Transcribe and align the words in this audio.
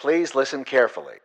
Please 0.00 0.34
listen 0.34 0.64
carefully. 0.64 1.16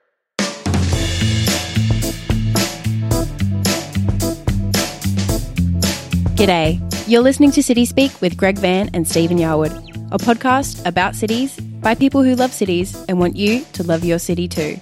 G'day. 6.35 6.81
You're 7.07 7.21
listening 7.21 7.51
to 7.51 7.63
City 7.63 7.85
Speak 7.85 8.19
with 8.19 8.35
Greg 8.35 8.57
Vann 8.57 8.89
and 8.93 9.07
Stephen 9.07 9.37
Yarwood, 9.37 9.71
a 10.11 10.17
podcast 10.17 10.85
about 10.85 11.15
cities 11.15 11.57
by 11.57 11.95
people 11.95 12.21
who 12.21 12.35
love 12.35 12.51
cities 12.51 12.95
and 13.07 13.17
want 13.17 13.37
you 13.37 13.63
to 13.73 13.83
love 13.83 14.03
your 14.03 14.19
city 14.19 14.49
too. 14.49 14.77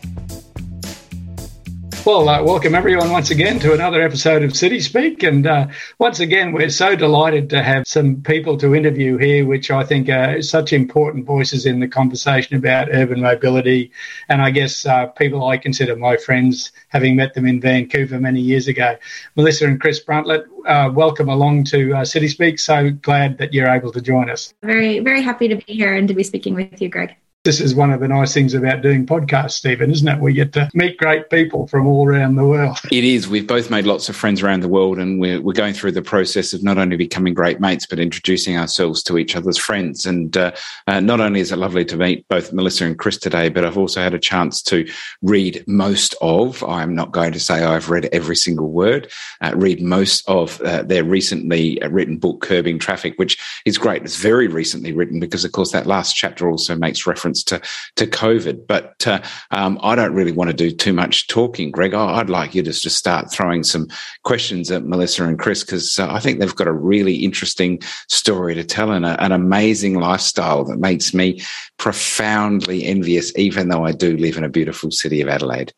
Well, 2.06 2.28
uh, 2.28 2.44
welcome 2.44 2.76
everyone 2.76 3.12
once 3.12 3.32
again 3.32 3.60
to 3.60 3.72
another 3.72 4.02
episode 4.02 4.44
of 4.44 4.58
City 4.58 4.82
Speak. 4.82 5.24
And 5.24 5.48
uh, 5.48 5.68
once 6.00 6.20
again, 6.20 6.52
we're 6.52 6.70
so 6.70 6.98
delighted 6.98 7.50
to 7.52 7.64
have 7.64 7.88
some 7.88 8.22
people 8.22 8.58
to 8.58 8.76
interview 8.76 9.16
here, 9.16 9.46
which 9.46 9.72
I 9.72 9.86
think 9.86 10.10
are 10.10 10.42
such 10.42 10.74
important 10.74 11.26
voices 11.26 11.66
in 11.66 11.80
the 11.80 11.88
conversation 11.88 12.58
about 12.58 12.89
urban 12.92 13.21
mobility. 13.21 13.89
And 14.28 14.42
I 14.42 14.52
guess 14.52 14.86
uh, 14.86 15.06
people 15.08 15.48
I 15.48 15.56
consider 15.56 15.96
my 15.96 16.18
friends, 16.18 16.74
having 16.89 17.16
met 17.16 17.36
them 17.36 17.47
in 17.47 17.61
Vancouver 17.61 18.20
many 18.20 18.42
years 18.42 18.68
ago. 18.68 18.97
Melissa 19.38 19.68
and 19.68 19.80
Chris 19.80 20.04
Bruntlett, 20.04 20.44
uh, 20.68 20.92
welcome 20.94 21.30
along 21.30 21.64
to 21.66 21.96
uh, 21.96 22.04
City 22.04 22.28
Speak. 22.28 22.60
So 22.60 22.92
glad 22.92 23.38
that 23.38 23.54
you're 23.54 23.70
able 23.70 23.94
to 23.94 24.02
join 24.02 24.30
us. 24.30 24.54
Very, 24.61 25.00
very 25.00 25.22
happy 25.22 25.47
to 25.47 25.56
be 25.56 25.72
here 25.72 25.96
and 25.96 26.10
to 26.10 26.14
be 26.14 26.24
speaking 26.24 26.54
with 26.54 26.82
you, 26.82 26.89
Greg. 26.89 27.16
This 27.46 27.60
is 27.60 27.75
one 27.75 27.92
of 27.92 28.00
the 28.00 28.07
nice 28.07 28.33
things 28.33 28.54
about 28.54 28.82
doing 28.82 29.06
podcasts, 29.06 29.52
Stephen, 29.52 29.92
isn't 29.92 30.07
it? 30.07 30.21
We 30.21 30.32
get 30.32 30.54
to 30.54 30.70
meet 30.74 30.97
great 30.97 31.29
people 31.29 31.68
from 31.68 31.86
all 31.86 32.08
around 32.08 32.36
the 32.36 32.45
world. 32.45 32.80
It 32.89 33.03
is. 33.03 33.28
We've 33.28 33.45
both 33.45 33.69
made 33.69 33.86
lots 33.86 34.08
of 34.08 34.16
friends 34.16 34.42
around 34.42 34.61
the 34.61 34.69
world, 34.69 34.97
and 34.97 35.19
we're, 35.19 35.42
we're 35.42 35.52
going 35.52 35.73
through 35.73 35.92
the 35.92 36.02
process 36.02 36.53
of 36.53 36.64
not 36.64 36.78
only 36.78 36.95
becoming 36.95 37.33
great 37.33 37.59
mates, 37.59 37.86
but 37.86 38.00
introducing 38.00 38.58
ourselves 38.58 39.03
to 39.03 39.17
each 39.17 39.36
other's 39.36 39.58
friends. 39.58 40.06
And 40.06 40.38
uh, 40.38 40.53
uh, 40.88 41.02
not 41.02 41.19
only 41.19 41.42
is 41.42 41.52
it 41.52 41.58
lovely 41.58 41.83
to 41.83 41.97
meet 41.97 42.25
both 42.30 42.53
Melissa 42.53 42.86
and 42.86 42.97
Chris 42.97 43.17
today, 43.17 43.50
but 43.50 43.66
I've 43.66 43.78
also 43.78 44.02
had 44.02 44.14
a 44.14 44.19
chance 44.19 44.61
to 44.61 44.89
read 45.22 45.66
most 45.67 46.16
of, 46.22 46.64
I'm 46.64 46.95
not 46.95 47.11
going 47.11 47.33
to 47.33 47.41
say 47.41 47.61
I've 47.61 47.89
read 47.89 48.08
every 48.14 48.38
single 48.38 48.71
word, 48.71 49.11
uh, 49.41 49.52
read 49.53 49.81
most 49.81 50.23
of 50.30 50.61
uh, 50.61 50.83
their 50.83 51.03
recently 51.03 51.77
written 51.89 52.19
book, 52.19 52.39
Curbing 52.39 52.80
Traffic, 52.80 53.16
which 53.17 53.38
is 53.66 53.77
great. 53.77 54.03
It's 54.03 54.16
very 54.16 54.47
recently 54.47 54.94
written 54.94 55.19
because, 55.19 55.44
of 55.44 55.52
course, 55.52 55.73
that 55.73 55.88
last 55.88 56.16
chapter 56.16 56.49
also 56.49 56.73
makes 56.77 57.05
reference 57.05 57.33
to 57.44 57.62
to 57.95 58.06
COVID. 58.06 58.67
But 58.67 59.08
uh, 59.08 59.22
um, 59.52 59.80
I 59.81 59.95
don't 59.95 60.14
really 60.14 60.31
want 60.31 60.50
to 60.50 60.56
do 60.56 60.70
too 60.70 60.94
much 60.94 61.28
talking, 61.28 61.72
Greg. 61.72 61.94
I'd 61.94 62.30
like 62.30 62.53
you 62.53 62.62
to 62.64 62.72
just 62.72 62.98
start 62.98 63.31
throwing 63.31 63.64
some 63.64 63.88
questions 64.23 64.70
at 64.70 64.86
Melissa 64.86 65.23
and 65.23 65.39
Chris 65.39 65.64
because 65.64 65.98
uh, 65.98 66.11
I 66.11 66.20
think 66.20 66.39
they've 66.39 66.56
got 66.56 66.67
a 66.67 66.73
really 66.73 67.16
interesting 67.16 67.81
story 68.09 68.54
to 68.56 68.64
tell 68.64 68.92
and 68.92 69.06
a, 69.06 69.22
an 69.23 69.31
amazing 69.31 70.00
lifestyle 70.00 70.66
that 70.66 70.78
makes 70.78 71.14
me 71.14 71.42
profoundly 71.78 72.84
envious, 72.84 73.31
even 73.38 73.70
though 73.70 73.86
I 73.86 73.94
do 73.94 74.17
live 74.17 74.38
in 74.38 74.44
a 74.44 74.50
beautiful 74.50 74.92
city 74.92 75.22
of 75.22 75.30
Adelaide. 75.30 75.73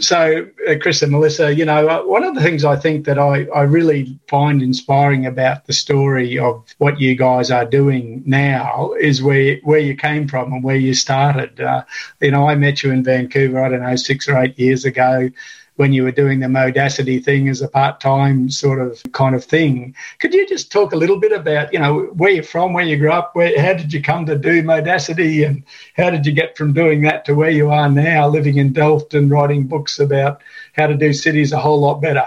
So, 0.00 0.46
uh, 0.68 0.74
Chris 0.80 1.02
and 1.02 1.12
Melissa, 1.12 1.54
you 1.54 1.64
know, 1.64 1.88
uh, 1.88 2.02
one 2.02 2.24
of 2.24 2.34
the 2.34 2.40
things 2.40 2.64
I 2.64 2.76
think 2.76 3.04
that 3.06 3.18
I, 3.18 3.44
I 3.46 3.62
really 3.62 4.18
find 4.28 4.62
inspiring 4.62 5.26
about 5.26 5.66
the 5.66 5.72
story 5.72 6.38
of 6.38 6.64
what 6.78 7.00
you 7.00 7.14
guys 7.14 7.50
are 7.50 7.64
doing 7.66 8.22
now 8.24 8.92
is 8.98 9.22
where 9.22 9.58
where 9.62 9.78
you 9.78 9.96
came 9.96 10.26
from 10.28 10.52
and 10.52 10.64
where 10.64 10.76
you 10.76 10.94
started. 10.94 11.60
Uh, 11.60 11.84
you 12.20 12.30
know, 12.30 12.48
I 12.48 12.54
met 12.54 12.82
you 12.82 12.92
in 12.92 13.04
Vancouver, 13.04 13.62
I 13.62 13.68
don't 13.68 13.82
know, 13.82 13.96
six 13.96 14.28
or 14.28 14.38
eight 14.38 14.58
years 14.58 14.84
ago 14.84 15.30
when 15.76 15.92
you 15.92 16.04
were 16.04 16.12
doing 16.12 16.40
the 16.40 16.48
modacity 16.48 17.18
thing 17.18 17.48
as 17.48 17.60
a 17.60 17.68
part-time 17.68 18.48
sort 18.48 18.80
of 18.80 19.02
kind 19.12 19.34
of 19.34 19.44
thing. 19.44 19.94
Could 20.20 20.32
you 20.32 20.46
just 20.46 20.70
talk 20.70 20.92
a 20.92 20.96
little 20.96 21.18
bit 21.18 21.32
about, 21.32 21.72
you 21.72 21.78
know, 21.78 22.04
where 22.14 22.30
you're 22.30 22.44
from, 22.44 22.72
where 22.72 22.84
you 22.84 22.96
grew 22.96 23.10
up, 23.10 23.34
where 23.34 23.60
how 23.60 23.74
did 23.74 23.92
you 23.92 24.00
come 24.00 24.26
to 24.26 24.38
do 24.38 24.62
modacity 24.62 25.42
and 25.42 25.64
how 25.96 26.10
did 26.10 26.26
you 26.26 26.32
get 26.32 26.56
from 26.56 26.72
doing 26.72 27.02
that 27.02 27.24
to 27.24 27.34
where 27.34 27.50
you 27.50 27.70
are 27.70 27.88
now, 27.88 28.28
living 28.28 28.58
in 28.58 28.72
Delft 28.72 29.14
and 29.14 29.30
writing 29.30 29.66
books 29.66 29.98
about 29.98 30.42
how 30.74 30.86
to 30.86 30.96
do 30.96 31.12
cities 31.12 31.52
a 31.52 31.58
whole 31.58 31.80
lot 31.80 32.00
better? 32.00 32.26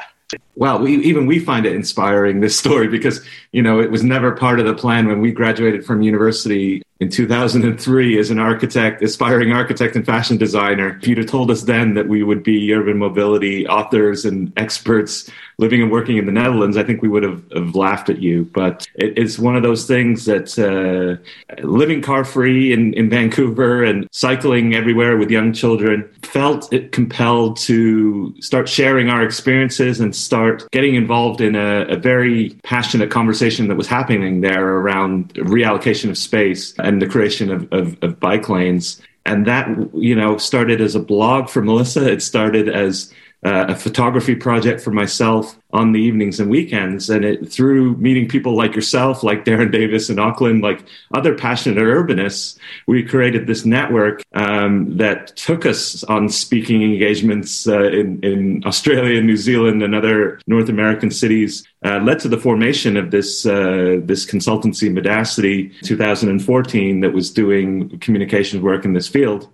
Well, 0.57 0.79
we, 0.79 0.95
even 1.03 1.27
we 1.27 1.37
find 1.37 1.67
it 1.67 1.73
inspiring 1.73 2.39
this 2.39 2.57
story 2.59 2.87
because 2.87 3.23
you 3.51 3.61
know 3.61 3.79
it 3.79 3.91
was 3.91 4.03
never 4.03 4.31
part 4.31 4.59
of 4.59 4.65
the 4.65 4.73
plan 4.73 5.07
when 5.07 5.21
we 5.21 5.31
graduated 5.31 5.85
from 5.85 6.01
university 6.01 6.81
in 6.99 7.09
2003 7.09 8.17
as 8.17 8.31
an 8.31 8.39
architect, 8.39 9.03
aspiring 9.03 9.51
architect 9.51 9.95
and 9.95 10.05
fashion 10.05 10.37
designer. 10.37 10.97
If 10.97 11.07
you'd 11.07 11.19
have 11.19 11.27
told 11.27 11.51
us 11.51 11.63
then 11.63 11.93
that 11.93 12.07
we 12.07 12.23
would 12.23 12.41
be 12.41 12.73
urban 12.73 12.97
mobility 12.97 13.67
authors 13.67 14.25
and 14.25 14.51
experts 14.57 15.29
living 15.59 15.81
and 15.81 15.91
working 15.91 16.17
in 16.17 16.25
the 16.25 16.31
Netherlands, 16.31 16.77
I 16.77 16.83
think 16.83 17.01
we 17.01 17.07
would 17.07 17.23
have, 17.23 17.43
have 17.51 17.75
laughed 17.75 18.09
at 18.09 18.19
you. 18.19 18.45
But 18.45 18.87
it, 18.95 19.17
it's 19.17 19.37
one 19.37 19.55
of 19.55 19.63
those 19.63 19.85
things 19.85 20.25
that 20.25 20.57
uh, 20.57 21.21
living 21.63 22.01
car 22.01 22.25
free 22.25 22.73
in, 22.73 22.93
in 22.95 23.09
Vancouver 23.09 23.83
and 23.83 24.07
cycling 24.11 24.73
everywhere 24.73 25.17
with 25.17 25.29
young 25.29 25.53
children 25.53 26.09
felt 26.23 26.73
compelled 26.91 27.57
to 27.57 28.33
start 28.41 28.67
sharing 28.67 29.09
our 29.09 29.23
experiences 29.23 29.99
and 29.99 30.15
start 30.15 30.46
getting 30.71 30.95
involved 30.95 31.41
in 31.41 31.55
a, 31.55 31.85
a 31.89 31.95
very 31.97 32.51
passionate 32.63 33.11
conversation 33.11 33.67
that 33.67 33.75
was 33.75 33.87
happening 33.87 34.41
there 34.41 34.67
around 34.77 35.33
reallocation 35.35 36.09
of 36.09 36.17
space 36.17 36.73
and 36.79 37.01
the 37.01 37.07
creation 37.07 37.51
of, 37.51 37.71
of, 37.71 37.97
of 38.01 38.19
bike 38.19 38.49
lanes. 38.49 39.01
And 39.25 39.45
that, 39.45 39.67
you 39.93 40.15
know, 40.15 40.37
started 40.37 40.79
as 40.79 40.95
a 40.95 41.01
blog 41.01 41.49
for 41.49 41.61
Melissa. 41.61 42.09
It 42.09 42.21
started 42.21 42.69
as 42.69 43.13
uh, 43.45 43.65
a 43.69 43.75
photography 43.75 44.35
project 44.35 44.81
for 44.81 44.91
myself 44.91 45.57
on 45.71 45.91
the 45.91 45.99
evenings 45.99 46.39
and 46.39 46.49
weekends. 46.49 47.09
And 47.09 47.23
it, 47.23 47.51
through 47.51 47.95
meeting 47.97 48.27
people 48.27 48.55
like 48.55 48.73
yourself, 48.73 49.21
like 49.21 49.45
Darren 49.45 49.71
Davis 49.71 50.09
in 50.09 50.17
Auckland, 50.17 50.63
like 50.63 50.83
other 51.13 51.35
passionate 51.35 51.77
urbanists, 51.77 52.57
we 52.87 53.03
created 53.03 53.45
this 53.45 53.63
network 53.63 54.23
um, 54.33 54.97
that 54.97 55.35
took 55.35 55.65
us 55.65 56.03
on 56.05 56.29
speaking 56.29 56.81
engagements 56.81 57.67
uh, 57.67 57.83
in, 57.83 58.23
in 58.23 58.63
Australia, 58.65 59.21
New 59.21 59.37
Zealand, 59.37 59.83
and 59.83 59.93
other 59.93 60.39
North 60.47 60.69
American 60.69 61.11
cities. 61.11 61.67
Uh, 61.85 61.99
led 61.99 62.19
to 62.19 62.27
the 62.27 62.39
formation 62.39 62.97
of 62.97 63.11
this 63.11 63.45
uh, 63.45 63.99
this 64.03 64.25
consultancy, 64.25 64.91
Modacity, 64.91 65.69
2014, 65.83 67.01
that 67.01 67.13
was 67.13 67.29
doing 67.29 67.99
communications 67.99 68.63
work 68.63 68.83
in 68.83 68.93
this 68.93 69.07
field 69.07 69.47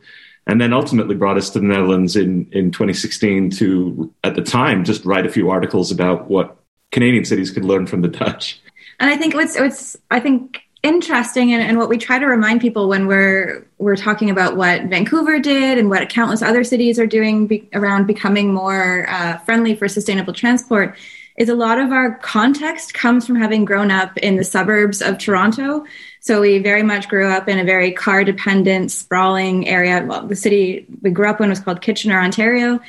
and 0.48 0.60
then 0.60 0.74
ultimately 0.74 1.16
brought 1.16 1.38
us 1.38 1.50
to 1.52 1.60
the 1.60 1.66
Netherlands 1.66 2.16
in, 2.16 2.48
in 2.52 2.72
2016 2.72 3.50
to, 3.52 4.14
at 4.24 4.36
the 4.36 4.42
time, 4.42 4.84
just 4.84 5.06
write 5.06 5.26
a 5.26 5.30
few 5.30 5.50
articles 5.50 5.92
about 5.92 6.30
what 6.30 6.58
Canadian 6.92 7.26
cities 7.26 7.52
could 7.52 7.66
learn 7.66 7.88
from 7.88 8.02
the 8.02 8.08
Dutch. 8.08 8.62
And 9.00 9.10
I 9.10 9.18
think 9.18 9.34
what's, 9.34 9.58
what's 9.58 9.98
I 10.12 10.20
think 10.20 10.62
interesting 10.84 11.54
and, 11.54 11.64
and 11.64 11.78
what 11.78 11.88
we 11.88 11.98
try 11.98 12.20
to 12.20 12.26
remind 12.26 12.60
people 12.60 12.90
when 12.90 13.08
we're 13.08 13.66
we're 13.78 13.96
talking 13.96 14.30
about 14.30 14.58
what 14.58 14.84
Vancouver 14.84 15.40
did 15.40 15.78
and 15.78 15.90
what 15.90 16.08
countless 16.10 16.42
other 16.42 16.64
cities 16.64 17.00
are 17.00 17.08
doing 17.08 17.48
be, 17.48 17.70
around 17.74 18.06
becoming 18.06 18.54
more 18.54 19.10
uh, 19.10 19.38
friendly 19.40 19.76
for 19.76 19.88
sustainable 19.88 20.34
transport 20.34 20.98
is 21.38 21.50
a 21.50 21.56
lot 21.56 21.80
of 21.80 21.92
our 21.92 22.16
context 22.20 22.94
comes 22.94 23.26
from 23.26 23.36
having 23.36 23.66
grown 23.66 23.90
up 23.90 24.18
in 24.18 24.36
the 24.36 24.44
suburbs 24.44 25.02
of 25.02 25.18
Toronto. 25.18 25.84
So 26.24 26.40
we 26.40 26.60
very 26.60 26.84
much 26.84 27.10
grew 27.10 27.28
up 27.28 27.50
in 27.50 27.60
a 27.60 27.66
very 27.66 27.92
car 27.92 28.24
dependent, 28.24 28.92
sprawling 28.92 29.68
area. 29.68 30.06
Well, 30.08 30.26
the 30.26 30.38
city 30.38 30.86
we 31.02 31.12
grew 31.12 31.28
up 31.28 31.42
in 31.42 31.50
was 31.50 31.60
called 31.60 31.82
Kitchener, 31.82 32.18
Ontario. 32.18 32.80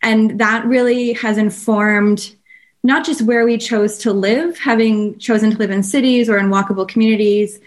And 0.00 0.38
that 0.38 0.64
really 0.64 1.14
has 1.14 1.36
informed 1.36 2.36
not 2.84 3.04
just 3.04 3.22
where 3.22 3.44
we 3.44 3.58
chose 3.58 3.98
to 3.98 4.12
live, 4.12 4.56
having 4.58 5.18
chosen 5.18 5.50
to 5.50 5.58
live 5.58 5.72
in 5.72 5.82
cities 5.82 6.28
or 6.28 6.38
in 6.38 6.50
walkable 6.50 6.86
communities 6.86 7.58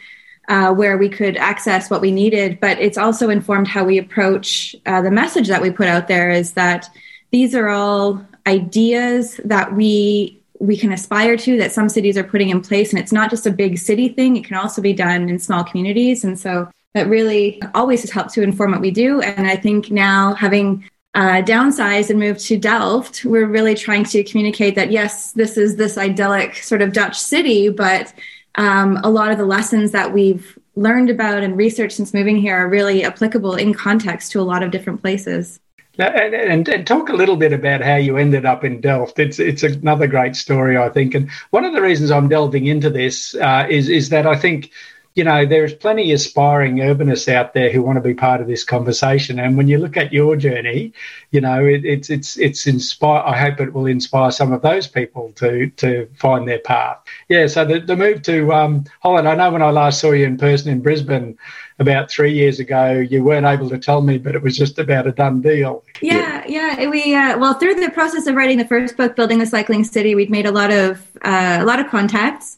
uh, 0.47 0.73
where 0.73 0.97
we 0.97 1.09
could 1.09 1.35
access 1.35 1.89
what 1.89 1.99
we 1.99 2.09
needed, 2.09 2.61
but 2.61 2.79
it's 2.79 2.97
also 2.97 3.29
informed 3.29 3.67
how 3.67 3.83
we 3.83 3.97
approach 3.97 4.77
uh, 4.85 5.01
the 5.01 5.11
message 5.11 5.49
that 5.49 5.61
we 5.61 5.71
put 5.71 5.87
out 5.87 6.07
there 6.07 6.31
is 6.31 6.53
that 6.53 6.89
these 7.31 7.53
are 7.53 7.67
all 7.67 8.25
ideas 8.47 9.41
that 9.43 9.75
we 9.75 10.39
we 10.59 10.77
can 10.77 10.91
aspire 10.91 11.37
to 11.37 11.57
that 11.57 11.71
some 11.71 11.89
cities 11.89 12.17
are 12.17 12.23
putting 12.23 12.49
in 12.49 12.61
place. 12.61 12.91
And 12.91 12.99
it's 12.99 13.11
not 13.11 13.29
just 13.29 13.45
a 13.45 13.51
big 13.51 13.77
city 13.77 14.09
thing. 14.09 14.35
It 14.35 14.45
can 14.45 14.57
also 14.57 14.81
be 14.81 14.93
done 14.93 15.29
in 15.29 15.39
small 15.39 15.63
communities. 15.63 16.23
And 16.23 16.39
so 16.39 16.69
that 16.97 17.07
really 17.07 17.61
always 17.75 18.01
has 18.01 18.09
helped 18.09 18.33
to 18.33 18.41
inform 18.41 18.71
what 18.71 18.81
we 18.81 18.91
do. 18.91 19.21
And 19.21 19.47
i 19.47 19.55
think 19.55 19.91
now 19.91 20.33
having 20.33 20.83
uh, 21.15 21.41
downsized 21.41 22.09
and 22.09 22.19
moved 22.19 22.39
to 22.41 22.57
delft 22.57 23.25
we're 23.25 23.47
really 23.47 23.73
trying 23.73 24.03
to 24.03 24.23
communicate 24.23 24.75
that 24.75 24.91
yes 24.91 25.31
this 25.31 25.57
is 25.57 25.75
this 25.75 25.97
idyllic 25.97 26.55
sort 26.57 26.81
of 26.81 26.93
dutch 26.93 27.17
city 27.17 27.69
but 27.69 28.13
um, 28.55 28.99
a 29.03 29.09
lot 29.09 29.31
of 29.31 29.37
the 29.39 29.45
lessons 29.45 29.91
that 29.91 30.13
we've 30.13 30.59
learned 30.75 31.09
about 31.09 31.41
and 31.41 31.57
researched 31.57 31.95
since 31.95 32.13
moving 32.13 32.37
here 32.37 32.55
are 32.55 32.69
really 32.69 33.03
applicable 33.03 33.55
in 33.55 33.73
context 33.73 34.31
to 34.31 34.39
a 34.39 34.43
lot 34.43 34.61
of 34.61 34.69
different 34.69 35.01
places 35.01 35.59
and, 35.97 36.33
and, 36.33 36.67
and, 36.67 36.87
talk 36.87 37.09
a 37.09 37.13
little 37.13 37.35
bit 37.35 37.53
about 37.53 37.81
how 37.81 37.95
you 37.95 38.17
ended 38.17 38.45
up 38.45 38.63
in 38.63 38.81
Delft. 38.81 39.19
It's 39.19 39.39
it's 39.39 39.63
another 39.63 40.07
great 40.07 40.35
story, 40.35 40.77
I 40.77 40.89
think. 40.89 41.15
And 41.15 41.29
one 41.49 41.65
of 41.65 41.73
the 41.73 41.81
reasons 41.81 42.11
I'm 42.11 42.29
delving 42.29 42.67
into 42.67 42.89
this 42.89 43.35
uh, 43.35 43.67
is 43.69 43.89
is 43.89 44.09
that 44.09 44.27
I 44.27 44.35
think 44.35 44.71
you 45.17 45.23
know, 45.23 45.47
there's 45.47 45.73
plenty 45.73 46.11
of 46.11 46.15
aspiring 46.17 46.75
urbanists 46.75 47.27
out 47.27 47.55
there 47.55 47.71
who 47.71 47.81
want 47.81 47.95
to 47.95 48.01
be 48.01 48.13
part 48.13 48.39
of 48.39 48.45
this 48.45 48.63
conversation. 48.63 49.39
And 49.39 49.57
when 49.57 49.67
you 49.67 49.79
look 49.79 49.97
at 49.97 50.13
your 50.13 50.35
journey, 50.35 50.93
you 51.31 51.41
know, 51.41 51.65
it, 51.65 51.83
it's 51.83 52.11
it's 52.11 52.37
it's 52.37 52.67
inspire. 52.67 53.23
I 53.25 53.35
hope 53.35 53.59
it 53.59 53.73
will 53.73 53.87
inspire 53.87 54.29
some 54.29 54.51
of 54.51 54.61
those 54.61 54.87
people 54.87 55.31
to 55.37 55.71
to 55.71 56.07
find 56.19 56.47
their 56.47 56.59
path. 56.59 56.99
Yeah. 57.29 57.47
So 57.47 57.65
the, 57.65 57.79
the 57.79 57.95
move 57.95 58.21
to 58.23 58.53
um, 58.53 58.85
Holland. 59.01 59.27
I 59.27 59.33
know 59.33 59.49
when 59.49 59.63
I 59.63 59.71
last 59.71 59.99
saw 59.99 60.11
you 60.11 60.27
in 60.27 60.37
person 60.37 60.71
in 60.71 60.81
Brisbane 60.81 61.35
about 61.79 62.09
three 62.09 62.33
years 62.33 62.59
ago, 62.59 62.91
you 62.93 63.23
weren't 63.23 63.45
able 63.45 63.69
to 63.69 63.77
tell 63.77 64.01
me, 64.01 64.17
but 64.17 64.35
it 64.35 64.41
was 64.41 64.57
just 64.57 64.79
about 64.79 65.05
a 65.05 65.11
done 65.11 65.41
deal. 65.41 65.83
Yeah, 66.01 66.43
yeah. 66.47 66.89
We 66.89 67.13
uh, 67.13 67.37
well 67.37 67.53
through 67.53 67.75
the 67.75 67.91
process 67.91 68.27
of 68.27 68.35
writing 68.35 68.57
the 68.57 68.65
first 68.65 68.97
book, 68.97 69.15
building 69.15 69.41
a 69.41 69.45
cycling 69.45 69.83
city, 69.83 70.15
we'd 70.15 70.31
made 70.31 70.45
a 70.45 70.51
lot 70.51 70.71
of 70.71 71.05
uh, 71.23 71.57
a 71.61 71.65
lot 71.65 71.79
of 71.79 71.87
contacts. 71.87 72.57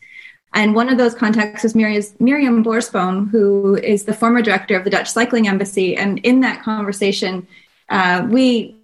And 0.53 0.73
one 0.73 0.89
of 0.89 0.97
those 0.97 1.13
contacts 1.13 1.63
was 1.63 1.73
Mirjam 1.75 2.63
Borsboom, 2.63 3.29
who 3.29 3.75
is 3.75 4.05
the 4.05 4.13
former 4.13 4.41
director 4.41 4.75
of 4.75 4.83
the 4.83 4.89
Dutch 4.89 5.11
Cycling 5.11 5.47
Embassy. 5.47 5.95
And 5.95 6.17
in 6.19 6.39
that 6.39 6.63
conversation, 6.63 7.45
uh, 7.89 8.25
we 8.27 8.75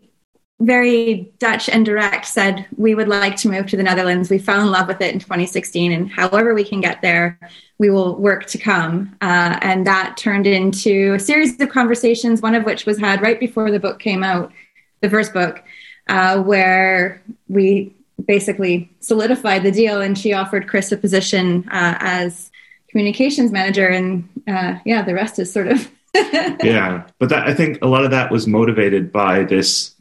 very 0.59 1.33
Dutch 1.37 1.67
and 1.67 1.85
direct 1.85 2.25
said 2.25 2.65
we 2.77 2.95
would 2.95 3.09
like 3.09 3.35
to 3.37 3.49
move 3.49 3.67
to 3.67 3.77
the 3.77 3.83
Netherlands. 3.83 4.29
We 4.29 4.37
fell 4.37 4.61
in 4.61 4.71
love 4.71 4.87
with 4.87 5.01
it 5.01 5.13
in 5.13 5.19
2016, 5.19 5.91
and 5.91 6.09
however 6.09 6.53
we 6.53 6.63
can 6.63 6.79
get 6.79 7.01
there, 7.01 7.37
we 7.77 7.89
will 7.89 8.15
work 8.15 8.45
to 8.47 8.57
come. 8.57 9.15
Uh, 9.21 9.59
and 9.61 9.85
that 9.85 10.15
turned 10.15 10.47
into 10.47 11.13
a 11.13 11.19
series 11.19 11.59
of 11.59 11.69
conversations, 11.69 12.41
one 12.41 12.55
of 12.55 12.63
which 12.63 12.85
was 12.85 12.97
had 12.97 13.21
right 13.21 13.39
before 13.39 13.69
the 13.69 13.79
book 13.79 13.99
came 13.99 14.23
out, 14.23 14.51
the 15.01 15.09
first 15.09 15.33
book, 15.33 15.61
uh, 16.07 16.41
where 16.41 17.21
we 17.49 17.93
basically 18.25 18.89
solidified 19.01 19.63
the 19.63 19.71
deal. 19.71 20.01
And 20.01 20.17
she 20.17 20.31
offered 20.31 20.69
Chris 20.69 20.91
a 20.93 20.97
position 20.97 21.67
uh, 21.69 21.97
as 21.99 22.49
communications 22.89 23.51
manager. 23.51 23.87
And 23.87 24.29
uh, 24.47 24.75
yeah, 24.85 25.01
the 25.01 25.13
rest 25.13 25.37
is 25.37 25.51
sort 25.51 25.67
of. 25.67 25.91
yeah, 26.63 27.05
but 27.19 27.27
that, 27.27 27.45
I 27.45 27.53
think 27.53 27.79
a 27.81 27.87
lot 27.87 28.05
of 28.05 28.11
that 28.11 28.31
was 28.31 28.47
motivated 28.47 29.11
by 29.11 29.43
this 29.43 29.94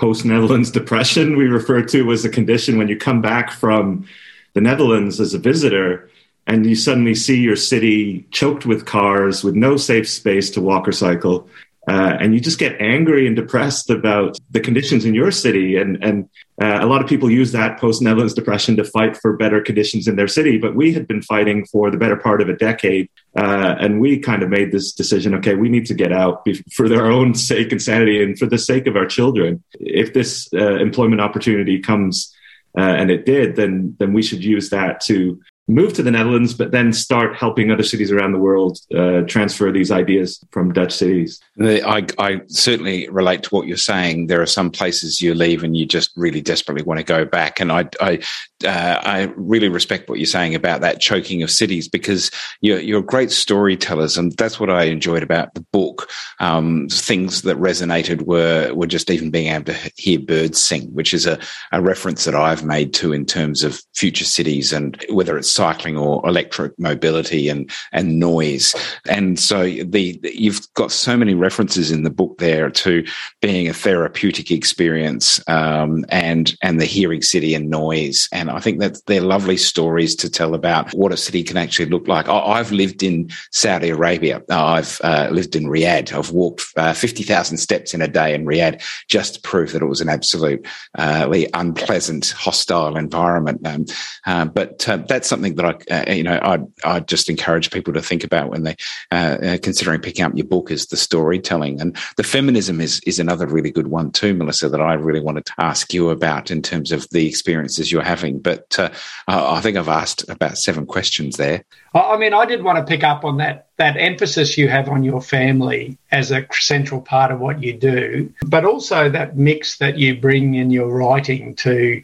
post 0.00 0.24
Netherlands 0.24 0.70
depression 0.70 1.36
we 1.36 1.46
refer 1.46 1.82
to 1.82 2.10
as 2.10 2.24
a 2.24 2.30
condition 2.30 2.78
when 2.78 2.88
you 2.88 2.96
come 2.96 3.20
back 3.20 3.52
from 3.52 4.06
the 4.54 4.60
Netherlands 4.60 5.20
as 5.20 5.34
a 5.34 5.38
visitor 5.38 6.08
and 6.46 6.64
you 6.64 6.74
suddenly 6.74 7.14
see 7.14 7.38
your 7.38 7.54
city 7.54 8.26
choked 8.30 8.64
with 8.64 8.86
cars 8.86 9.44
with 9.44 9.54
no 9.54 9.76
safe 9.76 10.08
space 10.08 10.50
to 10.50 10.60
walk 10.60 10.88
or 10.88 10.92
cycle. 10.92 11.46
Uh, 11.88 12.16
and 12.20 12.34
you 12.34 12.40
just 12.40 12.58
get 12.58 12.80
angry 12.80 13.26
and 13.26 13.34
depressed 13.34 13.88
about 13.88 14.36
the 14.50 14.60
conditions 14.60 15.04
in 15.04 15.14
your 15.14 15.30
city. 15.30 15.76
And, 15.76 16.02
and 16.04 16.28
uh, 16.60 16.78
a 16.82 16.86
lot 16.86 17.00
of 17.00 17.08
people 17.08 17.30
use 17.30 17.52
that 17.52 17.80
post 17.80 18.02
Netherlands 18.02 18.34
depression 18.34 18.76
to 18.76 18.84
fight 18.84 19.16
for 19.16 19.36
better 19.36 19.62
conditions 19.62 20.06
in 20.06 20.16
their 20.16 20.28
city. 20.28 20.58
But 20.58 20.76
we 20.76 20.92
had 20.92 21.08
been 21.08 21.22
fighting 21.22 21.64
for 21.64 21.90
the 21.90 21.96
better 21.96 22.16
part 22.16 22.42
of 22.42 22.50
a 22.50 22.56
decade. 22.56 23.08
Uh, 23.34 23.76
and 23.80 23.98
we 23.98 24.18
kind 24.18 24.42
of 24.42 24.50
made 24.50 24.72
this 24.72 24.92
decision 24.92 25.34
okay, 25.36 25.54
we 25.54 25.70
need 25.70 25.86
to 25.86 25.94
get 25.94 26.12
out 26.12 26.46
for 26.74 26.88
their 26.88 27.06
own 27.06 27.34
sake 27.34 27.72
and 27.72 27.80
sanity 27.80 28.22
and 28.22 28.38
for 28.38 28.46
the 28.46 28.58
sake 28.58 28.86
of 28.86 28.96
our 28.96 29.06
children. 29.06 29.62
If 29.72 30.12
this 30.12 30.48
uh, 30.52 30.76
employment 30.76 31.22
opportunity 31.22 31.80
comes, 31.80 32.34
uh, 32.78 32.82
and 32.82 33.10
it 33.10 33.26
did, 33.26 33.56
then 33.56 33.96
then 33.98 34.12
we 34.12 34.22
should 34.22 34.44
use 34.44 34.70
that 34.70 35.00
to 35.00 35.40
move 35.70 35.92
to 35.94 36.02
the 36.02 36.10
Netherlands, 36.10 36.54
but 36.54 36.72
then 36.72 36.92
start 36.92 37.36
helping 37.36 37.70
other 37.70 37.82
cities 37.82 38.10
around 38.10 38.32
the 38.32 38.38
world 38.38 38.78
uh, 38.94 39.22
transfer 39.22 39.70
these 39.70 39.90
ideas 39.90 40.42
from 40.50 40.72
Dutch 40.72 40.92
cities. 40.92 41.40
I, 41.60 42.06
I, 42.18 42.40
certainly 42.48 43.08
relate 43.08 43.44
to 43.44 43.50
what 43.50 43.66
you're 43.66 43.76
saying. 43.76 44.26
There 44.26 44.42
are 44.42 44.46
some 44.46 44.70
places 44.70 45.20
you 45.20 45.34
leave 45.34 45.62
and 45.62 45.76
you 45.76 45.86
just 45.86 46.10
really 46.16 46.40
desperately 46.40 46.82
want 46.82 46.98
to 46.98 47.04
go 47.04 47.24
back. 47.24 47.60
And 47.60 47.70
I, 47.70 47.88
I, 48.00 48.20
uh, 48.64 49.00
I 49.02 49.32
really 49.36 49.68
respect 49.68 50.08
what 50.08 50.18
you're 50.18 50.26
saying 50.26 50.54
about 50.54 50.80
that 50.80 51.00
choking 51.00 51.42
of 51.42 51.50
cities 51.50 51.88
because 51.88 52.30
you're, 52.60 52.80
you're 52.80 53.02
great 53.02 53.30
storytellers, 53.30 54.18
and 54.18 54.32
that's 54.32 54.60
what 54.60 54.70
I 54.70 54.84
enjoyed 54.84 55.22
about 55.22 55.54
the 55.54 55.64
book. 55.72 56.08
Um, 56.40 56.88
things 56.88 57.42
that 57.42 57.56
resonated 57.58 58.22
were 58.22 58.72
were 58.74 58.86
just 58.86 59.10
even 59.10 59.30
being 59.30 59.52
able 59.52 59.66
to 59.66 59.90
hear 59.96 60.18
birds 60.18 60.62
sing, 60.62 60.92
which 60.92 61.14
is 61.14 61.26
a, 61.26 61.38
a 61.72 61.80
reference 61.80 62.24
that 62.24 62.34
I've 62.34 62.64
made 62.64 62.92
to 62.94 63.12
in 63.12 63.24
terms 63.24 63.62
of 63.62 63.80
future 63.94 64.24
cities 64.24 64.72
and 64.72 65.02
whether 65.10 65.38
it's 65.38 65.50
cycling 65.60 65.98
or 65.98 66.26
electric 66.26 66.72
mobility 66.78 67.50
and 67.52 67.70
and 67.92 68.18
noise. 68.18 68.74
And 69.08 69.38
so 69.38 69.58
the 69.96 70.04
you've 70.22 70.62
got 70.74 70.90
so 70.90 71.16
many 71.16 71.34
references 71.34 71.90
in 71.90 72.02
the 72.02 72.16
book 72.20 72.38
there 72.38 72.70
to 72.70 73.04
being 73.42 73.68
a 73.68 73.74
therapeutic 73.74 74.50
experience 74.50 75.26
um, 75.48 76.04
and 76.08 76.56
and 76.62 76.80
the 76.80 76.92
hearing 76.96 77.22
city 77.22 77.54
and 77.54 77.68
noise. 77.68 78.28
And 78.32 78.50
I 78.50 78.60
think 78.60 78.80
that 78.80 78.94
they're 79.06 79.32
lovely 79.36 79.58
stories 79.58 80.16
to 80.16 80.30
tell 80.30 80.54
about 80.54 80.84
what 81.00 81.12
a 81.12 81.16
city 81.26 81.42
can 81.42 81.58
actually 81.58 81.90
look 81.90 82.08
like. 82.08 82.26
I've 82.28 82.72
lived 82.72 83.02
in 83.02 83.28
Saudi 83.52 83.90
Arabia. 83.90 84.42
I've 84.48 85.00
uh, 85.04 85.28
lived 85.30 85.54
in 85.56 85.64
Riyadh. 85.64 86.12
I've 86.12 86.32
walked 86.32 86.62
uh, 86.76 86.94
fifty 86.94 87.22
thousand 87.22 87.58
steps 87.58 87.94
in 87.94 88.02
a 88.02 88.08
day 88.08 88.34
in 88.34 88.46
Riyadh 88.46 88.80
just 89.08 89.34
to 89.34 89.40
prove 89.50 89.72
that 89.72 89.82
it 89.82 89.92
was 89.94 90.00
an 90.00 90.08
absolutely 90.08 90.58
uh, 90.98 91.28
unpleasant, 91.54 92.24
hostile 92.46 92.96
environment. 92.96 93.60
Um, 93.66 93.84
uh, 94.26 94.46
but 94.58 94.88
uh, 94.88 94.98
that's 95.08 95.28
something 95.28 95.39
something 95.40 95.54
that 95.56 95.84
I, 95.90 95.94
uh, 95.94 96.12
you 96.12 96.22
know, 96.22 96.38
I 96.42 96.58
I 96.84 97.00
just 97.00 97.28
encourage 97.28 97.70
people 97.70 97.92
to 97.94 98.02
think 98.02 98.24
about 98.24 98.50
when 98.50 98.62
they 98.64 98.76
uh, 99.10 99.38
uh, 99.42 99.58
considering 99.62 100.00
picking 100.00 100.24
up 100.24 100.32
your 100.34 100.46
book 100.46 100.70
is 100.70 100.86
the 100.86 100.96
storytelling 100.96 101.80
and 101.80 101.96
the 102.16 102.22
feminism 102.22 102.80
is 102.80 103.00
is 103.06 103.18
another 103.18 103.46
really 103.46 103.70
good 103.70 103.88
one 103.88 104.10
too, 104.10 104.34
Melissa. 104.34 104.68
That 104.68 104.80
I 104.80 104.94
really 104.94 105.20
wanted 105.20 105.46
to 105.46 105.54
ask 105.58 105.94
you 105.94 106.10
about 106.10 106.50
in 106.50 106.62
terms 106.62 106.92
of 106.92 107.08
the 107.10 107.26
experiences 107.26 107.90
you're 107.90 108.02
having. 108.02 108.38
But 108.38 108.78
uh, 108.78 108.90
I 109.28 109.60
think 109.60 109.76
I've 109.76 109.88
asked 109.88 110.28
about 110.28 110.58
seven 110.58 110.86
questions 110.86 111.36
there. 111.36 111.64
I 111.94 112.16
mean, 112.18 112.34
I 112.34 112.44
did 112.44 112.62
want 112.62 112.78
to 112.78 112.84
pick 112.84 113.02
up 113.02 113.24
on 113.24 113.38
that 113.38 113.66
that 113.76 113.96
emphasis 113.96 114.58
you 114.58 114.68
have 114.68 114.88
on 114.88 115.04
your 115.04 115.22
family 115.22 115.96
as 116.12 116.30
a 116.30 116.46
central 116.52 117.00
part 117.00 117.32
of 117.32 117.40
what 117.40 117.62
you 117.62 117.72
do, 117.72 118.32
but 118.44 118.64
also 118.64 119.08
that 119.08 119.36
mix 119.36 119.78
that 119.78 119.96
you 119.96 120.20
bring 120.20 120.54
in 120.54 120.70
your 120.70 120.88
writing 120.88 121.54
to 121.56 122.02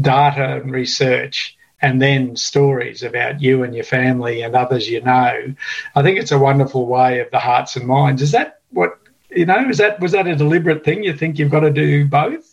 data 0.00 0.56
and 0.56 0.72
research 0.72 1.56
and 1.82 2.00
then 2.00 2.36
stories 2.36 3.02
about 3.02 3.42
you 3.42 3.64
and 3.64 3.74
your 3.74 3.84
family 3.84 4.42
and 4.42 4.54
others 4.54 4.88
you 4.88 5.02
know. 5.02 5.54
I 5.94 6.02
think 6.02 6.18
it's 6.18 6.32
a 6.32 6.38
wonderful 6.38 6.86
way 6.86 7.20
of 7.20 7.30
the 7.30 7.40
hearts 7.40 7.76
and 7.76 7.86
minds. 7.86 8.22
Is 8.22 8.32
that 8.32 8.60
what 8.70 8.98
you 9.30 9.44
know? 9.44 9.68
Is 9.68 9.78
that 9.78 10.00
was 10.00 10.12
that 10.12 10.26
a 10.26 10.36
deliberate 10.36 10.84
thing? 10.84 11.02
You 11.02 11.16
think 11.16 11.38
you've 11.38 11.50
got 11.50 11.60
to 11.60 11.70
do 11.70 12.06
both? 12.06 12.51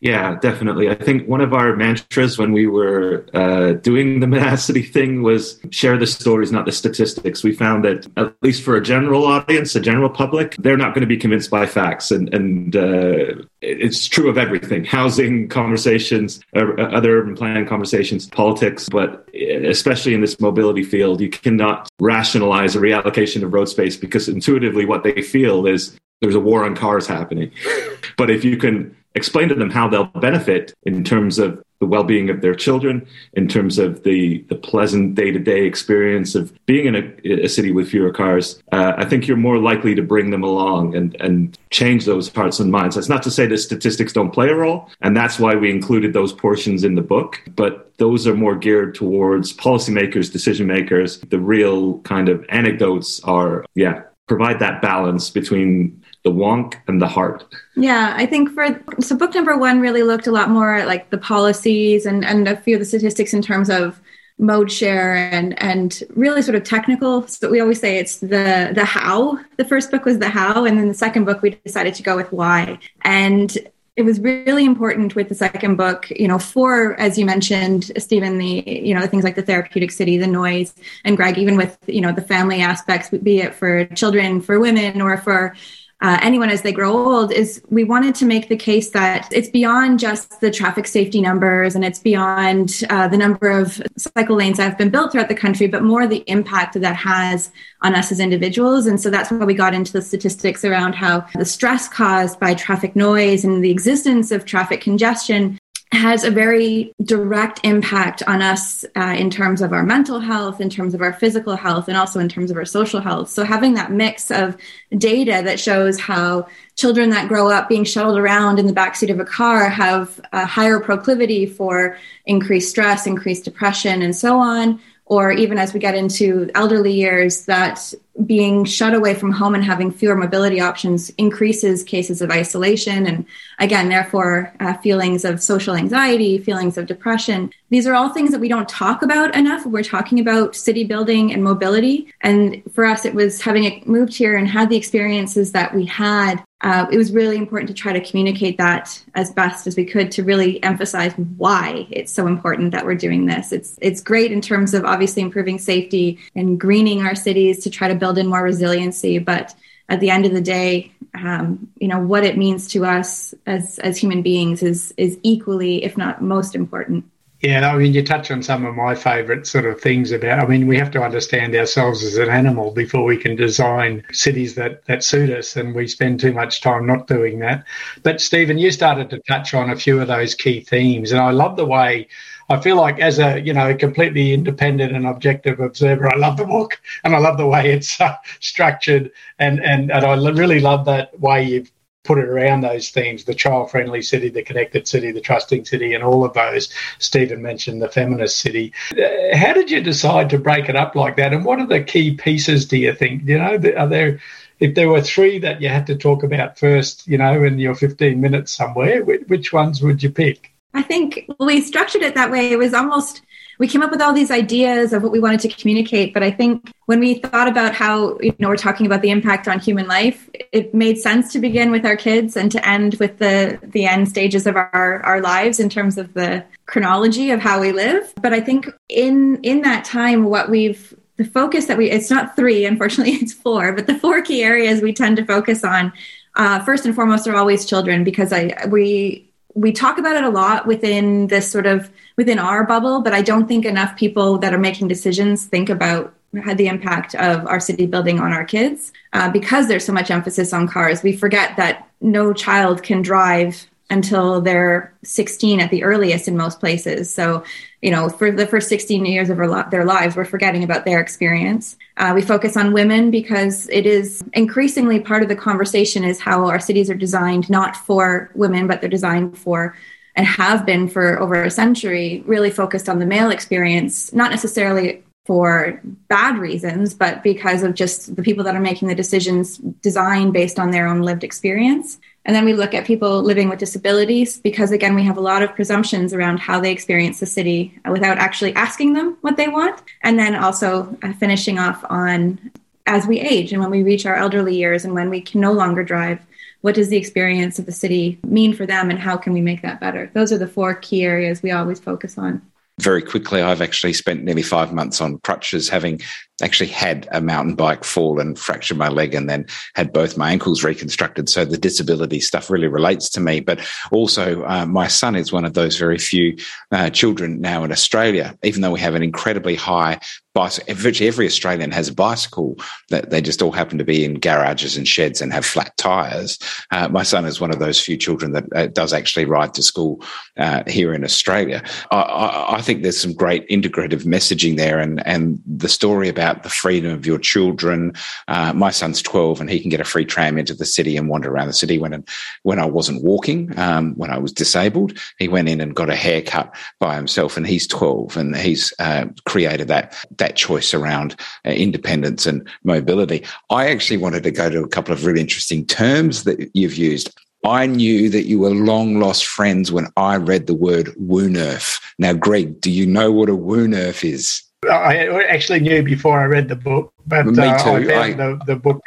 Yeah, 0.00 0.36
definitely. 0.40 0.88
I 0.88 0.94
think 0.94 1.26
one 1.28 1.40
of 1.40 1.52
our 1.52 1.74
mantras 1.74 2.38
when 2.38 2.52
we 2.52 2.68
were 2.68 3.26
uh, 3.34 3.72
doing 3.72 4.20
the 4.20 4.26
Modacity 4.38 4.82
thing 4.82 5.22
was 5.22 5.58
share 5.70 5.98
the 5.98 6.06
stories, 6.06 6.52
not 6.52 6.66
the 6.66 6.72
statistics. 6.72 7.42
We 7.42 7.52
found 7.52 7.84
that, 7.84 8.06
at 8.16 8.34
least 8.42 8.62
for 8.62 8.76
a 8.76 8.82
general 8.82 9.24
audience, 9.26 9.74
a 9.74 9.80
general 9.80 10.08
public, 10.08 10.54
they're 10.58 10.76
not 10.76 10.94
going 10.94 11.00
to 11.00 11.08
be 11.08 11.16
convinced 11.16 11.50
by 11.50 11.66
facts. 11.66 12.12
And, 12.12 12.32
and 12.32 12.76
uh, 12.76 13.42
it's 13.60 14.06
true 14.06 14.28
of 14.28 14.38
everything 14.38 14.84
housing 14.84 15.48
conversations, 15.48 16.40
uh, 16.54 16.74
other 16.80 17.18
urban 17.18 17.34
planning 17.34 17.66
conversations, 17.66 18.28
politics, 18.28 18.88
but 18.88 19.28
especially 19.34 20.14
in 20.14 20.20
this 20.20 20.38
mobility 20.38 20.84
field, 20.84 21.20
you 21.20 21.28
cannot 21.28 21.88
rationalize 21.98 22.76
a 22.76 22.78
reallocation 22.78 23.42
of 23.42 23.52
road 23.52 23.68
space 23.68 23.96
because 23.96 24.28
intuitively 24.28 24.84
what 24.84 25.02
they 25.02 25.22
feel 25.22 25.66
is 25.66 25.98
there's 26.20 26.34
a 26.34 26.40
war 26.40 26.64
on 26.64 26.76
cars 26.76 27.06
happening. 27.06 27.50
but 28.16 28.30
if 28.30 28.44
you 28.44 28.56
can 28.56 28.94
explain 29.18 29.48
to 29.48 29.54
them 29.54 29.70
how 29.70 29.86
they'll 29.88 30.04
benefit 30.04 30.74
in 30.84 31.04
terms 31.04 31.38
of 31.38 31.62
the 31.80 31.86
well-being 31.86 32.28
of 32.28 32.40
their 32.40 32.56
children, 32.56 33.06
in 33.34 33.46
terms 33.46 33.78
of 33.78 34.02
the, 34.02 34.44
the 34.48 34.56
pleasant 34.56 35.14
day-to-day 35.14 35.64
experience 35.64 36.34
of 36.34 36.52
being 36.66 36.86
in 36.86 36.96
a, 36.96 37.44
a 37.44 37.48
city 37.48 37.70
with 37.70 37.88
fewer 37.88 38.12
cars, 38.12 38.60
uh, 38.72 38.94
I 38.96 39.04
think 39.04 39.28
you're 39.28 39.36
more 39.36 39.58
likely 39.58 39.94
to 39.94 40.02
bring 40.02 40.30
them 40.30 40.42
along 40.42 40.96
and, 40.96 41.14
and 41.20 41.56
change 41.70 42.04
those 42.04 42.32
hearts 42.32 42.58
and 42.58 42.72
minds. 42.72 42.96
That's 42.96 43.08
not 43.08 43.22
to 43.24 43.30
say 43.30 43.46
that 43.46 43.58
statistics 43.58 44.12
don't 44.12 44.32
play 44.32 44.48
a 44.48 44.56
role, 44.56 44.90
and 45.02 45.16
that's 45.16 45.38
why 45.38 45.54
we 45.54 45.70
included 45.70 46.12
those 46.12 46.32
portions 46.32 46.82
in 46.82 46.96
the 46.96 47.02
book, 47.02 47.40
but 47.54 47.92
those 47.98 48.26
are 48.26 48.34
more 48.34 48.56
geared 48.56 48.96
towards 48.96 49.56
policymakers, 49.56 50.32
decision 50.32 50.66
makers. 50.66 51.20
The 51.20 51.38
real 51.38 52.00
kind 52.00 52.28
of 52.28 52.44
anecdotes 52.48 53.20
are, 53.22 53.64
yeah, 53.74 54.02
provide 54.26 54.58
that 54.58 54.82
balance 54.82 55.30
between 55.30 55.97
the 56.24 56.30
wonk 56.30 56.74
and 56.86 57.00
the 57.00 57.06
heart. 57.06 57.44
Yeah, 57.76 58.14
I 58.16 58.26
think 58.26 58.50
for 58.50 58.80
so 59.00 59.16
book 59.16 59.34
number 59.34 59.56
one 59.56 59.80
really 59.80 60.02
looked 60.02 60.26
a 60.26 60.32
lot 60.32 60.50
more 60.50 60.74
at 60.74 60.86
like 60.86 61.10
the 61.10 61.18
policies 61.18 62.06
and 62.06 62.24
and 62.24 62.48
a 62.48 62.56
few 62.56 62.76
of 62.76 62.80
the 62.80 62.86
statistics 62.86 63.32
in 63.32 63.42
terms 63.42 63.70
of 63.70 64.00
mode 64.38 64.70
share 64.70 65.16
and 65.16 65.60
and 65.60 66.02
really 66.10 66.42
sort 66.42 66.54
of 66.54 66.64
technical. 66.64 67.26
So 67.26 67.50
we 67.50 67.60
always 67.60 67.80
say 67.80 67.98
it's 67.98 68.18
the 68.18 68.72
the 68.74 68.84
how. 68.84 69.38
The 69.56 69.64
first 69.64 69.90
book 69.90 70.04
was 70.04 70.18
the 70.18 70.28
how, 70.28 70.64
and 70.64 70.78
then 70.78 70.88
the 70.88 70.94
second 70.94 71.24
book 71.24 71.42
we 71.42 71.50
decided 71.64 71.94
to 71.94 72.02
go 72.02 72.16
with 72.16 72.32
why. 72.32 72.78
And 73.02 73.56
it 73.96 74.04
was 74.04 74.20
really 74.20 74.64
important 74.64 75.16
with 75.16 75.28
the 75.28 75.34
second 75.34 75.74
book, 75.74 76.08
you 76.10 76.28
know, 76.28 76.38
for 76.38 76.94
as 77.00 77.18
you 77.18 77.26
mentioned, 77.26 77.90
Stephen, 77.98 78.38
the 78.38 78.62
you 78.64 78.94
know 78.94 79.00
the 79.00 79.08
things 79.08 79.24
like 79.24 79.34
the 79.34 79.42
therapeutic 79.42 79.90
city, 79.90 80.16
the 80.16 80.26
noise, 80.26 80.72
and 81.04 81.16
Greg, 81.16 81.36
even 81.36 81.56
with 81.56 81.76
you 81.88 82.00
know 82.00 82.12
the 82.12 82.22
family 82.22 82.62
aspects, 82.62 83.10
be 83.10 83.40
it 83.40 83.56
for 83.56 83.86
children, 83.86 84.40
for 84.40 84.60
women, 84.60 85.02
or 85.02 85.16
for 85.16 85.56
uh, 86.00 86.16
anyone 86.22 86.48
as 86.48 86.62
they 86.62 86.72
grow 86.72 86.92
old 86.92 87.32
is 87.32 87.60
we 87.70 87.82
wanted 87.82 88.14
to 88.14 88.24
make 88.24 88.48
the 88.48 88.56
case 88.56 88.90
that 88.90 89.28
it's 89.32 89.48
beyond 89.48 89.98
just 89.98 90.40
the 90.40 90.50
traffic 90.50 90.86
safety 90.86 91.20
numbers 91.20 91.74
and 91.74 91.84
it's 91.84 91.98
beyond 91.98 92.84
uh, 92.88 93.08
the 93.08 93.16
number 93.16 93.50
of 93.50 93.82
cycle 93.96 94.36
lanes 94.36 94.58
that 94.58 94.68
have 94.68 94.78
been 94.78 94.90
built 94.90 95.10
throughout 95.10 95.28
the 95.28 95.34
country, 95.34 95.66
but 95.66 95.82
more 95.82 96.06
the 96.06 96.22
impact 96.28 96.74
that 96.74 96.80
that 96.80 96.94
has 96.94 97.50
on 97.82 97.96
us 97.96 98.12
as 98.12 98.20
individuals. 98.20 98.86
And 98.86 99.00
so 99.00 99.10
that's 99.10 99.30
why 99.32 99.44
we 99.44 99.54
got 99.54 99.74
into 99.74 99.92
the 99.92 100.02
statistics 100.02 100.64
around 100.64 100.94
how 100.94 101.26
the 101.34 101.44
stress 101.44 101.88
caused 101.88 102.38
by 102.38 102.54
traffic 102.54 102.94
noise 102.94 103.44
and 103.44 103.64
the 103.64 103.70
existence 103.70 104.30
of 104.30 104.44
traffic 104.44 104.80
congestion 104.80 105.57
has 105.92 106.22
a 106.22 106.30
very 106.30 106.94
direct 107.02 107.60
impact 107.64 108.22
on 108.26 108.42
us 108.42 108.84
uh, 108.94 109.14
in 109.18 109.30
terms 109.30 109.62
of 109.62 109.72
our 109.72 109.82
mental 109.82 110.20
health, 110.20 110.60
in 110.60 110.68
terms 110.68 110.92
of 110.92 111.00
our 111.00 111.14
physical 111.14 111.56
health, 111.56 111.88
and 111.88 111.96
also 111.96 112.20
in 112.20 112.28
terms 112.28 112.50
of 112.50 112.58
our 112.58 112.64
social 112.64 113.00
health. 113.00 113.30
So, 113.30 113.42
having 113.42 113.74
that 113.74 113.90
mix 113.90 114.30
of 114.30 114.56
data 114.96 115.40
that 115.44 115.58
shows 115.58 115.98
how 115.98 116.46
children 116.76 117.10
that 117.10 117.28
grow 117.28 117.50
up 117.50 117.68
being 117.68 117.84
shuttled 117.84 118.18
around 118.18 118.58
in 118.58 118.66
the 118.66 118.72
backseat 118.72 119.10
of 119.10 119.18
a 119.18 119.24
car 119.24 119.68
have 119.70 120.20
a 120.32 120.44
higher 120.44 120.78
proclivity 120.78 121.46
for 121.46 121.96
increased 122.26 122.68
stress, 122.68 123.06
increased 123.06 123.44
depression, 123.44 124.02
and 124.02 124.14
so 124.14 124.38
on, 124.38 124.78
or 125.06 125.32
even 125.32 125.56
as 125.56 125.72
we 125.72 125.80
get 125.80 125.94
into 125.94 126.50
elderly 126.54 126.92
years, 126.92 127.46
that 127.46 127.94
being 128.26 128.64
shut 128.64 128.94
away 128.94 129.14
from 129.14 129.30
home 129.30 129.54
and 129.54 129.64
having 129.64 129.90
fewer 129.90 130.16
mobility 130.16 130.60
options 130.60 131.10
increases 131.10 131.82
cases 131.84 132.20
of 132.20 132.30
isolation 132.30 133.06
and 133.06 133.24
again 133.58 133.88
therefore 133.88 134.52
uh, 134.60 134.74
feelings 134.78 135.24
of 135.24 135.42
social 135.42 135.74
anxiety 135.74 136.38
feelings 136.38 136.76
of 136.76 136.86
depression. 136.86 137.52
These 137.70 137.86
are 137.86 137.94
all 137.94 138.08
things 138.08 138.30
that 138.30 138.40
we 138.40 138.48
don't 138.48 138.68
talk 138.68 139.02
about 139.02 139.36
enough. 139.36 139.66
We're 139.66 139.82
talking 139.82 140.18
about 140.20 140.56
city 140.56 140.84
building 140.84 141.32
and 141.32 141.44
mobility. 141.44 142.12
And 142.22 142.62
for 142.72 142.84
us 142.84 143.04
it 143.04 143.14
was 143.14 143.40
having 143.40 143.82
moved 143.86 144.14
here 144.14 144.36
and 144.36 144.48
had 144.48 144.68
the 144.68 144.76
experiences 144.76 145.52
that 145.52 145.74
we 145.74 145.84
had 145.84 146.42
uh, 146.60 146.86
it 146.90 146.96
was 146.96 147.12
really 147.12 147.36
important 147.36 147.68
to 147.68 147.74
try 147.74 147.92
to 147.92 148.00
communicate 148.00 148.58
that 148.58 149.00
as 149.14 149.30
best 149.30 149.68
as 149.68 149.76
we 149.76 149.84
could 149.84 150.10
to 150.10 150.24
really 150.24 150.60
emphasize 150.64 151.12
why 151.36 151.86
it's 151.90 152.10
so 152.10 152.26
important 152.26 152.72
that 152.72 152.84
we're 152.84 152.96
doing 152.96 153.26
this. 153.26 153.52
It's 153.52 153.78
it's 153.80 154.00
great 154.00 154.32
in 154.32 154.40
terms 154.40 154.74
of 154.74 154.84
obviously 154.84 155.22
improving 155.22 155.58
safety 155.58 156.18
and 156.34 156.58
greening 156.58 157.02
our 157.02 157.14
cities 157.14 157.62
to 157.62 157.70
try 157.70 157.86
to 157.86 157.94
build 157.94 158.07
in 158.16 158.28
more 158.28 158.42
resiliency, 158.42 159.18
but 159.18 159.54
at 159.90 160.00
the 160.00 160.10
end 160.10 160.24
of 160.24 160.32
the 160.32 160.40
day, 160.40 160.92
um, 161.14 161.68
you 161.76 161.88
know 161.88 161.98
what 161.98 162.24
it 162.24 162.38
means 162.38 162.68
to 162.68 162.84
us 162.86 163.34
as 163.46 163.78
as 163.80 163.98
human 163.98 164.22
beings 164.22 164.62
is 164.62 164.94
is 164.96 165.18
equally, 165.22 165.84
if 165.84 165.96
not 165.96 166.22
most 166.22 166.54
important. 166.54 167.04
Yeah, 167.40 167.72
I 167.72 167.78
mean, 167.78 167.94
you 167.94 168.04
touch 168.04 168.32
on 168.32 168.42
some 168.42 168.66
of 168.66 168.74
my 168.74 168.96
favourite 168.96 169.46
sort 169.46 169.64
of 169.64 169.80
things 169.80 170.10
about. 170.10 170.40
I 170.40 170.46
mean, 170.46 170.66
we 170.66 170.76
have 170.76 170.90
to 170.90 171.02
understand 171.04 171.54
ourselves 171.54 172.02
as 172.02 172.16
an 172.16 172.28
animal 172.28 172.72
before 172.72 173.04
we 173.04 173.16
can 173.16 173.36
design 173.36 174.02
cities 174.10 174.56
that 174.56 174.84
that 174.86 175.04
suit 175.04 175.30
us, 175.30 175.54
and 175.54 175.74
we 175.74 175.86
spend 175.86 176.18
too 176.18 176.32
much 176.32 176.60
time 176.60 176.84
not 176.84 177.06
doing 177.06 177.38
that. 177.38 177.64
But 178.02 178.20
Stephen, 178.20 178.58
you 178.58 178.72
started 178.72 179.08
to 179.10 179.20
touch 179.20 179.54
on 179.54 179.70
a 179.70 179.76
few 179.76 180.00
of 180.00 180.08
those 180.08 180.34
key 180.34 180.60
themes, 180.60 181.12
and 181.12 181.20
I 181.20 181.30
love 181.30 181.56
the 181.56 181.66
way. 181.66 182.08
I 182.48 182.60
feel 182.60 182.76
like, 182.76 182.98
as 182.98 183.18
a 183.18 183.40
you 183.40 183.52
know, 183.52 183.74
completely 183.74 184.32
independent 184.32 184.94
and 184.94 185.06
objective 185.06 185.60
observer, 185.60 186.12
I 186.12 186.16
love 186.16 186.36
the 186.36 186.46
book, 186.46 186.80
and 187.04 187.14
I 187.14 187.18
love 187.18 187.36
the 187.36 187.46
way 187.46 187.72
it's 187.72 188.00
uh, 188.00 188.16
structured, 188.40 189.10
and 189.38 189.62
and 189.64 189.90
and 189.90 190.04
I 190.04 190.14
really 190.30 190.60
love 190.60 190.84
that 190.86 191.18
way 191.20 191.44
you've 191.44 191.70
put 192.04 192.18
it 192.18 192.24
around 192.24 192.62
those 192.62 192.88
themes 192.88 193.24
the 193.24 193.34
child 193.34 193.70
friendly 193.70 194.00
city, 194.00 194.30
the 194.30 194.42
connected 194.42 194.88
city, 194.88 195.12
the 195.12 195.20
trusting 195.20 195.66
city, 195.66 195.92
and 195.92 196.02
all 196.02 196.24
of 196.24 196.32
those. 196.32 196.72
Stephen 196.98 197.42
mentioned 197.42 197.82
the 197.82 197.88
feminist 197.88 198.38
city. 198.38 198.72
Uh, 198.92 199.36
how 199.36 199.52
did 199.52 199.70
you 199.70 199.82
decide 199.82 200.30
to 200.30 200.38
break 200.38 200.70
it 200.70 200.76
up 200.76 200.94
like 200.94 201.16
that? 201.16 201.34
And 201.34 201.44
what 201.44 201.60
are 201.60 201.66
the 201.66 201.84
key 201.84 202.14
pieces, 202.14 202.64
do 202.64 202.78
you 202.78 202.94
think? 202.94 203.24
You 203.26 203.38
know, 203.38 203.60
are 203.76 203.86
there. 203.86 204.20
If 204.58 204.74
there 204.74 204.88
were 204.88 205.02
three 205.02 205.38
that 205.40 205.62
you 205.62 205.68
had 205.68 205.86
to 205.86 205.94
talk 205.96 206.24
about 206.24 206.58
first, 206.58 207.06
you 207.06 207.16
know, 207.16 207.44
in 207.44 207.60
your 207.60 207.76
15 207.76 208.20
minutes 208.20 208.56
somewhere, 208.56 209.04
which 209.04 209.52
ones 209.52 209.82
would 209.82 210.02
you 210.02 210.10
pick? 210.10 210.52
I 210.74 210.82
think 210.82 211.30
we 211.40 211.60
structured 211.60 212.02
it 212.02 212.14
that 212.14 212.30
way. 212.30 212.52
It 212.52 212.58
was 212.58 212.74
almost 212.74 213.22
we 213.58 213.66
came 213.66 213.82
up 213.82 213.90
with 213.90 214.00
all 214.00 214.12
these 214.12 214.30
ideas 214.30 214.92
of 214.92 215.02
what 215.02 215.10
we 215.10 215.18
wanted 215.18 215.40
to 215.40 215.48
communicate. 215.48 216.14
But 216.14 216.22
I 216.22 216.30
think 216.30 216.72
when 216.86 217.00
we 217.00 217.14
thought 217.14 217.48
about 217.48 217.74
how, 217.74 218.18
you 218.20 218.34
know, 218.38 218.48
we're 218.48 218.56
talking 218.56 218.86
about 218.86 219.02
the 219.02 219.10
impact 219.10 219.48
on 219.48 219.58
human 219.58 219.88
life, 219.88 220.30
it 220.52 220.72
made 220.72 220.98
sense 220.98 221.32
to 221.32 221.40
begin 221.40 221.72
with 221.72 221.84
our 221.84 221.96
kids 221.96 222.36
and 222.36 222.52
to 222.52 222.66
end 222.68 222.94
with 222.94 223.18
the, 223.18 223.58
the 223.62 223.86
end 223.86 224.08
stages 224.08 224.46
of 224.46 224.54
our, 224.54 225.02
our 225.04 225.20
lives 225.20 225.58
in 225.58 225.68
terms 225.68 225.98
of 225.98 226.14
the 226.14 226.44
chronology 226.66 227.32
of 227.32 227.40
how 227.40 227.60
we 227.60 227.72
live. 227.72 228.12
But 228.22 228.32
I 228.32 228.40
think 228.40 228.68
in, 228.88 229.40
in 229.42 229.62
that 229.62 229.84
time, 229.84 230.24
what 230.24 230.48
we've 230.48 230.94
the 231.16 231.24
focus 231.24 231.66
that 231.66 231.76
we 231.76 231.90
it's 231.90 232.10
not 232.10 232.36
three 232.36 232.64
unfortunately 232.64 233.12
it's 233.20 233.32
four 233.32 233.72
but 233.72 233.88
the 233.88 233.98
four 233.98 234.22
key 234.22 234.44
areas 234.44 234.80
we 234.80 234.92
tend 234.92 235.16
to 235.16 235.24
focus 235.24 235.64
on 235.64 235.92
uh, 236.36 236.60
first 236.60 236.86
and 236.86 236.94
foremost 236.94 237.26
are 237.26 237.34
always 237.34 237.66
children 237.66 238.04
because 238.04 238.32
i 238.32 238.54
we 238.68 239.27
we 239.58 239.72
talk 239.72 239.98
about 239.98 240.16
it 240.16 240.22
a 240.22 240.28
lot 240.28 240.66
within 240.66 241.26
this 241.26 241.50
sort 241.50 241.66
of 241.66 241.90
within 242.16 242.38
our 242.38 242.64
bubble, 242.64 243.00
but 243.00 243.12
I 243.12 243.22
don't 243.22 243.48
think 243.48 243.64
enough 243.64 243.96
people 243.96 244.38
that 244.38 244.54
are 244.54 244.58
making 244.58 244.86
decisions 244.86 245.46
think 245.46 245.68
about 245.68 246.14
had 246.44 246.58
the 246.58 246.68
impact 246.68 247.14
of 247.16 247.44
our 247.46 247.58
city 247.58 247.86
building 247.86 248.20
on 248.20 248.32
our 248.32 248.44
kids 248.44 248.92
uh, 249.14 249.30
because 249.30 249.66
there's 249.66 249.84
so 249.84 249.92
much 249.92 250.10
emphasis 250.10 250.52
on 250.52 250.68
cars. 250.68 251.02
We 251.02 251.16
forget 251.16 251.56
that 251.56 251.88
no 252.00 252.32
child 252.32 252.82
can 252.82 253.02
drive 253.02 253.66
until 253.90 254.40
they're 254.40 254.94
16 255.02 255.60
at 255.60 255.70
the 255.70 255.82
earliest 255.82 256.28
in 256.28 256.36
most 256.36 256.60
places. 256.60 257.12
So, 257.12 257.42
you 257.82 257.90
know, 257.90 258.08
for 258.08 258.30
the 258.32 258.46
first 258.46 258.68
16 258.68 259.04
years 259.04 259.30
of 259.30 259.36
their 259.70 259.84
lives, 259.84 260.16
we're 260.16 260.24
forgetting 260.24 260.64
about 260.64 260.84
their 260.84 261.00
experience. 261.00 261.76
Uh, 261.96 262.12
we 262.14 262.22
focus 262.22 262.56
on 262.56 262.72
women 262.72 263.10
because 263.10 263.68
it 263.68 263.86
is 263.86 264.24
increasingly 264.32 264.98
part 264.98 265.22
of 265.22 265.28
the 265.28 265.36
conversation 265.36 266.02
is 266.02 266.18
how 266.18 266.46
our 266.46 266.58
cities 266.58 266.90
are 266.90 266.94
designed 266.94 267.48
not 267.48 267.76
for 267.76 268.30
women, 268.34 268.66
but 268.66 268.80
they're 268.80 268.90
designed 268.90 269.38
for 269.38 269.76
and 270.16 270.26
have 270.26 270.66
been 270.66 270.88
for 270.88 271.20
over 271.20 271.44
a 271.44 271.50
century, 271.50 272.24
really 272.26 272.50
focused 272.50 272.88
on 272.88 272.98
the 272.98 273.06
male 273.06 273.30
experience, 273.30 274.12
not 274.12 274.32
necessarily 274.32 275.04
for 275.28 275.80
bad 276.08 276.38
reasons, 276.38 276.94
but 276.94 277.22
because 277.22 277.62
of 277.62 277.74
just 277.74 278.16
the 278.16 278.22
people 278.22 278.42
that 278.42 278.56
are 278.56 278.60
making 278.60 278.88
the 278.88 278.94
decisions 278.94 279.58
designed 279.58 280.32
based 280.32 280.58
on 280.58 280.70
their 280.70 280.88
own 280.88 281.02
lived 281.02 281.22
experience. 281.22 282.00
And 282.28 282.36
then 282.36 282.44
we 282.44 282.52
look 282.52 282.74
at 282.74 282.84
people 282.84 283.22
living 283.22 283.48
with 283.48 283.58
disabilities 283.58 284.38
because, 284.38 284.70
again, 284.70 284.94
we 284.94 285.02
have 285.04 285.16
a 285.16 285.22
lot 285.22 285.42
of 285.42 285.54
presumptions 285.54 286.12
around 286.12 286.40
how 286.40 286.60
they 286.60 286.70
experience 286.70 287.20
the 287.20 287.26
city 287.26 287.80
without 287.90 288.18
actually 288.18 288.54
asking 288.54 288.92
them 288.92 289.16
what 289.22 289.38
they 289.38 289.48
want. 289.48 289.82
And 290.02 290.18
then 290.18 290.34
also 290.34 290.94
uh, 291.02 291.14
finishing 291.14 291.58
off 291.58 291.82
on 291.88 292.38
as 292.86 293.06
we 293.06 293.18
age 293.18 293.54
and 293.54 293.62
when 293.62 293.70
we 293.70 293.82
reach 293.82 294.04
our 294.04 294.14
elderly 294.14 294.54
years 294.54 294.84
and 294.84 294.92
when 294.92 295.08
we 295.08 295.22
can 295.22 295.40
no 295.40 295.52
longer 295.52 295.82
drive, 295.82 296.20
what 296.60 296.74
does 296.74 296.90
the 296.90 296.98
experience 296.98 297.58
of 297.58 297.64
the 297.64 297.72
city 297.72 298.18
mean 298.22 298.52
for 298.52 298.66
them 298.66 298.90
and 298.90 298.98
how 298.98 299.16
can 299.16 299.32
we 299.32 299.40
make 299.40 299.62
that 299.62 299.80
better? 299.80 300.10
Those 300.12 300.30
are 300.30 300.38
the 300.38 300.46
four 300.46 300.74
key 300.74 301.04
areas 301.04 301.42
we 301.42 301.50
always 301.50 301.80
focus 301.80 302.18
on 302.18 302.42
very 302.80 303.02
quickly, 303.02 303.42
I've 303.42 303.60
actually 303.60 303.92
spent 303.92 304.22
nearly 304.22 304.42
five 304.42 304.72
months 304.72 305.00
on 305.00 305.18
crutches, 305.18 305.68
having 305.68 306.00
actually 306.42 306.68
had 306.68 307.08
a 307.12 307.20
mountain 307.20 307.54
bike 307.54 307.84
fall 307.84 308.20
and 308.20 308.38
fractured 308.38 308.78
my 308.78 308.88
leg 308.88 309.14
and 309.14 309.28
then 309.28 309.46
had 309.74 309.92
both 309.92 310.16
my 310.16 310.30
ankles 310.30 310.62
reconstructed. 310.62 311.28
So 311.28 311.44
the 311.44 311.58
disability 311.58 312.20
stuff 312.20 312.50
really 312.50 312.68
relates 312.68 313.08
to 313.10 313.20
me. 313.20 313.40
But 313.40 313.60
also, 313.90 314.44
uh, 314.44 314.66
my 314.66 314.88
son 314.88 315.16
is 315.16 315.32
one 315.32 315.44
of 315.44 315.54
those 315.54 315.76
very 315.76 315.98
few 315.98 316.36
uh, 316.70 316.90
children 316.90 317.40
now 317.40 317.64
in 317.64 317.72
Australia, 317.72 318.36
even 318.42 318.62
though 318.62 318.70
we 318.70 318.80
have 318.80 318.94
an 318.94 319.02
incredibly 319.02 319.56
high 319.56 320.00
bicycle. 320.38 320.74
Virtually 320.74 321.08
every 321.08 321.26
Australian 321.26 321.72
has 321.72 321.88
a 321.88 321.94
bicycle 321.94 322.56
that 322.90 323.10
they 323.10 323.20
just 323.20 323.42
all 323.42 323.50
happen 323.50 323.78
to 323.78 323.84
be 323.84 324.04
in 324.04 324.20
garages 324.20 324.76
and 324.76 324.86
sheds 324.86 325.20
and 325.20 325.32
have 325.32 325.44
flat 325.44 325.76
tires. 325.76 326.38
Uh, 326.70 326.88
my 326.88 327.02
son 327.02 327.24
is 327.24 327.40
one 327.40 327.50
of 327.50 327.58
those 327.58 327.80
few 327.80 327.96
children 327.96 328.32
that 328.32 328.44
uh, 328.54 328.66
does 328.68 328.92
actually 328.92 329.24
ride 329.24 329.52
to 329.54 329.62
school 329.62 330.00
uh, 330.36 330.62
here 330.68 330.94
in 330.94 331.02
Australia. 331.02 331.62
I, 331.90 332.00
I, 332.00 332.56
I 332.58 332.60
think 332.62 332.82
there's 332.82 333.00
some 333.00 333.14
great 333.14 333.48
integrative 333.48 334.04
messaging 334.04 334.56
there 334.56 334.78
and, 334.78 335.04
and 335.06 335.42
the 335.44 335.68
story 335.68 336.08
about 336.08 336.27
about 336.28 336.42
the 336.42 336.50
freedom 336.50 336.92
of 336.92 337.06
your 337.06 337.18
children. 337.18 337.92
Uh, 338.28 338.52
my 338.52 338.70
son's 338.70 339.00
12 339.02 339.40
and 339.40 339.50
he 339.50 339.60
can 339.60 339.70
get 339.70 339.80
a 339.80 339.84
free 339.84 340.04
tram 340.04 340.38
into 340.38 340.54
the 340.54 340.64
city 340.64 340.96
and 340.96 341.08
wander 341.08 341.30
around 341.30 341.46
the 341.46 341.52
city 341.52 341.78
when, 341.78 342.04
when 342.42 342.58
I 342.58 342.66
wasn't 342.66 343.02
walking, 343.02 343.58
um, 343.58 343.94
when 343.94 344.10
I 344.10 344.18
was 344.18 344.32
disabled. 344.32 344.98
He 345.18 345.28
went 345.28 345.48
in 345.48 345.60
and 345.60 345.74
got 345.74 345.90
a 345.90 345.96
haircut 345.96 346.54
by 346.80 346.96
himself 346.96 347.36
and 347.36 347.46
he's 347.46 347.66
12 347.66 348.16
and 348.16 348.36
he's 348.36 348.72
uh, 348.78 349.06
created 349.24 349.68
that, 349.68 349.96
that 350.18 350.36
choice 350.36 350.74
around 350.74 351.16
uh, 351.46 351.50
independence 351.50 352.26
and 352.26 352.46
mobility. 352.62 353.24
I 353.50 353.70
actually 353.70 353.98
wanted 353.98 354.22
to 354.24 354.30
go 354.30 354.50
to 354.50 354.62
a 354.62 354.68
couple 354.68 354.92
of 354.92 355.06
really 355.06 355.20
interesting 355.20 355.64
terms 355.64 356.24
that 356.24 356.50
you've 356.54 356.76
used. 356.76 357.18
I 357.44 357.66
knew 357.66 358.10
that 358.10 358.24
you 358.24 358.40
were 358.40 358.50
long 358.50 358.98
lost 358.98 359.24
friends 359.24 359.70
when 359.70 359.86
I 359.96 360.16
read 360.16 360.46
the 360.46 360.54
word 360.54 360.88
Woonerf. 361.00 361.80
Now, 361.98 362.12
Greg, 362.12 362.60
do 362.60 362.70
you 362.70 362.84
know 362.84 363.12
what 363.12 363.28
a 363.28 363.36
Woonerf 363.36 364.04
is? 364.04 364.42
I 364.66 365.24
actually 365.24 365.60
knew 365.60 365.82
before 365.82 366.18
I 366.20 366.24
read 366.24 366.48
the 366.48 366.56
book, 366.56 366.92
but 367.06 367.26
uh. 367.38 367.42
I 367.42 367.58
found 367.58 367.90
I, 367.90 368.12
the, 368.12 368.40
the 368.46 368.56
book 368.56 368.82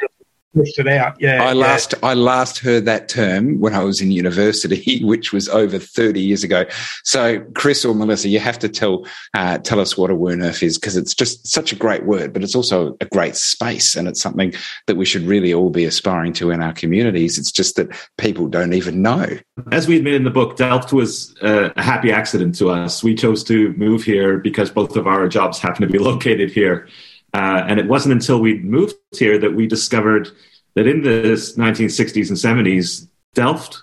pushed 0.54 0.78
it 0.78 0.88
out. 0.88 1.20
Yeah. 1.20 1.42
I 1.42 1.52
last 1.52 1.94
I 2.02 2.14
last 2.14 2.58
heard 2.58 2.84
that 2.84 3.08
term 3.08 3.60
when 3.60 3.74
I 3.74 3.84
was 3.84 4.00
in 4.00 4.10
university, 4.10 5.00
which 5.04 5.32
was 5.32 5.48
over 5.48 5.78
thirty 5.78 6.20
years 6.20 6.44
ago. 6.44 6.64
So, 7.04 7.40
Chris 7.54 7.84
or 7.84 7.94
Melissa, 7.94 8.28
you 8.28 8.40
have 8.40 8.58
to 8.60 8.68
tell 8.68 9.06
uh, 9.34 9.58
tell 9.58 9.80
us 9.80 9.96
what 9.96 10.10
a 10.10 10.14
woonerf 10.14 10.62
is 10.62 10.78
because 10.78 10.96
it's 10.96 11.14
just 11.14 11.46
such 11.46 11.72
a 11.72 11.76
great 11.76 12.04
word, 12.04 12.32
but 12.32 12.42
it's 12.42 12.54
also 12.54 12.96
a 13.00 13.06
great 13.06 13.36
space, 13.36 13.96
and 13.96 14.08
it's 14.08 14.20
something 14.20 14.52
that 14.86 14.96
we 14.96 15.04
should 15.04 15.22
really 15.22 15.52
all 15.54 15.70
be 15.70 15.84
aspiring 15.84 16.32
to 16.34 16.50
in 16.50 16.62
our 16.62 16.72
communities. 16.72 17.38
It's 17.38 17.52
just 17.52 17.76
that 17.76 17.88
people 18.18 18.48
don't 18.48 18.74
even 18.74 19.02
know. 19.02 19.26
As 19.70 19.88
we 19.88 19.96
admit 19.96 20.14
in 20.14 20.24
the 20.24 20.30
book, 20.30 20.56
Delft 20.56 20.92
was 20.92 21.34
uh, 21.42 21.70
a 21.76 21.82
happy 21.82 22.10
accident 22.10 22.54
to 22.56 22.70
us. 22.70 23.02
We 23.02 23.14
chose 23.14 23.44
to 23.44 23.72
move 23.74 24.02
here 24.02 24.38
because 24.38 24.70
both 24.70 24.96
of 24.96 25.06
our 25.06 25.28
jobs 25.28 25.58
happen 25.58 25.82
to 25.82 25.92
be 25.92 25.98
located 26.12 26.50
here. 26.50 26.88
Uh, 27.34 27.64
and 27.66 27.80
it 27.80 27.88
wasn't 27.88 28.12
until 28.12 28.40
we 28.40 28.58
moved 28.58 28.94
here 29.12 29.38
that 29.38 29.54
we 29.54 29.66
discovered 29.66 30.28
that 30.74 30.86
in 30.86 31.02
the 31.02 31.10
1960s 31.10 32.28
and 32.28 32.66
70s, 32.66 33.08
Delft 33.34 33.82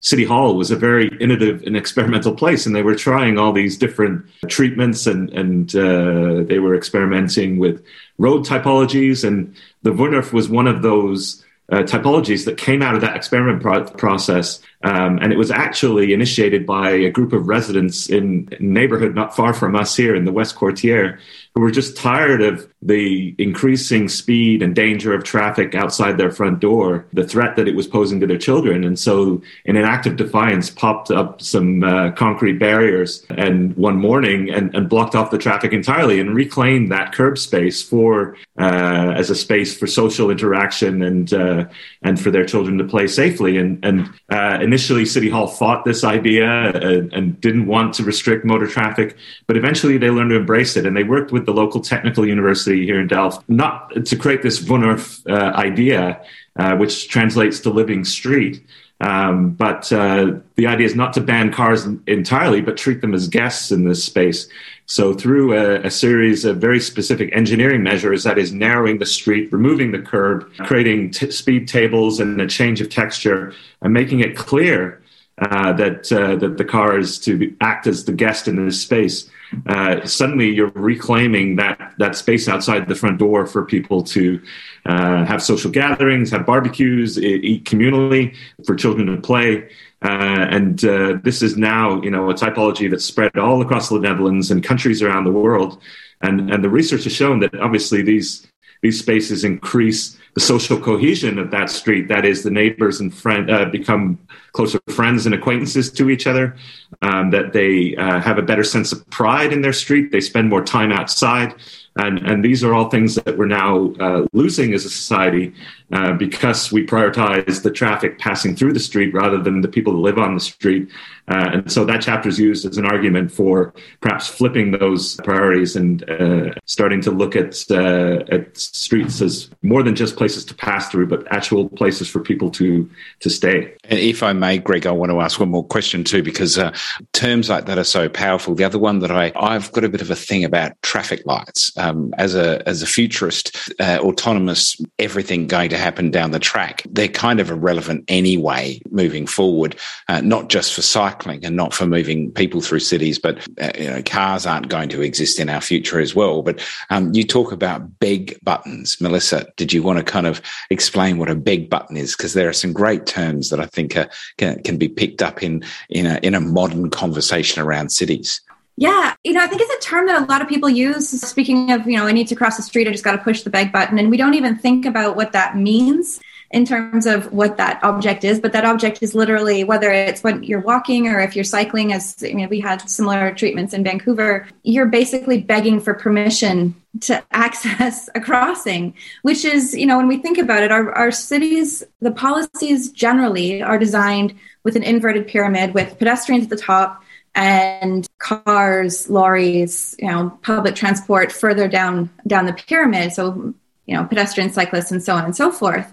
City 0.00 0.24
Hall 0.24 0.56
was 0.56 0.70
a 0.70 0.76
very 0.76 1.08
innovative 1.20 1.62
and 1.64 1.76
experimental 1.76 2.34
place, 2.34 2.64
and 2.64 2.74
they 2.74 2.82
were 2.82 2.94
trying 2.94 3.38
all 3.38 3.52
these 3.52 3.76
different 3.76 4.24
treatments, 4.48 5.06
and 5.06 5.30
and 5.30 5.76
uh, 5.76 6.42
they 6.48 6.58
were 6.58 6.74
experimenting 6.74 7.58
with 7.58 7.84
road 8.16 8.46
typologies, 8.46 9.24
and 9.26 9.54
the 9.82 9.90
Woonerf 9.90 10.32
was 10.32 10.48
one 10.48 10.66
of 10.66 10.80
those 10.80 11.44
uh, 11.70 11.82
typologies 11.82 12.46
that 12.46 12.56
came 12.56 12.80
out 12.82 12.94
of 12.94 13.02
that 13.02 13.14
experiment 13.14 13.60
pro- 13.60 13.84
process. 13.84 14.60
Um, 14.82 15.18
and 15.20 15.32
it 15.32 15.36
was 15.36 15.50
actually 15.50 16.12
initiated 16.12 16.64
by 16.64 16.90
a 16.90 17.10
group 17.10 17.32
of 17.32 17.48
residents 17.48 18.08
in 18.08 18.48
a 18.52 18.62
neighborhood 18.62 19.14
not 19.14 19.36
far 19.36 19.52
from 19.52 19.76
us 19.76 19.94
here 19.94 20.14
in 20.14 20.24
the 20.24 20.32
Westerkwartier 20.32 21.18
who 21.54 21.60
were 21.60 21.70
just 21.70 21.96
tired 21.96 22.40
of 22.40 22.66
the 22.80 23.34
increasing 23.36 24.08
speed 24.08 24.62
and 24.62 24.74
danger 24.74 25.12
of 25.12 25.24
traffic 25.24 25.74
outside 25.74 26.16
their 26.16 26.30
front 26.30 26.60
door, 26.60 27.04
the 27.12 27.26
threat 27.26 27.56
that 27.56 27.66
it 27.66 27.74
was 27.74 27.86
posing 27.88 28.20
to 28.20 28.26
their 28.26 28.38
children. 28.38 28.84
And 28.84 28.98
so, 28.98 29.42
in 29.64 29.76
an 29.76 29.84
act 29.84 30.06
of 30.06 30.16
defiance, 30.16 30.70
popped 30.70 31.10
up 31.10 31.42
some 31.42 31.82
uh, 31.82 32.12
concrete 32.12 32.58
barriers 32.58 33.26
and 33.30 33.76
one 33.76 33.96
morning 33.96 34.48
and, 34.48 34.74
and, 34.74 34.88
blocked 34.88 35.14
off 35.14 35.30
the 35.30 35.38
traffic 35.38 35.72
entirely 35.72 36.20
and 36.20 36.34
reclaimed 36.34 36.90
that 36.90 37.12
curb 37.12 37.36
space 37.36 37.82
for 37.82 38.36
uh, 38.58 39.12
as 39.14 39.28
a 39.30 39.34
space 39.34 39.76
for 39.76 39.86
social 39.86 40.30
interaction 40.30 41.02
and 41.02 41.32
uh, 41.34 41.64
and 42.02 42.20
for 42.20 42.30
their 42.30 42.44
children 42.44 42.78
to 42.78 42.84
play 42.84 43.06
safely. 43.06 43.56
And, 43.56 43.84
and 43.84 44.06
uh, 44.30 44.58
initially, 44.70 45.04
City 45.04 45.28
Hall 45.28 45.48
fought 45.48 45.84
this 45.84 46.04
idea 46.04 46.48
and, 46.88 47.12
and 47.12 47.40
didn't 47.40 47.66
want 47.66 47.92
to 47.94 48.04
restrict 48.04 48.44
motor 48.44 48.68
traffic, 48.68 49.16
but 49.48 49.56
eventually 49.56 49.98
they 49.98 50.10
learned 50.10 50.30
to 50.30 50.36
embrace 50.36 50.76
it 50.76 50.86
and 50.86 50.96
they 50.96 51.02
worked 51.02 51.32
with 51.32 51.44
the 51.44 51.52
local 51.52 51.80
technical 51.80 52.24
university 52.24 52.84
here 52.84 53.00
in 53.00 53.08
Delft, 53.08 53.38
not 53.48 54.06
to 54.06 54.14
create 54.16 54.42
this 54.42 54.60
Woonerf 54.60 55.02
uh, 55.28 55.56
idea, 55.56 56.22
uh, 56.56 56.76
which 56.76 57.08
translates 57.08 57.58
to 57.60 57.70
living 57.70 58.04
street. 58.04 58.64
Um, 59.00 59.50
but 59.50 59.90
uh, 59.92 60.34
the 60.56 60.66
idea 60.66 60.86
is 60.86 60.94
not 60.94 61.14
to 61.14 61.22
ban 61.22 61.50
cars 61.52 61.86
entirely, 62.06 62.60
but 62.60 62.76
treat 62.76 63.00
them 63.00 63.14
as 63.14 63.28
guests 63.28 63.72
in 63.72 63.88
this 63.88 64.04
space. 64.04 64.46
So, 64.84 65.14
through 65.14 65.54
a, 65.54 65.86
a, 65.86 65.90
series 65.90 66.44
of 66.44 66.58
very 66.58 66.80
specific 66.80 67.30
engineering 67.32 67.82
measures, 67.82 68.24
that 68.24 68.36
is 68.36 68.52
narrowing 68.52 68.98
the 68.98 69.06
street, 69.06 69.50
removing 69.52 69.92
the 69.92 70.00
curb, 70.00 70.52
creating 70.64 71.12
t- 71.12 71.30
speed 71.30 71.66
tables 71.66 72.20
and 72.20 72.40
a 72.40 72.46
change 72.46 72.80
of 72.80 72.90
texture, 72.90 73.54
and 73.80 73.94
making 73.94 74.20
it 74.20 74.36
clear 74.36 74.99
uh, 75.40 75.72
that 75.72 76.12
uh, 76.12 76.36
that 76.36 76.56
the 76.58 76.64
car 76.64 76.98
is 76.98 77.18
to 77.18 77.54
act 77.60 77.86
as 77.86 78.04
the 78.04 78.12
guest 78.12 78.48
in 78.48 78.64
this 78.64 78.80
space 78.80 79.30
uh, 79.66 80.04
suddenly 80.06 80.48
you're 80.48 80.70
reclaiming 80.74 81.56
that 81.56 81.94
that 81.98 82.16
space 82.16 82.48
outside 82.48 82.86
the 82.88 82.94
front 82.94 83.18
door 83.18 83.46
for 83.46 83.64
people 83.64 84.02
to 84.02 84.40
uh, 84.86 85.24
have 85.24 85.42
social 85.42 85.70
gatherings, 85.70 86.30
have 86.30 86.46
barbecues, 86.46 87.18
eat 87.18 87.64
communally, 87.64 88.34
for 88.64 88.74
children 88.74 89.06
to 89.06 89.20
play. 89.20 89.68
Uh, 90.02 90.46
and 90.50 90.84
uh, 90.84 91.18
this 91.22 91.42
is 91.42 91.56
now, 91.56 92.00
you 92.02 92.10
know, 92.10 92.30
a 92.30 92.34
typology 92.34 92.88
that's 92.88 93.04
spread 93.04 93.36
all 93.36 93.60
across 93.60 93.88
the 93.88 93.98
Netherlands 93.98 94.50
and 94.50 94.64
countries 94.64 95.02
around 95.02 95.24
the 95.24 95.32
world. 95.32 95.80
And 96.22 96.50
and 96.50 96.62
the 96.62 96.70
research 96.70 97.04
has 97.04 97.12
shown 97.12 97.40
that 97.40 97.54
obviously 97.58 98.02
these 98.02 98.46
these 98.82 98.98
spaces 98.98 99.44
increase 99.44 100.16
the 100.34 100.40
social 100.40 100.78
cohesion 100.78 101.38
of 101.38 101.50
that 101.50 101.70
street. 101.70 102.08
That 102.08 102.24
is, 102.24 102.42
the 102.42 102.50
neighbors 102.50 103.00
and 103.00 103.12
friend 103.12 103.50
uh, 103.50 103.66
become 103.66 104.18
closer 104.52 104.80
friends 104.88 105.26
and 105.26 105.34
acquaintances 105.34 105.90
to 105.92 106.10
each 106.10 106.26
other. 106.26 106.56
Um, 107.02 107.30
that 107.30 107.52
they 107.52 107.96
uh, 107.96 108.20
have 108.20 108.38
a 108.38 108.42
better 108.42 108.64
sense 108.64 108.92
of 108.92 109.08
pride 109.10 109.52
in 109.52 109.62
their 109.62 109.72
street. 109.72 110.12
They 110.12 110.20
spend 110.20 110.48
more 110.48 110.64
time 110.64 110.92
outside. 110.92 111.54
And, 111.96 112.18
and 112.18 112.44
these 112.44 112.62
are 112.62 112.74
all 112.74 112.88
things 112.88 113.16
that 113.16 113.36
we're 113.36 113.46
now 113.46 113.92
uh, 113.98 114.26
losing 114.32 114.74
as 114.74 114.84
a 114.84 114.90
society 114.90 115.52
uh, 115.92 116.12
because 116.12 116.70
we 116.70 116.86
prioritize 116.86 117.62
the 117.62 117.70
traffic 117.70 118.18
passing 118.18 118.54
through 118.54 118.72
the 118.72 118.80
street 118.80 119.12
rather 119.12 119.38
than 119.38 119.60
the 119.60 119.68
people 119.68 119.92
that 119.92 119.98
live 119.98 120.18
on 120.18 120.34
the 120.34 120.40
street. 120.40 120.88
Uh, 121.28 121.50
and 121.52 121.72
so 121.72 121.84
that 121.84 122.02
chapter 122.02 122.28
is 122.28 122.38
used 122.38 122.66
as 122.66 122.76
an 122.76 122.86
argument 122.86 123.30
for 123.30 123.72
perhaps 124.00 124.26
flipping 124.26 124.72
those 124.72 125.16
priorities 125.16 125.76
and 125.76 126.08
uh, 126.10 126.52
starting 126.64 127.00
to 127.00 127.10
look 127.10 127.36
at, 127.36 127.64
uh, 127.70 128.24
at 128.30 128.56
streets 128.56 129.20
as 129.20 129.48
more 129.62 129.82
than 129.82 129.94
just 129.94 130.16
places 130.16 130.44
to 130.44 130.54
pass 130.54 130.90
through, 130.90 131.06
but 131.06 131.26
actual 131.32 131.68
places 131.68 132.08
for 132.08 132.20
people 132.20 132.50
to, 132.50 132.88
to 133.20 133.30
stay. 133.30 133.72
And 133.84 133.98
if 133.98 134.22
I 134.22 134.32
may, 134.32 134.58
Greg, 134.58 134.86
I 134.86 134.92
want 134.92 135.10
to 135.10 135.20
ask 135.20 135.38
one 135.38 135.50
more 135.50 135.64
question 135.64 136.02
too, 136.02 136.22
because 136.22 136.58
uh, 136.58 136.76
terms 137.12 137.48
like 137.48 137.66
that 137.66 137.78
are 137.78 137.84
so 137.84 138.08
powerful. 138.08 138.54
The 138.54 138.64
other 138.64 138.78
one 138.78 138.98
that 139.00 139.10
I, 139.10 139.32
I've 139.36 139.70
got 139.72 139.84
a 139.84 139.88
bit 139.88 140.00
of 140.00 140.10
a 140.10 140.16
thing 140.16 140.44
about 140.44 140.80
traffic 140.82 141.22
lights. 141.26 141.76
Um, 141.76 142.12
as 142.18 142.34
a 142.34 142.66
as 142.68 142.82
a 142.82 142.86
futurist, 142.86 143.72
autonomous 143.80 144.80
everything 144.98 145.46
going 145.46 145.70
to 145.70 145.79
happen 145.80 146.10
down 146.10 146.30
the 146.30 146.38
track, 146.38 146.82
they're 146.90 147.08
kind 147.08 147.40
of 147.40 147.50
irrelevant 147.50 148.04
anyway 148.08 148.80
moving 148.90 149.26
forward, 149.26 149.76
uh, 150.08 150.20
not 150.20 150.48
just 150.48 150.74
for 150.74 150.82
cycling 150.82 151.44
and 151.44 151.56
not 151.56 151.74
for 151.74 151.86
moving 151.86 152.30
people 152.32 152.60
through 152.60 152.80
cities, 152.80 153.18
but 153.18 153.46
uh, 153.60 153.70
you 153.78 153.90
know, 153.90 154.02
cars 154.02 154.46
aren't 154.46 154.68
going 154.68 154.88
to 154.90 155.02
exist 155.02 155.40
in 155.40 155.48
our 155.48 155.60
future 155.60 156.00
as 156.00 156.14
well. 156.14 156.42
But 156.42 156.60
um, 156.90 157.12
you 157.14 157.24
talk 157.24 157.52
about 157.52 157.98
beg 157.98 158.38
buttons. 158.44 159.00
Melissa, 159.00 159.46
did 159.56 159.72
you 159.72 159.82
want 159.82 159.98
to 159.98 160.04
kind 160.04 160.26
of 160.26 160.40
explain 160.70 161.18
what 161.18 161.30
a 161.30 161.34
beg 161.34 161.70
button 161.70 161.96
is? 161.96 162.16
Because 162.16 162.34
there 162.34 162.48
are 162.48 162.52
some 162.52 162.72
great 162.72 163.06
terms 163.06 163.50
that 163.50 163.60
I 163.60 163.66
think 163.66 163.96
are, 163.96 164.08
can, 164.36 164.62
can 164.62 164.76
be 164.76 164.88
picked 164.88 165.22
up 165.22 165.42
in, 165.42 165.64
in, 165.88 166.06
a, 166.06 166.20
in 166.22 166.34
a 166.34 166.40
modern 166.40 166.90
conversation 166.90 167.62
around 167.62 167.90
cities. 167.90 168.40
Yeah, 168.80 169.14
you 169.24 169.34
know, 169.34 169.42
I 169.42 169.46
think 169.46 169.60
it's 169.60 169.86
a 169.86 169.86
term 169.86 170.06
that 170.06 170.22
a 170.22 170.24
lot 170.24 170.40
of 170.40 170.48
people 170.48 170.70
use. 170.70 171.06
Speaking 171.06 171.70
of, 171.70 171.86
you 171.86 171.98
know, 171.98 172.06
I 172.06 172.12
need 172.12 172.28
to 172.28 172.34
cross 172.34 172.56
the 172.56 172.62
street, 172.62 172.88
I 172.88 172.92
just 172.92 173.04
got 173.04 173.12
to 173.12 173.18
push 173.18 173.42
the 173.42 173.50
beg 173.50 173.72
button. 173.72 173.98
And 173.98 174.08
we 174.08 174.16
don't 174.16 174.32
even 174.32 174.56
think 174.56 174.86
about 174.86 175.16
what 175.16 175.32
that 175.32 175.54
means 175.54 176.18
in 176.50 176.64
terms 176.64 177.04
of 177.04 177.30
what 177.30 177.58
that 177.58 177.78
object 177.84 178.24
is. 178.24 178.40
But 178.40 178.54
that 178.54 178.64
object 178.64 179.02
is 179.02 179.14
literally 179.14 179.64
whether 179.64 179.90
it's 179.90 180.24
when 180.24 180.42
you're 180.42 180.62
walking 180.62 181.08
or 181.08 181.20
if 181.20 181.36
you're 181.36 181.44
cycling, 181.44 181.92
as 181.92 182.22
you 182.22 182.34
know, 182.36 182.48
we 182.48 182.58
had 182.58 182.80
similar 182.88 183.34
treatments 183.34 183.74
in 183.74 183.84
Vancouver, 183.84 184.48
you're 184.62 184.86
basically 184.86 185.42
begging 185.42 185.78
for 185.78 185.92
permission 185.92 186.74
to 187.00 187.22
access 187.32 188.08
a 188.14 188.20
crossing, 188.20 188.94
which 189.20 189.44
is, 189.44 189.74
you 189.74 189.84
know, 189.84 189.98
when 189.98 190.08
we 190.08 190.16
think 190.16 190.38
about 190.38 190.62
it, 190.62 190.72
our, 190.72 190.90
our 190.94 191.10
cities, 191.10 191.84
the 192.00 192.12
policies 192.12 192.90
generally 192.92 193.60
are 193.60 193.78
designed 193.78 194.34
with 194.64 194.74
an 194.74 194.82
inverted 194.84 195.26
pyramid 195.26 195.74
with 195.74 195.98
pedestrians 195.98 196.44
at 196.44 196.50
the 196.50 196.56
top 196.56 197.04
and 197.34 198.06
cars, 198.18 199.08
lorries, 199.08 199.94
you 199.98 200.08
know, 200.08 200.38
public 200.42 200.74
transport 200.74 201.32
further 201.32 201.68
down 201.68 202.10
down 202.26 202.46
the 202.46 202.52
pyramid. 202.52 203.12
So, 203.12 203.54
you 203.86 203.96
know, 203.96 204.04
pedestrians, 204.04 204.54
cyclists, 204.54 204.90
and 204.90 205.02
so 205.02 205.14
on 205.14 205.24
and 205.24 205.36
so 205.36 205.50
forth. 205.50 205.92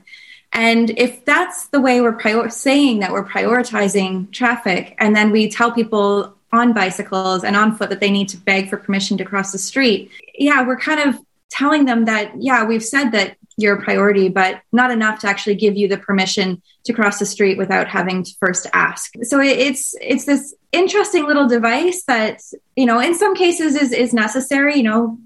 And 0.54 0.92
if 0.92 1.26
that's 1.26 1.68
the 1.68 1.82
way 1.82 2.02
we're 2.02 2.14
prior- 2.14 2.50
saying 2.50 3.00
that 3.00 3.12
we're 3.12 3.26
prioritizing 3.26 4.32
traffic, 4.32 4.96
and 4.98 5.16
then 5.16 5.32
we 5.32 5.50
tell 5.50 5.72
people 5.72 6.36
on 6.52 6.74
bicycles 6.74 7.44
and 7.44 7.56
on 7.56 7.76
foot 7.76 7.90
that 7.90 8.00
they 8.00 8.10
need 8.10 8.30
to 8.30 8.38
beg 8.38 8.70
for 8.70 8.78
permission 8.78 9.18
to 9.18 9.26
cross 9.26 9.52
the 9.52 9.58
street, 9.58 10.10
yeah, 10.38 10.66
we're 10.66 10.80
kind 10.80 11.10
of 11.10 11.20
telling 11.50 11.86
them 11.86 12.06
that, 12.06 12.32
yeah, 12.42 12.64
we've 12.64 12.84
said 12.84 13.10
that 13.12 13.38
you're 13.58 13.76
a 13.76 13.82
priority, 13.82 14.30
but 14.30 14.62
not 14.72 14.92
enough 14.92 15.20
to 15.20 15.28
actually 15.28 15.56
give 15.56 15.76
you 15.76 15.88
the 15.88 15.98
permission 15.98 16.62
to 16.84 16.94
cross 16.94 17.20
the 17.20 17.26
street 17.26 17.58
without 17.58 17.88
having 17.88 18.24
to 18.24 18.32
first 18.40 18.68
ask. 18.72 19.14
So 19.24 19.42
it's 19.42 19.96
it's 20.00 20.26
this 20.26 20.54
interesting 20.72 21.26
little 21.26 21.48
device 21.48 22.04
that 22.08 22.42
you 22.76 22.86
know 22.86 23.00
in 23.00 23.16
some 23.16 23.36
cases 23.36 23.76
is 23.76 23.92
is 23.92 24.14
necessary. 24.14 24.76
You 24.78 24.84
know, 24.84 25.18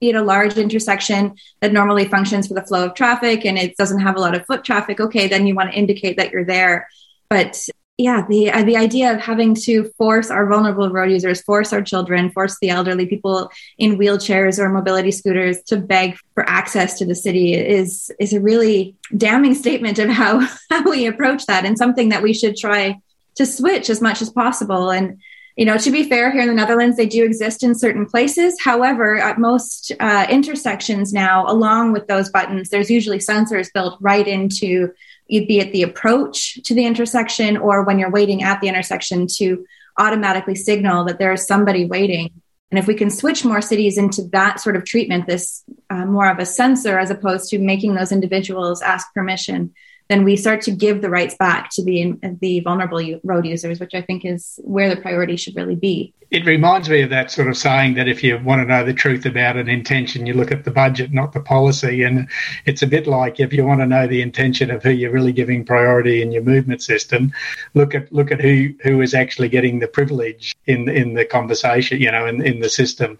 be 0.00 0.10
it 0.10 0.16
a 0.16 0.22
large 0.22 0.56
intersection 0.56 1.34
that 1.60 1.72
normally 1.72 2.06
functions 2.06 2.48
for 2.48 2.54
the 2.54 2.64
flow 2.64 2.86
of 2.86 2.94
traffic 2.94 3.44
and 3.44 3.58
it 3.58 3.76
doesn't 3.76 4.00
have 4.00 4.16
a 4.16 4.20
lot 4.20 4.34
of 4.34 4.46
foot 4.46 4.64
traffic. 4.64 5.00
Okay, 5.00 5.28
then 5.28 5.46
you 5.46 5.54
want 5.54 5.70
to 5.70 5.78
indicate 5.78 6.16
that 6.16 6.30
you're 6.30 6.44
there. 6.44 6.88
But 7.28 7.62
yeah, 8.00 8.24
the 8.26 8.50
uh, 8.50 8.62
the 8.62 8.78
idea 8.78 9.12
of 9.12 9.20
having 9.20 9.54
to 9.66 9.90
force 9.98 10.30
our 10.30 10.46
vulnerable 10.46 10.88
road 10.88 11.10
users, 11.10 11.42
force 11.42 11.70
our 11.70 11.82
children, 11.82 12.30
force 12.30 12.56
the 12.58 12.70
elderly, 12.70 13.04
people 13.04 13.50
in 13.76 13.98
wheelchairs 13.98 14.58
or 14.58 14.70
mobility 14.70 15.10
scooters 15.10 15.62
to 15.64 15.76
beg 15.76 16.16
for 16.34 16.48
access 16.48 16.98
to 16.98 17.04
the 17.04 17.14
city 17.14 17.52
is 17.52 18.10
is 18.18 18.32
a 18.32 18.40
really 18.40 18.96
damning 19.14 19.54
statement 19.54 19.98
of 19.98 20.08
how 20.08 20.40
how 20.70 20.82
we 20.88 21.06
approach 21.06 21.44
that, 21.44 21.66
and 21.66 21.76
something 21.76 22.08
that 22.08 22.22
we 22.22 22.32
should 22.32 22.56
try 22.56 22.98
to 23.36 23.46
switch 23.46 23.90
as 23.90 24.00
much 24.00 24.22
as 24.22 24.30
possible. 24.30 24.90
And 24.90 25.20
you 25.56 25.66
know, 25.66 25.76
to 25.76 25.90
be 25.90 26.08
fair, 26.08 26.30
here 26.30 26.42
in 26.42 26.48
the 26.48 26.54
Netherlands, 26.54 26.96
they 26.96 27.06
do 27.06 27.24
exist 27.24 27.62
in 27.62 27.74
certain 27.74 28.06
places. 28.06 28.58
However, 28.60 29.18
at 29.18 29.38
most 29.38 29.92
uh, 30.00 30.26
intersections 30.30 31.12
now, 31.12 31.44
along 31.50 31.92
with 31.92 32.06
those 32.06 32.30
buttons, 32.30 32.70
there's 32.70 32.90
usually 32.90 33.18
sensors 33.18 33.72
built 33.72 33.98
right 34.00 34.26
into 34.26 34.90
you'd 35.26 35.48
be 35.48 35.60
at 35.60 35.72
the 35.72 35.82
approach 35.82 36.60
to 36.64 36.74
the 36.74 36.86
intersection 36.86 37.56
or 37.56 37.84
when 37.84 37.98
you're 37.98 38.10
waiting 38.10 38.42
at 38.42 38.60
the 38.60 38.68
intersection 38.68 39.26
to 39.26 39.64
automatically 39.98 40.54
signal 40.54 41.04
that 41.04 41.18
there 41.18 41.32
is 41.32 41.46
somebody 41.46 41.84
waiting. 41.84 42.30
And 42.70 42.78
if 42.78 42.86
we 42.86 42.94
can 42.94 43.10
switch 43.10 43.44
more 43.44 43.60
cities 43.60 43.98
into 43.98 44.22
that 44.32 44.60
sort 44.60 44.76
of 44.76 44.84
treatment, 44.84 45.26
this 45.26 45.62
uh, 45.88 46.04
more 46.04 46.30
of 46.30 46.38
a 46.38 46.46
sensor 46.46 46.98
as 46.98 47.10
opposed 47.10 47.50
to 47.50 47.58
making 47.58 47.94
those 47.94 48.12
individuals 48.12 48.82
ask 48.82 49.12
permission, 49.12 49.74
then 50.10 50.24
we 50.24 50.36
start 50.36 50.60
to 50.62 50.72
give 50.72 51.02
the 51.02 51.08
rights 51.08 51.36
back 51.36 51.70
to 51.70 51.84
the 51.84 52.14
the 52.40 52.60
vulnerable 52.60 53.20
road 53.22 53.46
users, 53.46 53.78
which 53.78 53.94
I 53.94 54.02
think 54.02 54.24
is 54.24 54.58
where 54.64 54.92
the 54.92 55.00
priority 55.00 55.36
should 55.36 55.54
really 55.54 55.76
be. 55.76 56.12
It 56.32 56.44
reminds 56.44 56.88
me 56.88 57.02
of 57.02 57.10
that 57.10 57.30
sort 57.30 57.48
of 57.48 57.56
saying 57.56 57.94
that 57.94 58.08
if 58.08 58.22
you 58.22 58.38
want 58.38 58.60
to 58.60 58.66
know 58.66 58.84
the 58.84 58.92
truth 58.92 59.24
about 59.24 59.56
an 59.56 59.68
intention, 59.68 60.26
you 60.26 60.34
look 60.34 60.50
at 60.50 60.64
the 60.64 60.70
budget, 60.70 61.12
not 61.12 61.32
the 61.32 61.40
policy. 61.40 62.02
And 62.02 62.28
it's 62.66 62.82
a 62.82 62.86
bit 62.86 63.06
like 63.06 63.40
if 63.40 63.52
you 63.52 63.64
want 63.64 63.80
to 63.80 63.86
know 63.86 64.06
the 64.06 64.22
intention 64.22 64.70
of 64.70 64.82
who 64.82 64.90
you're 64.90 65.12
really 65.12 65.32
giving 65.32 65.64
priority 65.64 66.22
in 66.22 66.32
your 66.32 66.42
movement 66.42 66.82
system, 66.82 67.32
look 67.74 67.94
at 67.94 68.12
look 68.12 68.32
at 68.32 68.40
who 68.40 68.74
who 68.82 69.00
is 69.00 69.14
actually 69.14 69.48
getting 69.48 69.78
the 69.78 69.88
privilege 69.88 70.56
in 70.66 70.88
in 70.88 71.14
the 71.14 71.24
conversation, 71.24 72.00
you 72.00 72.10
know, 72.10 72.26
in, 72.26 72.44
in 72.44 72.58
the 72.60 72.68
system. 72.68 73.16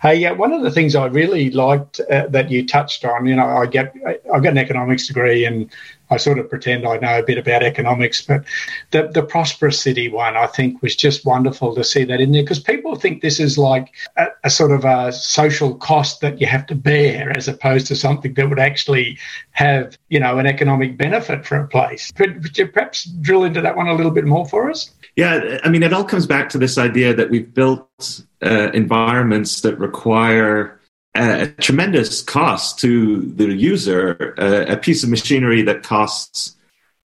Hey, 0.00 0.14
yeah, 0.14 0.30
one 0.30 0.54
of 0.54 0.62
the 0.62 0.70
things 0.70 0.94
I 0.94 1.04
really 1.06 1.50
liked 1.50 2.00
uh, 2.10 2.26
that 2.28 2.50
you 2.50 2.66
touched 2.66 3.04
on, 3.04 3.26
you 3.26 3.36
know, 3.36 3.44
I 3.44 3.66
get, 3.66 3.94
I've 4.32 4.42
got 4.42 4.52
an 4.52 4.56
economics 4.56 5.06
degree 5.06 5.44
and 5.44 5.70
I 6.10 6.16
sort 6.16 6.38
of 6.38 6.48
pretend 6.48 6.86
I 6.86 6.98
know 6.98 7.18
a 7.18 7.22
bit 7.22 7.38
about 7.38 7.62
economics, 7.62 8.22
but 8.22 8.44
the, 8.90 9.08
the 9.12 9.22
prosperous 9.22 9.80
city 9.80 10.08
one, 10.08 10.36
I 10.36 10.46
think, 10.46 10.82
was 10.82 10.96
just 10.96 11.24
wonderful 11.24 11.74
to 11.74 11.84
see 11.84 12.04
that 12.04 12.20
in 12.20 12.32
there 12.32 12.42
because 12.42 12.60
people 12.60 12.96
think 12.96 13.22
this 13.22 13.38
is 13.38 13.56
like 13.56 13.94
a, 14.16 14.26
a, 14.44 14.50
sort 14.50 14.72
of 14.72 14.84
a 14.84 15.12
social 15.12 15.74
cost 15.76 16.20
that 16.20 16.40
you 16.40 16.46
have 16.46 16.66
to 16.66 16.74
bear 16.74 17.36
as 17.36 17.48
opposed 17.48 17.86
to 17.88 17.96
something 17.96 18.34
that 18.34 18.48
would 18.48 18.58
actually 18.58 19.18
have, 19.52 19.96
you 20.08 20.18
know, 20.18 20.38
an 20.38 20.46
economic 20.46 20.98
benefit 20.98 21.46
for 21.46 21.56
a 21.56 21.68
place. 21.68 22.10
Could, 22.12 22.42
could 22.42 22.58
you 22.58 22.66
perhaps 22.66 23.04
drill 23.04 23.44
into 23.44 23.60
that 23.60 23.76
one 23.76 23.88
a 23.88 23.94
little 23.94 24.12
bit 24.12 24.24
more 24.24 24.46
for 24.46 24.70
us? 24.70 24.90
Yeah, 25.16 25.58
I 25.64 25.68
mean, 25.68 25.82
it 25.82 25.92
all 25.92 26.04
comes 26.04 26.26
back 26.26 26.48
to 26.50 26.58
this 26.58 26.78
idea 26.78 27.14
that 27.14 27.30
we've 27.30 27.52
built 27.52 28.22
uh, 28.42 28.70
environments 28.72 29.60
that 29.60 29.78
require 29.78 30.79
a 31.14 31.48
tremendous 31.60 32.22
cost 32.22 32.78
to 32.80 33.22
the 33.22 33.52
user. 33.52 34.34
A 34.38 34.76
piece 34.76 35.02
of 35.02 35.10
machinery 35.10 35.62
that 35.62 35.82
costs 35.82 36.56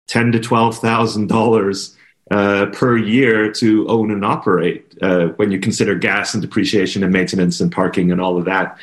ten 0.08 0.32
to 0.32 0.40
twelve 0.40 0.78
thousand 0.78 1.28
dollars 1.28 1.96
uh, 2.30 2.66
per 2.72 2.96
year 2.96 3.52
to 3.52 3.86
own 3.88 4.10
and 4.10 4.24
operate. 4.24 4.96
Uh, 5.02 5.28
when 5.36 5.50
you 5.50 5.58
consider 5.58 5.94
gas 5.94 6.34
and 6.34 6.42
depreciation 6.42 7.02
and 7.02 7.12
maintenance 7.12 7.60
and 7.60 7.72
parking 7.72 8.10
and 8.10 8.20
all 8.20 8.38
of 8.38 8.44
that, 8.46 8.78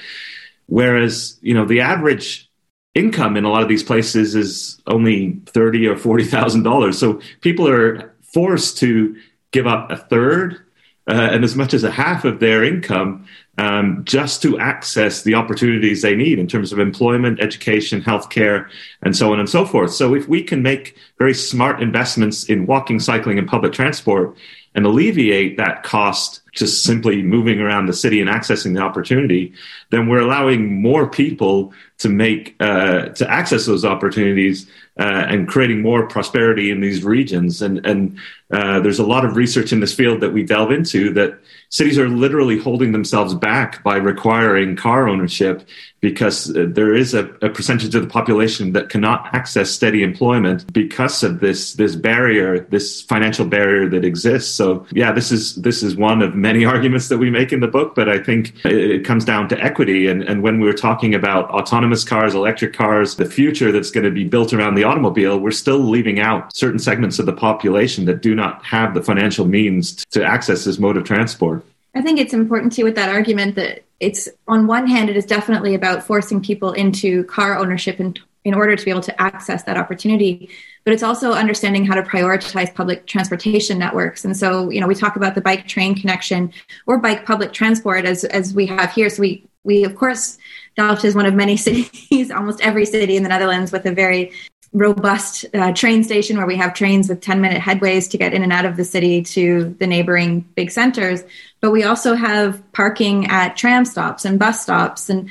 whereas 0.67 1.37
you 1.41 1.53
know 1.53 1.65
the 1.65 1.81
average 1.81 2.49
income 2.93 3.37
in 3.37 3.43
a 3.45 3.49
lot 3.49 3.61
of 3.61 3.69
these 3.69 3.83
places 3.83 4.35
is 4.35 4.81
only 4.87 5.39
thirty 5.47 5.87
or 5.87 5.97
forty 5.97 6.25
thousand 6.25 6.63
dollars. 6.63 6.97
So 6.97 7.21
people 7.41 7.67
are 7.67 8.13
forced 8.21 8.77
to 8.79 9.15
give 9.51 9.65
up 9.65 9.89
a 9.89 9.97
third 9.97 10.61
uh, 11.07 11.29
and 11.31 11.43
as 11.43 11.55
much 11.55 11.73
as 11.73 11.83
a 11.83 11.91
half 11.91 12.25
of 12.25 12.39
their 12.39 12.63
income 12.63 13.27
um, 13.57 14.03
just 14.05 14.41
to 14.43 14.59
access 14.59 15.23
the 15.23 15.35
opportunities 15.35 16.01
they 16.01 16.15
need 16.15 16.37
in 16.37 16.47
terms 16.47 16.71
of 16.71 16.79
employment, 16.79 17.39
education, 17.41 18.01
healthcare, 18.01 18.69
and 19.01 19.15
so 19.15 19.33
on 19.33 19.39
and 19.39 19.49
so 19.49 19.65
forth. 19.65 19.93
So 19.93 20.13
if 20.13 20.27
we 20.27 20.43
can 20.43 20.61
make 20.61 20.95
very 21.17 21.33
smart 21.33 21.81
investments 21.81 22.43
in 22.45 22.67
walking, 22.67 22.99
cycling, 22.99 23.39
and 23.39 23.47
public 23.47 23.73
transport 23.73 24.37
and 24.75 24.85
alleviate 24.85 25.57
that 25.57 25.81
cost 25.81 26.41
just 26.53 26.83
simply 26.83 27.23
moving 27.23 27.59
around 27.59 27.87
the 27.87 27.93
city 27.93 28.21
and 28.21 28.29
accessing 28.29 28.75
the 28.75 28.81
opportunity, 28.81 29.53
then 29.89 30.07
we're 30.07 30.21
allowing 30.21 30.79
more 30.79 31.09
people 31.09 31.73
to 31.97 32.09
make 32.09 32.55
uh, 32.59 33.09
to 33.09 33.29
access 33.29 33.65
those 33.65 33.83
opportunities 33.83 34.69
uh, 34.99 35.25
and 35.29 35.47
creating 35.47 35.81
more 35.81 36.07
prosperity 36.07 36.69
in 36.69 36.79
these 36.79 37.03
regions. 37.03 37.61
And 37.61 37.83
and 37.87 38.19
uh, 38.51 38.79
there's 38.79 38.99
a 38.99 39.05
lot 39.05 39.25
of 39.25 39.35
research 39.35 39.73
in 39.73 39.79
this 39.79 39.95
field 39.95 40.21
that 40.21 40.31
we 40.31 40.43
delve 40.43 40.71
into 40.71 41.11
that 41.13 41.39
cities 41.69 41.97
are 41.97 42.09
literally 42.09 42.59
holding 42.59 42.91
themselves 42.91 43.33
back 43.33 43.46
by 43.83 43.97
requiring 43.97 44.75
car 44.75 45.07
ownership 45.07 45.67
because 45.99 46.55
uh, 46.55 46.65
there 46.67 46.93
is 46.93 47.13
a, 47.13 47.25
a, 47.41 47.49
percentage 47.49 47.95
of 47.95 48.03
the 48.03 48.07
population 48.07 48.73
that 48.73 48.89
cannot 48.89 49.33
access 49.33 49.71
steady 49.71 50.03
employment 50.03 50.71
because 50.71 51.23
of 51.23 51.39
this 51.39 51.73
this 51.73 51.95
barrier, 51.95 52.59
this 52.59 53.01
financial 53.01 53.45
barrier 53.45 53.89
that 53.89 54.05
exists. 54.05 54.53
So 54.53 54.85
yeah, 54.91 55.11
this 55.11 55.31
is 55.31 55.55
this 55.55 55.81
is 55.81 55.95
one 55.95 56.21
of 56.21 56.35
many 56.35 56.65
arguments 56.73 57.07
that 57.09 57.17
we 57.17 57.29
make 57.31 57.51
in 57.51 57.61
the 57.61 57.67
book, 57.67 57.95
but 57.95 58.07
I 58.09 58.19
think 58.19 58.53
it 58.65 59.05
comes 59.05 59.25
down 59.25 59.49
to 59.49 59.59
equity. 59.59 60.07
And, 60.07 60.21
and 60.23 60.43
when 60.43 60.59
we 60.59 60.69
are 60.69 60.73
talking 60.73 61.15
about 61.15 61.49
autonomous 61.49 62.03
cars, 62.03 62.35
electric 62.35 62.73
cars, 62.73 63.15
the 63.15 63.25
future 63.25 63.71
that's 63.71 63.91
going 63.91 64.05
to 64.05 64.11
be 64.11 64.23
built 64.23 64.53
around 64.53 64.75
the 64.75 64.83
automobile, 64.83 65.39
we're 65.39 65.51
still 65.51 65.79
leaving 65.79 66.19
out 66.19 66.55
certain 66.55 66.79
segments 66.79 67.17
of 67.17 67.25
the 67.25 67.33
population 67.33 68.05
that 68.05 68.21
do 68.21 68.35
not 68.35 68.63
have 68.63 68.93
the 68.93 69.01
financial 69.01 69.45
means 69.45 70.05
to 70.11 70.23
access 70.23 70.63
this 70.65 70.77
mode 70.77 70.97
of 70.97 71.03
transport. 71.03 71.65
I 71.97 72.01
think 72.03 72.19
it's 72.19 72.33
important 72.33 72.73
too 72.73 72.83
with 72.83 72.93
that 72.95 73.09
argument 73.09 73.55
that 73.55 73.83
it's 73.99 74.29
on 74.47 74.67
one 74.67 74.85
hand, 74.85 75.09
it 75.09 75.17
is 75.17 75.25
definitely 75.25 75.73
about 75.73 76.03
forcing 76.03 76.43
people 76.43 76.73
into 76.73 77.23
car 77.23 77.57
ownership 77.57 77.99
in, 77.99 78.13
in 78.45 78.53
order 78.53 78.75
to 78.75 78.85
be 78.85 78.91
able 78.91 79.01
to 79.01 79.19
access 79.19 79.63
that 79.63 79.77
opportunity. 79.77 80.47
But 80.83 80.93
it's 80.93 81.01
also 81.01 81.33
understanding 81.33 81.85
how 81.85 81.95
to 81.95 82.03
prioritize 82.03 82.71
public 82.71 83.07
transportation 83.07 83.79
networks. 83.79 84.25
And 84.25 84.37
so, 84.37 84.69
you 84.69 84.79
know, 84.79 84.85
we 84.85 84.93
talk 84.93 85.15
about 85.15 85.33
the 85.33 85.41
bike 85.41 85.67
train 85.67 85.95
connection 85.95 86.53
or 86.85 86.99
bike 86.99 87.25
public 87.25 87.51
transport 87.51 88.05
as, 88.05 88.23
as 88.25 88.53
we 88.53 88.67
have 88.67 88.93
here. 88.93 89.09
So 89.09 89.21
we, 89.21 89.47
we, 89.63 89.83
of 89.83 89.95
course, 89.95 90.37
Delft 90.75 91.03
is 91.03 91.15
one 91.15 91.25
of 91.25 91.33
many 91.33 91.57
cities, 91.67 92.29
almost 92.29 92.61
every 92.61 92.85
city 92.85 93.17
in 93.17 93.23
the 93.23 93.29
Netherlands 93.29 93.71
with 93.71 93.87
a 93.87 93.91
very 93.91 94.33
robust 94.77 95.45
uh, 95.53 95.73
train 95.73 96.03
station 96.03 96.37
where 96.37 96.45
we 96.45 96.55
have 96.55 96.73
trains 96.73 97.09
with 97.09 97.21
10 97.21 97.41
minute 97.41 97.61
headways 97.61 98.09
to 98.11 98.17
get 98.17 98.33
in 98.33 98.43
and 98.43 98.53
out 98.53 98.65
of 98.65 98.77
the 98.77 98.85
city 98.85 99.21
to 99.21 99.75
the 99.79 99.87
neighboring 99.87 100.41
big 100.55 100.71
centers. 100.71 101.23
But 101.61 101.71
we 101.71 101.83
also 101.83 102.13
have 102.13 102.61
parking 102.73 103.27
at 103.27 103.57
tram 103.57 103.85
stops 103.85 104.25
and 104.25 104.37
bus 104.37 104.61
stops. 104.61 105.09
And 105.09 105.29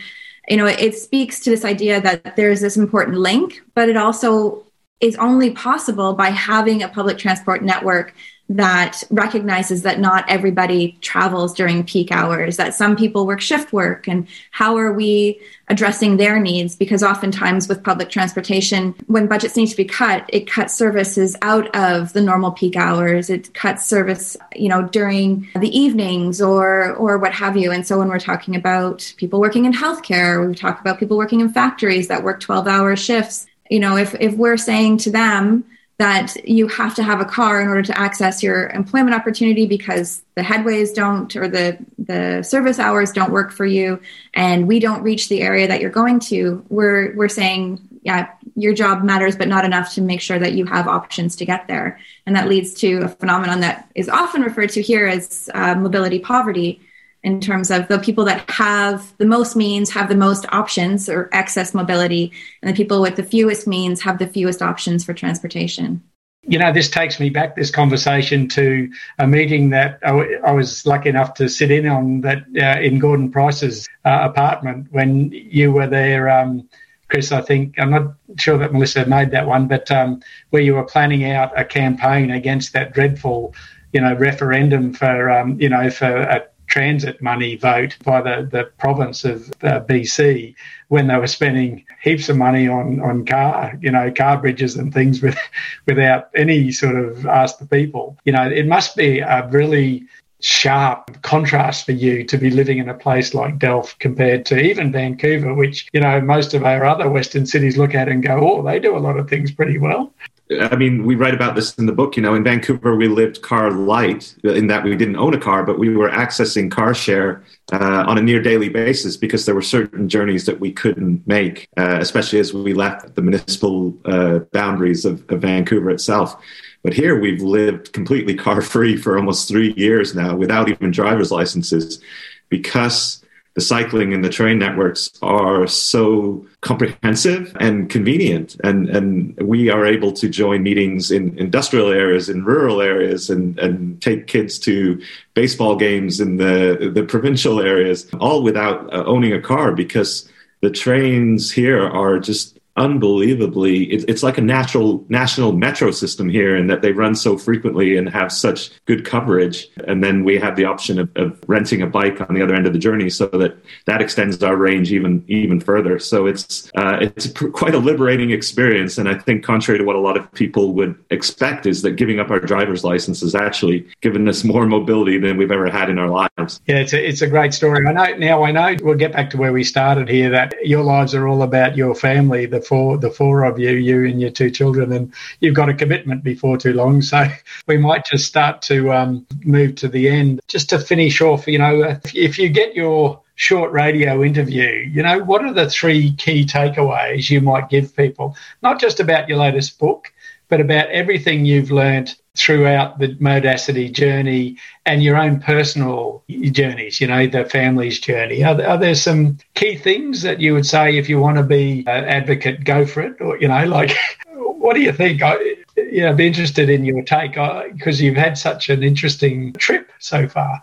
you 0.48 0.56
know 0.56 0.66
it, 0.66 0.80
it 0.80 0.94
speaks 0.94 1.40
to 1.40 1.50
this 1.50 1.64
idea 1.64 2.00
that 2.00 2.36
there's 2.36 2.60
this 2.60 2.76
important 2.76 3.18
link 3.18 3.62
but 3.74 3.88
it 3.88 3.96
also 3.96 4.64
is 5.00 5.16
only 5.16 5.50
possible 5.50 6.14
by 6.14 6.30
having 6.30 6.82
a 6.82 6.88
public 6.88 7.18
transport 7.18 7.62
network 7.62 8.14
that 8.48 9.02
recognizes 9.10 9.82
that 9.82 9.98
not 9.98 10.24
everybody 10.28 10.96
travels 11.00 11.52
during 11.52 11.82
peak 11.82 12.12
hours, 12.12 12.56
that 12.56 12.74
some 12.74 12.94
people 12.94 13.26
work 13.26 13.40
shift 13.40 13.72
work, 13.72 14.06
and 14.06 14.28
how 14.52 14.76
are 14.76 14.92
we 14.92 15.40
addressing 15.68 16.16
their 16.16 16.38
needs? 16.38 16.76
Because 16.76 17.02
oftentimes 17.02 17.68
with 17.68 17.82
public 17.82 18.08
transportation, 18.08 18.94
when 19.08 19.26
budgets 19.26 19.56
need 19.56 19.66
to 19.66 19.76
be 19.76 19.84
cut, 19.84 20.24
it 20.28 20.46
cuts 20.46 20.74
services 20.74 21.36
out 21.42 21.74
of 21.74 22.12
the 22.12 22.20
normal 22.20 22.52
peak 22.52 22.76
hours. 22.76 23.30
It 23.30 23.52
cuts 23.52 23.84
service, 23.84 24.36
you 24.54 24.68
know, 24.68 24.82
during 24.82 25.48
the 25.56 25.76
evenings 25.76 26.40
or 26.40 26.94
or 26.94 27.18
what 27.18 27.32
have 27.32 27.56
you. 27.56 27.72
And 27.72 27.84
so 27.84 27.98
when 27.98 28.08
we're 28.08 28.20
talking 28.20 28.54
about 28.54 29.12
people 29.16 29.40
working 29.40 29.64
in 29.64 29.72
healthcare, 29.72 30.46
we 30.46 30.54
talk 30.54 30.80
about 30.80 31.00
people 31.00 31.16
working 31.16 31.40
in 31.40 31.48
factories 31.48 32.06
that 32.08 32.22
work 32.22 32.38
12 32.38 32.68
hour 32.68 32.94
shifts. 32.94 33.48
You 33.68 33.80
know, 33.80 33.96
if 33.96 34.14
if 34.20 34.34
we're 34.34 34.56
saying 34.56 34.98
to 34.98 35.10
them, 35.10 35.64
that 35.98 36.46
you 36.46 36.68
have 36.68 36.94
to 36.94 37.02
have 37.02 37.20
a 37.20 37.24
car 37.24 37.62
in 37.62 37.68
order 37.68 37.82
to 37.82 37.98
access 37.98 38.42
your 38.42 38.68
employment 38.68 39.14
opportunity 39.14 39.66
because 39.66 40.22
the 40.34 40.42
headways 40.42 40.94
don't 40.94 41.34
or 41.36 41.48
the 41.48 41.78
the 41.98 42.42
service 42.42 42.78
hours 42.78 43.12
don't 43.12 43.32
work 43.32 43.50
for 43.50 43.64
you 43.64 43.98
and 44.34 44.68
we 44.68 44.78
don't 44.78 45.02
reach 45.02 45.28
the 45.28 45.40
area 45.40 45.66
that 45.66 45.80
you're 45.80 45.90
going 45.90 46.20
to 46.20 46.64
we're 46.68 47.14
we're 47.16 47.28
saying 47.28 47.80
yeah 48.02 48.28
your 48.56 48.72
job 48.72 49.04
matters 49.04 49.36
but 49.36 49.48
not 49.48 49.64
enough 49.64 49.94
to 49.94 50.00
make 50.00 50.20
sure 50.20 50.38
that 50.38 50.54
you 50.54 50.64
have 50.64 50.88
options 50.88 51.36
to 51.36 51.44
get 51.44 51.68
there. 51.68 52.00
And 52.24 52.34
that 52.34 52.48
leads 52.48 52.72
to 52.74 53.02
a 53.02 53.08
phenomenon 53.08 53.60
that 53.60 53.88
is 53.94 54.08
often 54.08 54.42
referred 54.42 54.70
to 54.70 54.82
here 54.82 55.06
as 55.06 55.48
uh, 55.54 55.74
mobility 55.74 56.18
poverty 56.18 56.80
in 57.26 57.40
terms 57.40 57.72
of 57.72 57.88
the 57.88 57.98
people 57.98 58.24
that 58.24 58.48
have 58.48 59.12
the 59.18 59.26
most 59.26 59.56
means 59.56 59.90
have 59.90 60.08
the 60.08 60.14
most 60.14 60.46
options 60.52 61.08
or 61.08 61.28
excess 61.32 61.74
mobility, 61.74 62.32
and 62.62 62.72
the 62.72 62.76
people 62.76 63.02
with 63.02 63.16
the 63.16 63.24
fewest 63.24 63.66
means 63.66 64.00
have 64.00 64.20
the 64.20 64.28
fewest 64.28 64.62
options 64.62 65.04
for 65.04 65.12
transportation. 65.12 66.00
You 66.42 66.60
know, 66.60 66.72
this 66.72 66.88
takes 66.88 67.18
me 67.18 67.28
back 67.28 67.56
this 67.56 67.72
conversation 67.72 68.46
to 68.50 68.88
a 69.18 69.26
meeting 69.26 69.70
that 69.70 69.98
I, 70.04 70.52
was 70.52 70.86
lucky 70.86 71.08
enough 71.08 71.34
to 71.34 71.48
sit 71.48 71.72
in 71.72 71.88
on 71.88 72.20
that 72.20 72.44
uh, 72.56 72.80
in 72.80 73.00
Gordon 73.00 73.32
Price's 73.32 73.88
uh, 74.04 74.20
apartment 74.22 74.86
when 74.92 75.32
you 75.32 75.72
were 75.72 75.88
there. 75.88 76.30
Um, 76.30 76.68
Chris, 77.08 77.32
I 77.32 77.40
think 77.40 77.74
I'm 77.80 77.90
not 77.90 78.14
sure 78.38 78.56
that 78.58 78.72
Melissa 78.72 79.04
made 79.04 79.32
that 79.32 79.48
one, 79.48 79.66
but 79.66 79.90
um, 79.90 80.22
where 80.50 80.62
you 80.62 80.74
were 80.74 80.84
planning 80.84 81.24
out 81.24 81.58
a 81.58 81.64
campaign 81.64 82.30
against 82.30 82.72
that 82.74 82.94
dreadful, 82.94 83.52
you 83.92 84.00
know, 84.00 84.14
referendum 84.14 84.94
for, 84.94 85.28
um, 85.28 85.60
you 85.60 85.68
know, 85.68 85.90
for 85.90 86.06
a 86.06 86.44
transit 86.76 87.22
money 87.22 87.56
vote 87.56 87.96
by 88.04 88.20
the, 88.20 88.46
the 88.52 88.64
province 88.76 89.24
of 89.24 89.48
uh, 89.62 89.80
BC 89.88 90.54
when 90.88 91.06
they 91.06 91.16
were 91.16 91.26
spending 91.26 91.82
heaps 92.02 92.28
of 92.28 92.36
money 92.36 92.68
on, 92.68 93.00
on 93.00 93.24
car, 93.24 93.78
you 93.80 93.90
know, 93.90 94.12
car 94.12 94.38
bridges 94.38 94.76
and 94.76 94.92
things 94.92 95.22
with, 95.22 95.38
without 95.86 96.28
any 96.34 96.70
sort 96.70 96.96
of 96.96 97.24
ask 97.24 97.58
the 97.58 97.66
people. 97.66 98.18
You 98.26 98.32
know, 98.32 98.46
it 98.46 98.66
must 98.66 98.94
be 98.94 99.20
a 99.20 99.48
really 99.48 100.04
sharp 100.40 101.22
contrast 101.22 101.86
for 101.86 101.92
you 101.92 102.22
to 102.24 102.36
be 102.36 102.50
living 102.50 102.76
in 102.76 102.90
a 102.90 102.94
place 102.94 103.32
like 103.32 103.58
Delft 103.58 103.98
compared 103.98 104.44
to 104.44 104.60
even 104.60 104.92
Vancouver, 104.92 105.54
which, 105.54 105.88
you 105.94 106.00
know, 106.00 106.20
most 106.20 106.52
of 106.52 106.62
our 106.62 106.84
other 106.84 107.08
Western 107.08 107.46
cities 107.46 107.78
look 107.78 107.94
at 107.94 108.10
and 108.10 108.22
go, 108.22 108.38
oh, 108.38 108.62
they 108.62 108.78
do 108.78 108.94
a 108.94 108.98
lot 108.98 109.18
of 109.18 109.30
things 109.30 109.50
pretty 109.50 109.78
well. 109.78 110.12
I 110.48 110.76
mean, 110.76 111.04
we 111.04 111.16
write 111.16 111.34
about 111.34 111.56
this 111.56 111.74
in 111.74 111.86
the 111.86 111.92
book. 111.92 112.16
You 112.16 112.22
know, 112.22 112.34
in 112.34 112.44
Vancouver, 112.44 112.94
we 112.94 113.08
lived 113.08 113.42
car 113.42 113.72
light 113.72 114.32
in 114.44 114.68
that 114.68 114.84
we 114.84 114.94
didn't 114.94 115.16
own 115.16 115.34
a 115.34 115.40
car, 115.40 115.64
but 115.64 115.78
we 115.78 115.94
were 115.96 116.08
accessing 116.08 116.70
car 116.70 116.94
share 116.94 117.42
uh, 117.72 118.04
on 118.06 118.16
a 118.16 118.22
near 118.22 118.40
daily 118.40 118.68
basis 118.68 119.16
because 119.16 119.44
there 119.44 119.56
were 119.56 119.62
certain 119.62 120.08
journeys 120.08 120.46
that 120.46 120.60
we 120.60 120.70
couldn't 120.70 121.26
make, 121.26 121.68
uh, 121.76 121.98
especially 122.00 122.38
as 122.38 122.54
we 122.54 122.74
left 122.74 123.16
the 123.16 123.22
municipal 123.22 123.92
uh, 124.04 124.38
boundaries 124.52 125.04
of, 125.04 125.28
of 125.30 125.40
Vancouver 125.40 125.90
itself. 125.90 126.40
But 126.84 126.94
here 126.94 127.18
we've 127.18 127.42
lived 127.42 127.92
completely 127.92 128.36
car 128.36 128.62
free 128.62 128.96
for 128.96 129.18
almost 129.18 129.48
three 129.48 129.74
years 129.76 130.14
now 130.14 130.36
without 130.36 130.68
even 130.68 130.92
driver's 130.92 131.32
licenses 131.32 132.00
because 132.48 133.24
the 133.56 133.62
cycling 133.62 134.12
and 134.12 134.22
the 134.22 134.28
train 134.28 134.58
networks 134.58 135.10
are 135.22 135.66
so 135.66 136.46
comprehensive 136.60 137.56
and 137.58 137.88
convenient. 137.88 138.54
And, 138.62 138.88
and 138.90 139.34
we 139.40 139.70
are 139.70 139.86
able 139.86 140.12
to 140.12 140.28
join 140.28 140.62
meetings 140.62 141.10
in 141.10 141.36
industrial 141.38 141.88
areas, 141.88 142.28
in 142.28 142.44
rural 142.44 142.82
areas, 142.82 143.30
and, 143.30 143.58
and 143.58 144.00
take 144.02 144.26
kids 144.26 144.58
to 144.60 145.00
baseball 145.32 145.74
games 145.74 146.20
in 146.20 146.36
the, 146.36 146.92
the 146.92 147.02
provincial 147.02 147.60
areas, 147.60 148.06
all 148.20 148.42
without 148.42 148.92
uh, 148.92 149.04
owning 149.06 149.32
a 149.32 149.40
car 149.40 149.72
because 149.72 150.28
the 150.60 150.70
trains 150.70 151.50
here 151.50 151.82
are 151.82 152.18
just 152.18 152.55
unbelievably 152.76 153.84
it, 153.84 154.04
it's 154.08 154.22
like 154.22 154.38
a 154.38 154.42
natural 154.42 155.04
national 155.08 155.52
metro 155.52 155.90
system 155.90 156.28
here 156.28 156.56
in 156.56 156.66
that 156.66 156.82
they 156.82 156.92
run 156.92 157.14
so 157.14 157.38
frequently 157.38 157.96
and 157.96 158.08
have 158.08 158.30
such 158.30 158.70
good 158.84 159.04
coverage. 159.04 159.68
And 159.86 160.02
then 160.02 160.24
we 160.24 160.38
have 160.38 160.56
the 160.56 160.64
option 160.64 160.98
of, 160.98 161.10
of, 161.16 161.36
renting 161.46 161.80
a 161.80 161.86
bike 161.86 162.20
on 162.20 162.34
the 162.34 162.42
other 162.42 162.54
end 162.54 162.66
of 162.66 162.72
the 162.72 162.78
journey 162.78 163.08
so 163.08 163.26
that 163.26 163.56
that 163.86 164.02
extends 164.02 164.42
our 164.42 164.56
range 164.56 164.92
even 164.92 165.24
even 165.28 165.60
further. 165.60 165.98
So 165.98 166.26
it's 166.26 166.70
uh, 166.76 166.98
it's 167.00 167.26
a, 167.26 167.50
quite 167.50 167.74
a 167.74 167.78
liberating 167.78 168.30
experience. 168.30 168.98
And 168.98 169.08
i 169.08 169.14
think 169.14 169.44
contrary 169.44 169.78
to 169.78 169.84
what 169.84 169.96
a 169.96 170.00
lot 170.00 170.16
of 170.16 170.30
people 170.32 170.72
would 170.74 170.96
expect 171.10 171.66
is 171.66 171.82
that 171.82 171.92
giving 171.92 172.20
up 172.20 172.30
our 172.30 172.40
driver's 172.40 172.84
license 172.84 173.20
has 173.20 173.34
actually 173.34 173.86
given 174.00 174.28
us 174.28 174.44
more 174.44 174.66
mobility 174.66 175.18
than 175.18 175.36
we've 175.36 175.52
ever 175.52 175.70
had 175.70 175.88
in 175.88 175.98
our 175.98 176.08
lives. 176.08 176.60
Yeah 176.66 176.78
it's 176.78 176.92
a, 176.92 177.08
it's 177.08 177.22
a 177.22 177.26
great 177.26 177.54
story. 177.54 177.86
I 177.86 177.92
know 177.92 178.16
now 178.16 178.42
i 178.44 178.50
know 178.50 178.76
we'll 178.82 178.96
get 178.96 179.12
back 179.12 179.30
to 179.30 179.36
where 179.36 179.52
we 179.52 179.64
started 179.64 180.08
here 180.08 180.30
that 180.30 180.54
your 180.64 180.82
lives 180.82 181.14
are 181.14 181.26
all 181.28 181.42
about 181.42 181.76
your 181.76 181.94
family 181.94 182.46
the 182.46 182.60
four 182.66 182.98
the 182.98 183.10
four 183.10 183.44
of 183.44 183.58
you, 183.58 183.70
you 183.70 184.04
and 184.04 184.20
your 184.20 184.30
two 184.30 184.50
children, 184.50 184.92
and 184.92 185.12
you've 185.40 185.54
got 185.54 185.68
a 185.68 185.74
commitment 185.74 186.22
before 186.22 186.56
too 186.56 186.72
long. 186.72 187.02
So 187.02 187.26
we 187.66 187.76
might 187.76 188.04
just 188.04 188.26
start 188.26 188.62
to 188.62 188.92
um, 188.92 189.26
move 189.44 189.76
to 189.76 189.88
the 189.88 190.08
end. 190.08 190.40
Just 190.48 190.70
to 190.70 190.78
finish 190.78 191.20
off, 191.20 191.46
you 191.46 191.58
know, 191.58 191.82
if, 191.82 192.14
if 192.14 192.38
you 192.38 192.48
get 192.48 192.74
your 192.74 193.20
short 193.36 193.70
radio 193.70 194.22
interview, 194.22 194.90
you 194.92 195.02
know, 195.02 195.22
what 195.22 195.44
are 195.44 195.52
the 195.52 195.70
three 195.70 196.12
key 196.14 196.44
takeaways 196.44 197.30
you 197.30 197.40
might 197.40 197.68
give 197.68 197.94
people, 197.94 198.36
not 198.62 198.80
just 198.80 199.00
about 199.00 199.28
your 199.28 199.38
latest 199.38 199.78
book, 199.78 200.12
but 200.48 200.60
about 200.60 200.88
everything 200.90 201.44
you've 201.44 201.70
learned 201.70 202.14
throughout 202.36 202.98
the 202.98 203.16
modacity 203.18 203.88
journey 203.88 204.56
and 204.84 205.02
your 205.02 205.16
own 205.16 205.40
personal 205.40 206.22
journeys, 206.28 207.00
you 207.00 207.06
know, 207.06 207.26
the 207.26 207.44
family's 207.44 207.98
journey. 207.98 208.44
Are, 208.44 208.60
are 208.62 208.78
there 208.78 208.94
some 208.94 209.38
key 209.54 209.76
things 209.76 210.22
that 210.22 210.40
you 210.40 210.54
would 210.54 210.66
say 210.66 210.96
if 210.96 211.08
you 211.08 211.18
want 211.20 211.38
to 211.38 211.42
be 211.42 211.80
an 211.86 212.04
advocate, 212.04 212.64
go 212.64 212.86
for 212.86 213.02
it? 213.02 213.20
Or, 213.20 213.38
you 213.38 213.48
know, 213.48 213.64
like, 213.66 213.96
what 214.34 214.74
do 214.74 214.82
you 214.82 214.92
think? 214.92 215.22
I, 215.22 215.36
you 215.76 216.02
know, 216.02 216.14
be 216.14 216.26
interested 216.26 216.68
in 216.70 216.84
your 216.84 217.02
take 217.02 217.36
uh, 217.36 217.64
because 217.72 218.00
you've 218.00 218.16
had 218.16 218.36
such 218.38 218.68
an 218.68 218.82
interesting 218.82 219.52
trip 219.54 219.90
so 219.98 220.28
far. 220.28 220.62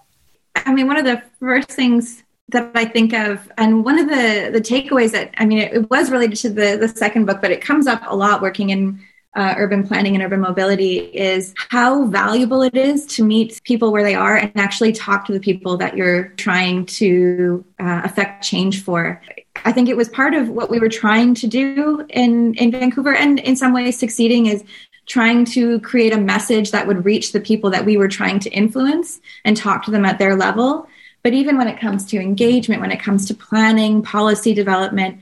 I 0.56 0.74
mean, 0.74 0.88
one 0.88 0.98
of 0.98 1.06
the 1.06 1.22
first 1.40 1.70
things 1.70 2.24
that 2.50 2.72
I 2.76 2.86
think 2.86 3.14
of, 3.14 3.52
and 3.58 3.84
one 3.84 3.98
of 4.00 4.10
the 4.10 4.50
the 4.52 4.62
takeaways 4.62 5.12
that 5.12 5.34
I 5.38 5.46
mean, 5.46 5.60
it, 5.60 5.74
it 5.74 5.90
was 5.90 6.12
related 6.12 6.38
to 6.40 6.50
the 6.50 6.78
the 6.78 6.88
second 6.88 7.26
book, 7.26 7.42
but 7.42 7.52
it 7.52 7.62
comes 7.62 7.88
up 7.88 8.02
a 8.06 8.16
lot 8.16 8.42
working 8.42 8.70
in 8.70 9.00
uh, 9.36 9.56
urban 9.58 9.86
planning 9.86 10.16
and 10.16 10.24
urban 10.24 10.40
mobility 10.40 11.00
is 11.00 11.54
how 11.70 12.06
valuable 12.06 12.62
it 12.62 12.76
is 12.76 13.06
to 13.08 13.24
meet 13.24 13.60
people 13.64 13.92
where 13.92 14.04
they 14.04 14.14
are 14.14 14.38
and 14.38 14.52
actually 14.56 14.92
talk 14.92 15.26
to 15.26 15.34
the 15.34 15.40
people 15.40 15.76
that 15.78 15.98
you're 15.98 16.30
trying 16.38 16.86
to 16.86 17.66
uh, 17.80 18.02
affect 18.04 18.44
change 18.44 18.84
for. 18.84 19.22
I 19.66 19.72
think 19.72 19.90
it 19.90 19.98
was 19.98 20.10
part 20.10 20.34
of 20.34 20.50
what 20.50 20.70
we 20.70 20.80
were 20.80 20.90
trying 20.90 21.34
to 21.36 21.48
do 21.48 22.06
in, 22.10 22.54
in 22.56 22.72
Vancouver 22.72 23.16
and 23.16 23.40
in 23.40 23.56
some 23.56 23.74
ways 23.74 23.98
succeeding 23.98 24.46
is 24.46 24.64
trying 25.06 25.46
to 25.46 25.80
create 25.82 26.14
a 26.14 26.18
message 26.18 26.72
that 26.72 26.88
would 26.88 27.04
reach 27.04 27.32
the 27.32 27.40
people 27.40 27.70
that 27.72 27.86
we 27.86 27.98
were 27.98 28.08
trying 28.08 28.40
to 28.40 28.50
influence 28.52 29.20
and 29.44 29.58
talk 29.58 29.84
to 29.86 29.92
them 29.92 30.06
at 30.06 30.20
their 30.20 30.36
level. 30.36 30.88
But 31.24 31.34
even 31.34 31.58
when 31.58 31.68
it 31.68 31.80
comes 31.80 32.06
to 32.08 32.20
engagement, 32.20 32.82
when 32.82 32.92
it 32.92 33.02
comes 33.02 33.26
to 33.28 33.34
planning, 33.34 34.02
policy 34.02 34.54
development, 34.54 35.20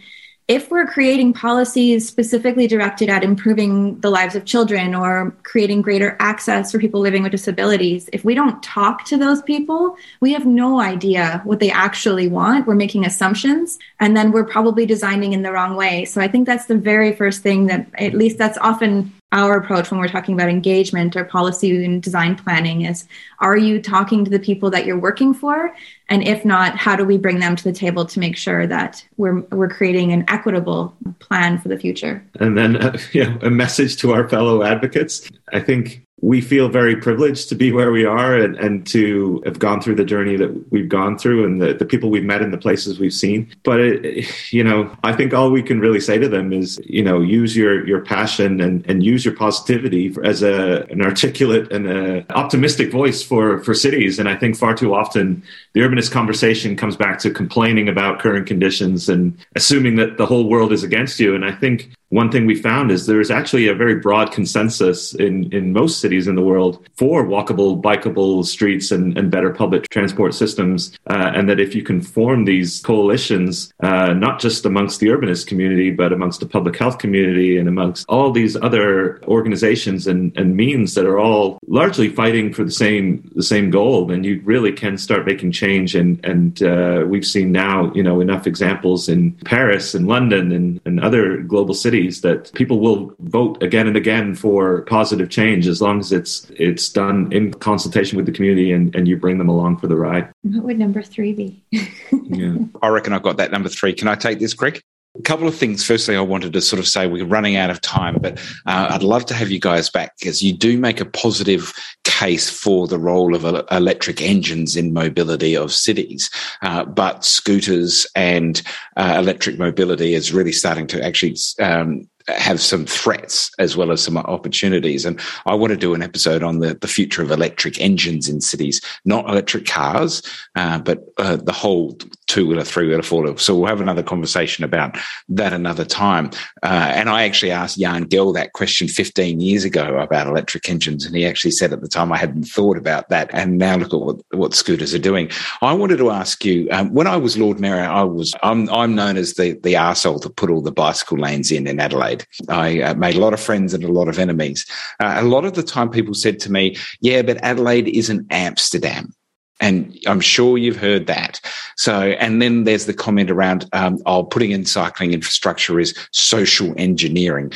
if 0.51 0.69
we're 0.69 0.85
creating 0.85 1.31
policies 1.31 2.05
specifically 2.05 2.67
directed 2.67 3.07
at 3.07 3.23
improving 3.23 3.97
the 4.01 4.09
lives 4.09 4.35
of 4.35 4.43
children 4.43 4.93
or 4.93 5.33
creating 5.43 5.81
greater 5.81 6.17
access 6.19 6.73
for 6.73 6.77
people 6.77 6.99
living 6.99 7.23
with 7.23 7.31
disabilities, 7.31 8.09
if 8.11 8.25
we 8.25 8.35
don't 8.35 8.61
talk 8.61 9.05
to 9.05 9.15
those 9.17 9.41
people, 9.43 9.95
we 10.19 10.33
have 10.33 10.45
no 10.45 10.81
idea 10.81 11.39
what 11.45 11.61
they 11.61 11.71
actually 11.71 12.27
want. 12.27 12.67
We're 12.67 12.75
making 12.75 13.05
assumptions 13.05 13.79
and 14.01 14.17
then 14.17 14.33
we're 14.33 14.43
probably 14.43 14.85
designing 14.85 15.31
in 15.31 15.41
the 15.41 15.53
wrong 15.53 15.77
way. 15.77 16.03
So 16.03 16.19
I 16.19 16.27
think 16.27 16.47
that's 16.47 16.65
the 16.65 16.75
very 16.75 17.15
first 17.15 17.41
thing 17.41 17.67
that, 17.67 17.87
at 17.93 18.13
least 18.13 18.37
that's 18.37 18.57
often 18.57 19.13
our 19.31 19.57
approach 19.57 19.89
when 19.89 19.99
we're 19.99 20.07
talking 20.07 20.33
about 20.33 20.49
engagement 20.49 21.15
or 21.15 21.23
policy 21.23 21.83
and 21.83 22.03
design 22.03 22.35
planning 22.35 22.81
is 22.81 23.07
are 23.39 23.57
you 23.57 23.81
talking 23.81 24.25
to 24.25 24.31
the 24.31 24.39
people 24.39 24.69
that 24.69 24.85
you're 24.85 24.99
working 24.99 25.33
for? 25.33 25.73
And 26.09 26.27
if 26.27 26.43
not 26.43 26.75
how 26.75 26.95
do 26.95 27.05
we 27.05 27.17
bring 27.17 27.39
them 27.39 27.55
to 27.55 27.63
the 27.63 27.71
table 27.71 28.05
to 28.05 28.19
make 28.19 28.35
sure 28.35 28.67
that 28.67 29.05
we're 29.17 29.39
we're 29.51 29.69
creating 29.69 30.11
an 30.11 30.25
equitable 30.27 30.95
plan 31.19 31.57
for 31.57 31.69
the 31.69 31.79
future? 31.79 32.25
And 32.39 32.57
then 32.57 32.75
uh, 32.83 32.97
know, 33.13 33.37
a 33.41 33.49
message 33.49 33.97
to 33.97 34.11
our 34.11 34.27
fellow 34.27 34.63
advocates. 34.63 35.29
I 35.53 35.59
think 35.59 36.03
we 36.21 36.39
feel 36.39 36.69
very 36.69 36.95
privileged 36.95 37.49
to 37.49 37.55
be 37.55 37.71
where 37.71 37.91
we 37.91 38.05
are 38.05 38.35
and, 38.35 38.55
and 38.57 38.85
to 38.85 39.41
have 39.43 39.57
gone 39.57 39.81
through 39.81 39.95
the 39.95 40.05
journey 40.05 40.35
that 40.35 40.71
we've 40.71 40.87
gone 40.87 41.17
through 41.17 41.43
and 41.45 41.59
the, 41.59 41.73
the 41.73 41.85
people 41.85 42.11
we've 42.11 42.23
met 42.23 42.43
and 42.43 42.53
the 42.53 42.59
places 42.59 42.99
we've 42.99 43.13
seen. 43.13 43.49
But, 43.63 43.79
it, 43.79 44.53
you 44.53 44.63
know, 44.63 44.95
I 45.03 45.13
think 45.13 45.33
all 45.33 45.49
we 45.49 45.63
can 45.63 45.79
really 45.79 45.99
say 45.99 46.19
to 46.19 46.29
them 46.29 46.53
is, 46.53 46.79
you 46.85 47.03
know, 47.03 47.21
use 47.21 47.57
your, 47.57 47.85
your 47.87 48.01
passion 48.01 48.61
and, 48.61 48.85
and 48.87 49.01
use 49.03 49.25
your 49.25 49.35
positivity 49.35 50.15
as 50.23 50.43
a, 50.43 50.85
an 50.91 51.01
articulate 51.01 51.71
and 51.71 51.87
a 51.89 52.25
optimistic 52.33 52.91
voice 52.91 53.23
for, 53.23 53.59
for 53.63 53.73
cities. 53.73 54.19
And 54.19 54.29
I 54.29 54.35
think 54.35 54.55
far 54.55 54.75
too 54.75 54.93
often 54.93 55.41
the 55.73 55.81
urbanist 55.81 56.11
conversation 56.11 56.75
comes 56.75 56.95
back 56.95 57.17
to 57.19 57.31
complaining 57.31 57.89
about 57.89 58.19
current 58.19 58.45
conditions 58.45 59.09
and 59.09 59.35
assuming 59.55 59.95
that 59.95 60.17
the 60.17 60.27
whole 60.27 60.47
world 60.47 60.71
is 60.71 60.83
against 60.83 61.19
you. 61.19 61.33
And 61.33 61.43
I 61.43 61.51
think 61.51 61.89
one 62.11 62.29
thing 62.29 62.45
we 62.45 62.55
found 62.55 62.91
is 62.91 63.05
there 63.05 63.21
is 63.21 63.31
actually 63.31 63.67
a 63.67 63.73
very 63.73 63.95
broad 63.95 64.33
consensus 64.33 65.15
in, 65.15 65.51
in 65.53 65.71
most 65.71 66.01
cities 66.01 66.27
in 66.27 66.35
the 66.35 66.41
world 66.41 66.85
for 66.97 67.25
walkable, 67.25 67.81
bikeable 67.81 68.45
streets 68.45 68.91
and, 68.91 69.17
and 69.17 69.31
better 69.31 69.49
public 69.49 69.87
transport 69.89 70.33
systems. 70.33 70.91
Uh, 71.09 71.31
and 71.33 71.49
that 71.49 71.59
if 71.59 71.73
you 71.73 71.81
can 71.81 72.01
form 72.01 72.43
these 72.43 72.81
coalitions, 72.81 73.73
uh, 73.81 74.11
not 74.11 74.41
just 74.41 74.65
amongst 74.65 74.99
the 74.99 75.07
urbanist 75.07 75.47
community, 75.47 75.89
but 75.89 76.11
amongst 76.11 76.41
the 76.41 76.45
public 76.45 76.75
health 76.77 76.97
community 76.97 77.57
and 77.57 77.69
amongst 77.69 78.05
all 78.09 78.29
these 78.29 78.57
other 78.57 79.23
organizations 79.23 80.05
and, 80.05 80.35
and 80.37 80.57
means 80.57 80.95
that 80.95 81.05
are 81.05 81.17
all 81.17 81.59
largely 81.67 82.09
fighting 82.09 82.51
for 82.53 82.65
the 82.65 82.71
same 82.71 83.31
the 83.35 83.43
same 83.43 83.69
goal, 83.69 84.05
then 84.05 84.25
you 84.25 84.41
really 84.43 84.73
can 84.73 84.97
start 84.97 85.25
making 85.25 85.53
change. 85.53 85.95
And, 85.95 86.19
and 86.25 86.61
uh, 86.61 87.05
we've 87.07 87.25
seen 87.25 87.53
now, 87.53 87.93
you 87.93 88.03
know, 88.03 88.19
enough 88.19 88.45
examples 88.47 89.07
in 89.07 89.31
Paris 89.45 89.95
and 89.95 90.07
London 90.07 90.51
and, 90.51 90.81
and 90.83 90.99
other 90.99 91.37
global 91.37 91.73
cities 91.73 92.00
that 92.21 92.51
people 92.53 92.79
will 92.79 93.13
vote 93.19 93.61
again 93.61 93.87
and 93.87 93.95
again 93.95 94.35
for 94.35 94.81
positive 94.83 95.29
change 95.29 95.67
as 95.67 95.81
long 95.81 95.99
as 95.99 96.11
it's 96.11 96.49
it's 96.55 96.89
done 96.89 97.31
in 97.31 97.53
consultation 97.53 98.17
with 98.17 98.25
the 98.25 98.31
community 98.31 98.71
and, 98.71 98.95
and 98.95 99.07
you 99.07 99.17
bring 99.17 99.37
them 99.37 99.49
along 99.49 99.77
for 99.77 99.87
the 99.87 99.95
ride. 99.95 100.29
What 100.43 100.63
would 100.63 100.79
number 100.79 101.01
three 101.01 101.33
be? 101.33 101.63
yeah. 102.11 102.55
I 102.81 102.87
reckon 102.87 103.13
I've 103.13 103.23
got 103.23 103.37
that 103.37 103.51
number 103.51 103.69
three. 103.69 103.93
Can 103.93 104.07
I 104.07 104.15
take 104.15 104.39
this, 104.39 104.53
Greg? 104.53 104.81
A 105.19 105.21
couple 105.23 105.47
of 105.47 105.55
things. 105.55 105.83
Firstly, 105.85 106.15
I 106.15 106.21
wanted 106.21 106.53
to 106.53 106.61
sort 106.61 106.79
of 106.79 106.87
say 106.87 107.05
we're 107.05 107.25
running 107.25 107.57
out 107.57 107.69
of 107.69 107.81
time, 107.81 108.17
but 108.21 108.39
uh, 108.65 108.87
I'd 108.91 109.03
love 109.03 109.25
to 109.25 109.33
have 109.33 109.51
you 109.51 109.59
guys 109.59 109.89
back 109.89 110.13
because 110.17 110.41
you 110.41 110.53
do 110.53 110.77
make 110.77 111.01
a 111.01 111.05
positive 111.05 111.73
case 112.21 112.49
for 112.49 112.87
the 112.87 112.99
role 112.99 113.33
of 113.35 113.43
electric 113.71 114.21
engines 114.21 114.75
in 114.75 114.93
mobility 114.93 115.57
of 115.57 115.73
cities. 115.73 116.29
Uh, 116.61 116.85
but 116.85 117.25
scooters 117.25 118.05
and 118.15 118.61
uh, 118.95 119.15
electric 119.17 119.57
mobility 119.57 120.13
is 120.13 120.33
really 120.33 120.51
starting 120.51 120.85
to 120.85 121.03
actually 121.03 121.35
um, 121.59 122.07
have 122.27 122.61
some 122.61 122.85
threats 122.85 123.51
as 123.59 123.77
well 123.77 123.91
as 123.91 124.01
some 124.01 124.17
opportunities. 124.17 125.05
And 125.05 125.19
I 125.45 125.55
want 125.55 125.71
to 125.71 125.77
do 125.77 125.93
an 125.93 126.01
episode 126.01 126.43
on 126.43 126.59
the, 126.59 126.75
the 126.75 126.87
future 126.87 127.21
of 127.21 127.31
electric 127.31 127.79
engines 127.79 128.27
in 128.27 128.41
cities, 128.41 128.81
not 129.05 129.29
electric 129.29 129.65
cars, 129.65 130.21
uh, 130.55 130.79
but 130.79 131.03
uh, 131.17 131.37
the 131.37 131.51
whole 131.51 131.97
two 132.27 132.47
wheeler, 132.47 132.63
three 132.63 132.87
wheeler, 132.87 133.03
four 133.03 133.23
wheeler. 133.23 133.37
So 133.37 133.55
we'll 133.55 133.67
have 133.67 133.81
another 133.81 134.03
conversation 134.03 134.63
about 134.63 134.97
that 135.29 135.53
another 135.53 135.85
time. 135.85 136.31
Uh, 136.63 136.91
and 136.95 137.09
I 137.09 137.23
actually 137.23 137.51
asked 137.51 137.79
Jan 137.79 138.05
Gehl 138.05 138.33
that 138.33 138.53
question 138.53 138.87
15 138.87 139.41
years 139.41 139.63
ago 139.63 139.97
about 139.97 140.27
electric 140.27 140.69
engines. 140.69 141.05
And 141.05 141.15
he 141.15 141.25
actually 141.25 141.51
said 141.51 141.73
at 141.73 141.81
the 141.81 141.87
time, 141.87 142.11
I 142.11 142.17
hadn't 142.17 142.43
thought 142.43 142.77
about 142.77 143.09
that. 143.09 143.29
And 143.33 143.57
now 143.57 143.75
look 143.75 143.93
at 143.93 143.99
what, 143.99 144.17
what 144.31 144.53
scooters 144.53 144.93
are 144.93 144.99
doing. 144.99 145.29
I 145.61 145.73
wanted 145.73 145.97
to 145.97 146.11
ask 146.11 146.45
you, 146.45 146.67
um, 146.71 146.93
when 146.93 147.07
I 147.07 147.17
was 147.17 147.37
Lord 147.37 147.59
Mayor, 147.59 147.81
I 147.81 148.03
was, 148.03 148.33
I'm, 148.43 148.69
I'm 148.69 148.95
known 148.95 149.17
as 149.17 149.33
the, 149.33 149.53
the 149.63 149.73
arsehole 149.73 150.21
to 150.21 150.29
put 150.29 150.49
all 150.49 150.61
the 150.61 150.71
bicycle 150.71 151.17
lanes 151.17 151.51
in 151.51 151.67
in 151.67 151.79
Adelaide. 151.79 152.10
I 152.49 152.81
uh, 152.81 152.93
made 152.95 153.15
a 153.15 153.19
lot 153.19 153.33
of 153.33 153.39
friends 153.39 153.73
and 153.73 153.83
a 153.83 153.91
lot 153.91 154.07
of 154.07 154.19
enemies. 154.19 154.65
Uh, 154.99 155.15
a 155.17 155.23
lot 155.23 155.45
of 155.45 155.53
the 155.53 155.63
time 155.63 155.89
people 155.89 156.13
said 156.13 156.39
to 156.41 156.51
me, 156.51 156.75
yeah, 156.99 157.21
but 157.21 157.37
Adelaide 157.43 157.87
isn't 157.87 158.25
Amsterdam. 158.31 159.13
And 159.61 159.95
I'm 160.07 160.19
sure 160.19 160.57
you've 160.57 160.77
heard 160.77 161.05
that. 161.05 161.39
So, 161.77 162.01
and 162.01 162.41
then 162.41 162.63
there's 162.63 162.87
the 162.87 162.93
comment 162.93 163.29
around, 163.29 163.69
um, 163.73 163.99
oh, 164.07 164.23
putting 164.23 164.51
in 164.51 164.65
cycling 164.65 165.13
infrastructure 165.13 165.79
is 165.79 165.95
social 166.11 166.73
engineering. 166.77 167.53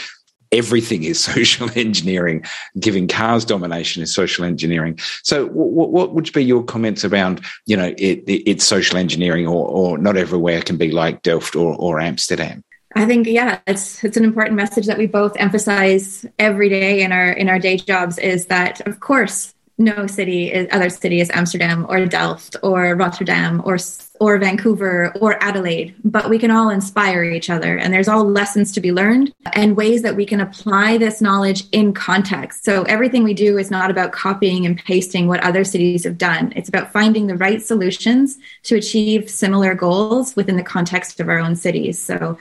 Everything 0.52 1.04
is 1.04 1.20
social 1.34 1.68
engineering. 1.76 2.46
Giving 2.80 3.08
cars 3.08 3.44
domination 3.44 4.04
is 4.04 4.14
social 4.14 4.46
engineering. 4.46 5.00
So, 5.24 5.48
what, 5.48 5.92
what 5.92 6.14
would 6.14 6.32
be 6.32 6.44
your 6.44 6.64
comments 6.64 7.04
around, 7.04 7.44
you 7.66 7.76
know, 7.76 7.94
it, 7.98 8.24
it, 8.28 8.50
it's 8.50 8.64
social 8.64 8.98
engineering, 8.98 9.48
or, 9.48 9.68
or 9.68 9.98
not 9.98 10.16
everywhere 10.16 10.62
can 10.62 10.78
be 10.78 10.92
like 10.92 11.24
Delft 11.24 11.56
or, 11.56 11.76
or 11.76 12.00
Amsterdam? 12.00 12.64
I 12.96 13.06
think 13.06 13.28
yeah, 13.28 13.60
it's 13.68 14.04
it's 14.04 14.16
an 14.16 14.24
important 14.24 14.56
message 14.56 14.86
that 14.88 14.98
we 14.98 15.06
both 15.06 15.36
emphasize 15.38 16.26
every 16.40 16.70
day 16.70 17.02
in 17.04 17.12
our 17.12 17.30
in 17.30 17.50
our 17.50 17.60
day 17.60 17.76
jobs 17.76 18.18
is 18.18 18.46
that 18.46 18.88
of 18.88 19.02
course 19.02 19.54
no 19.78 20.08
city 20.08 20.54
is 20.54 20.70
other 20.72 20.90
city 20.90 21.20
is 21.20 21.30
Amsterdam 21.32 21.86
or 21.90 22.06
Delft 22.06 22.56
or 22.64 22.96
Rotterdam 22.96 23.62
or 23.66 23.78
or 24.22 24.38
Vancouver 24.38 25.12
or 25.20 25.44
Adelaide, 25.44 25.94
but 26.06 26.30
we 26.30 26.40
can 26.40 26.50
all 26.50 26.70
inspire 26.70 27.26
each 27.26 27.50
other 27.50 27.78
and 27.78 27.94
there's 27.94 28.08
all 28.08 28.24
lessons 28.24 28.72
to 28.72 28.80
be 28.80 28.94
learned 28.94 29.34
and 29.52 29.76
ways 29.76 30.02
that 30.04 30.16
we 30.16 30.26
can 30.26 30.40
apply 30.40 30.98
this 30.98 31.22
knowledge 31.22 31.66
in 31.74 31.94
context. 31.94 32.64
So 32.64 32.84
everything 32.84 33.26
we 33.26 33.34
do 33.34 33.58
is 33.58 33.70
not 33.70 33.92
about 33.92 34.14
copying 34.14 34.66
and 34.66 34.78
pasting 34.78 35.28
what 35.28 35.44
other 35.44 35.66
cities 35.66 36.06
have 36.06 36.18
done. 36.18 36.54
It's 36.56 36.70
about 36.70 36.94
finding 36.94 37.28
the 37.28 37.36
right 37.36 37.62
solutions 37.62 38.38
to 38.64 38.78
achieve 38.78 39.30
similar 39.30 39.76
goals 39.76 40.34
within 40.38 40.56
the 40.56 40.64
context 40.64 41.20
of 41.20 41.28
our 41.28 41.40
own 41.40 41.58
cities. 41.58 42.02
So 42.02 42.38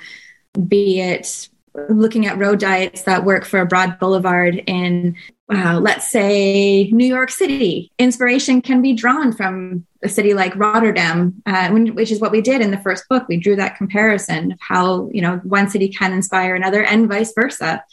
be 0.69 1.01
it 1.01 1.49
looking 1.89 2.27
at 2.27 2.39
road 2.39 2.61
diets 2.61 3.03
that 3.03 3.25
work 3.25 3.45
for 3.45 3.61
a 3.61 3.67
broad 3.67 3.99
boulevard 3.99 4.63
in 4.67 5.17
uh, 5.53 5.79
let's 5.79 6.11
say 6.11 6.91
New 6.91 7.07
York 7.07 7.31
City. 7.31 7.93
Inspiration 7.99 8.63
can 8.63 8.81
be 8.81 8.95
drawn 8.95 9.33
from 9.33 9.87
a 10.03 10.09
city 10.09 10.33
like 10.33 10.57
Rotterdam, 10.57 11.43
uh, 11.45 11.69
which 11.71 12.11
is 12.11 12.21
what 12.21 12.33
we 12.33 12.41
did 12.41 12.63
in 12.63 12.71
the 12.71 12.79
first 12.79 13.09
book. 13.09 13.29
We 13.29 13.37
drew 13.37 13.57
that 13.57 13.77
comparison 13.77 14.53
of 14.53 14.59
how 14.61 15.11
you 15.13 15.21
know 15.21 15.37
one 15.45 15.69
city 15.69 15.89
can 15.89 16.13
inspire 16.13 16.55
another, 16.55 16.83
and 16.83 17.09
vice 17.09 17.33
versa. 17.35 17.85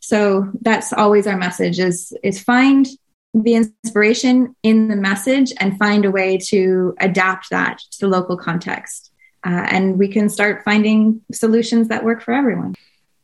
So 0.00 0.50
that's 0.60 0.92
always 0.92 1.26
our 1.26 1.36
message: 1.36 1.80
is 1.80 2.16
is 2.22 2.40
find 2.40 2.86
the 3.34 3.54
inspiration 3.54 4.54
in 4.62 4.88
the 4.88 4.96
message 4.96 5.52
and 5.58 5.78
find 5.78 6.04
a 6.04 6.10
way 6.10 6.36
to 6.36 6.94
adapt 7.00 7.50
that 7.50 7.78
to 7.92 8.00
the 8.00 8.08
local 8.08 8.36
context, 8.36 9.11
uh, 9.44 9.66
and 9.70 9.98
we 9.98 10.08
can 10.08 10.28
start 10.28 10.62
finding 10.64 11.20
solutions 11.32 11.88
that 11.88 12.04
work 12.04 12.22
for 12.22 12.32
everyone. 12.32 12.74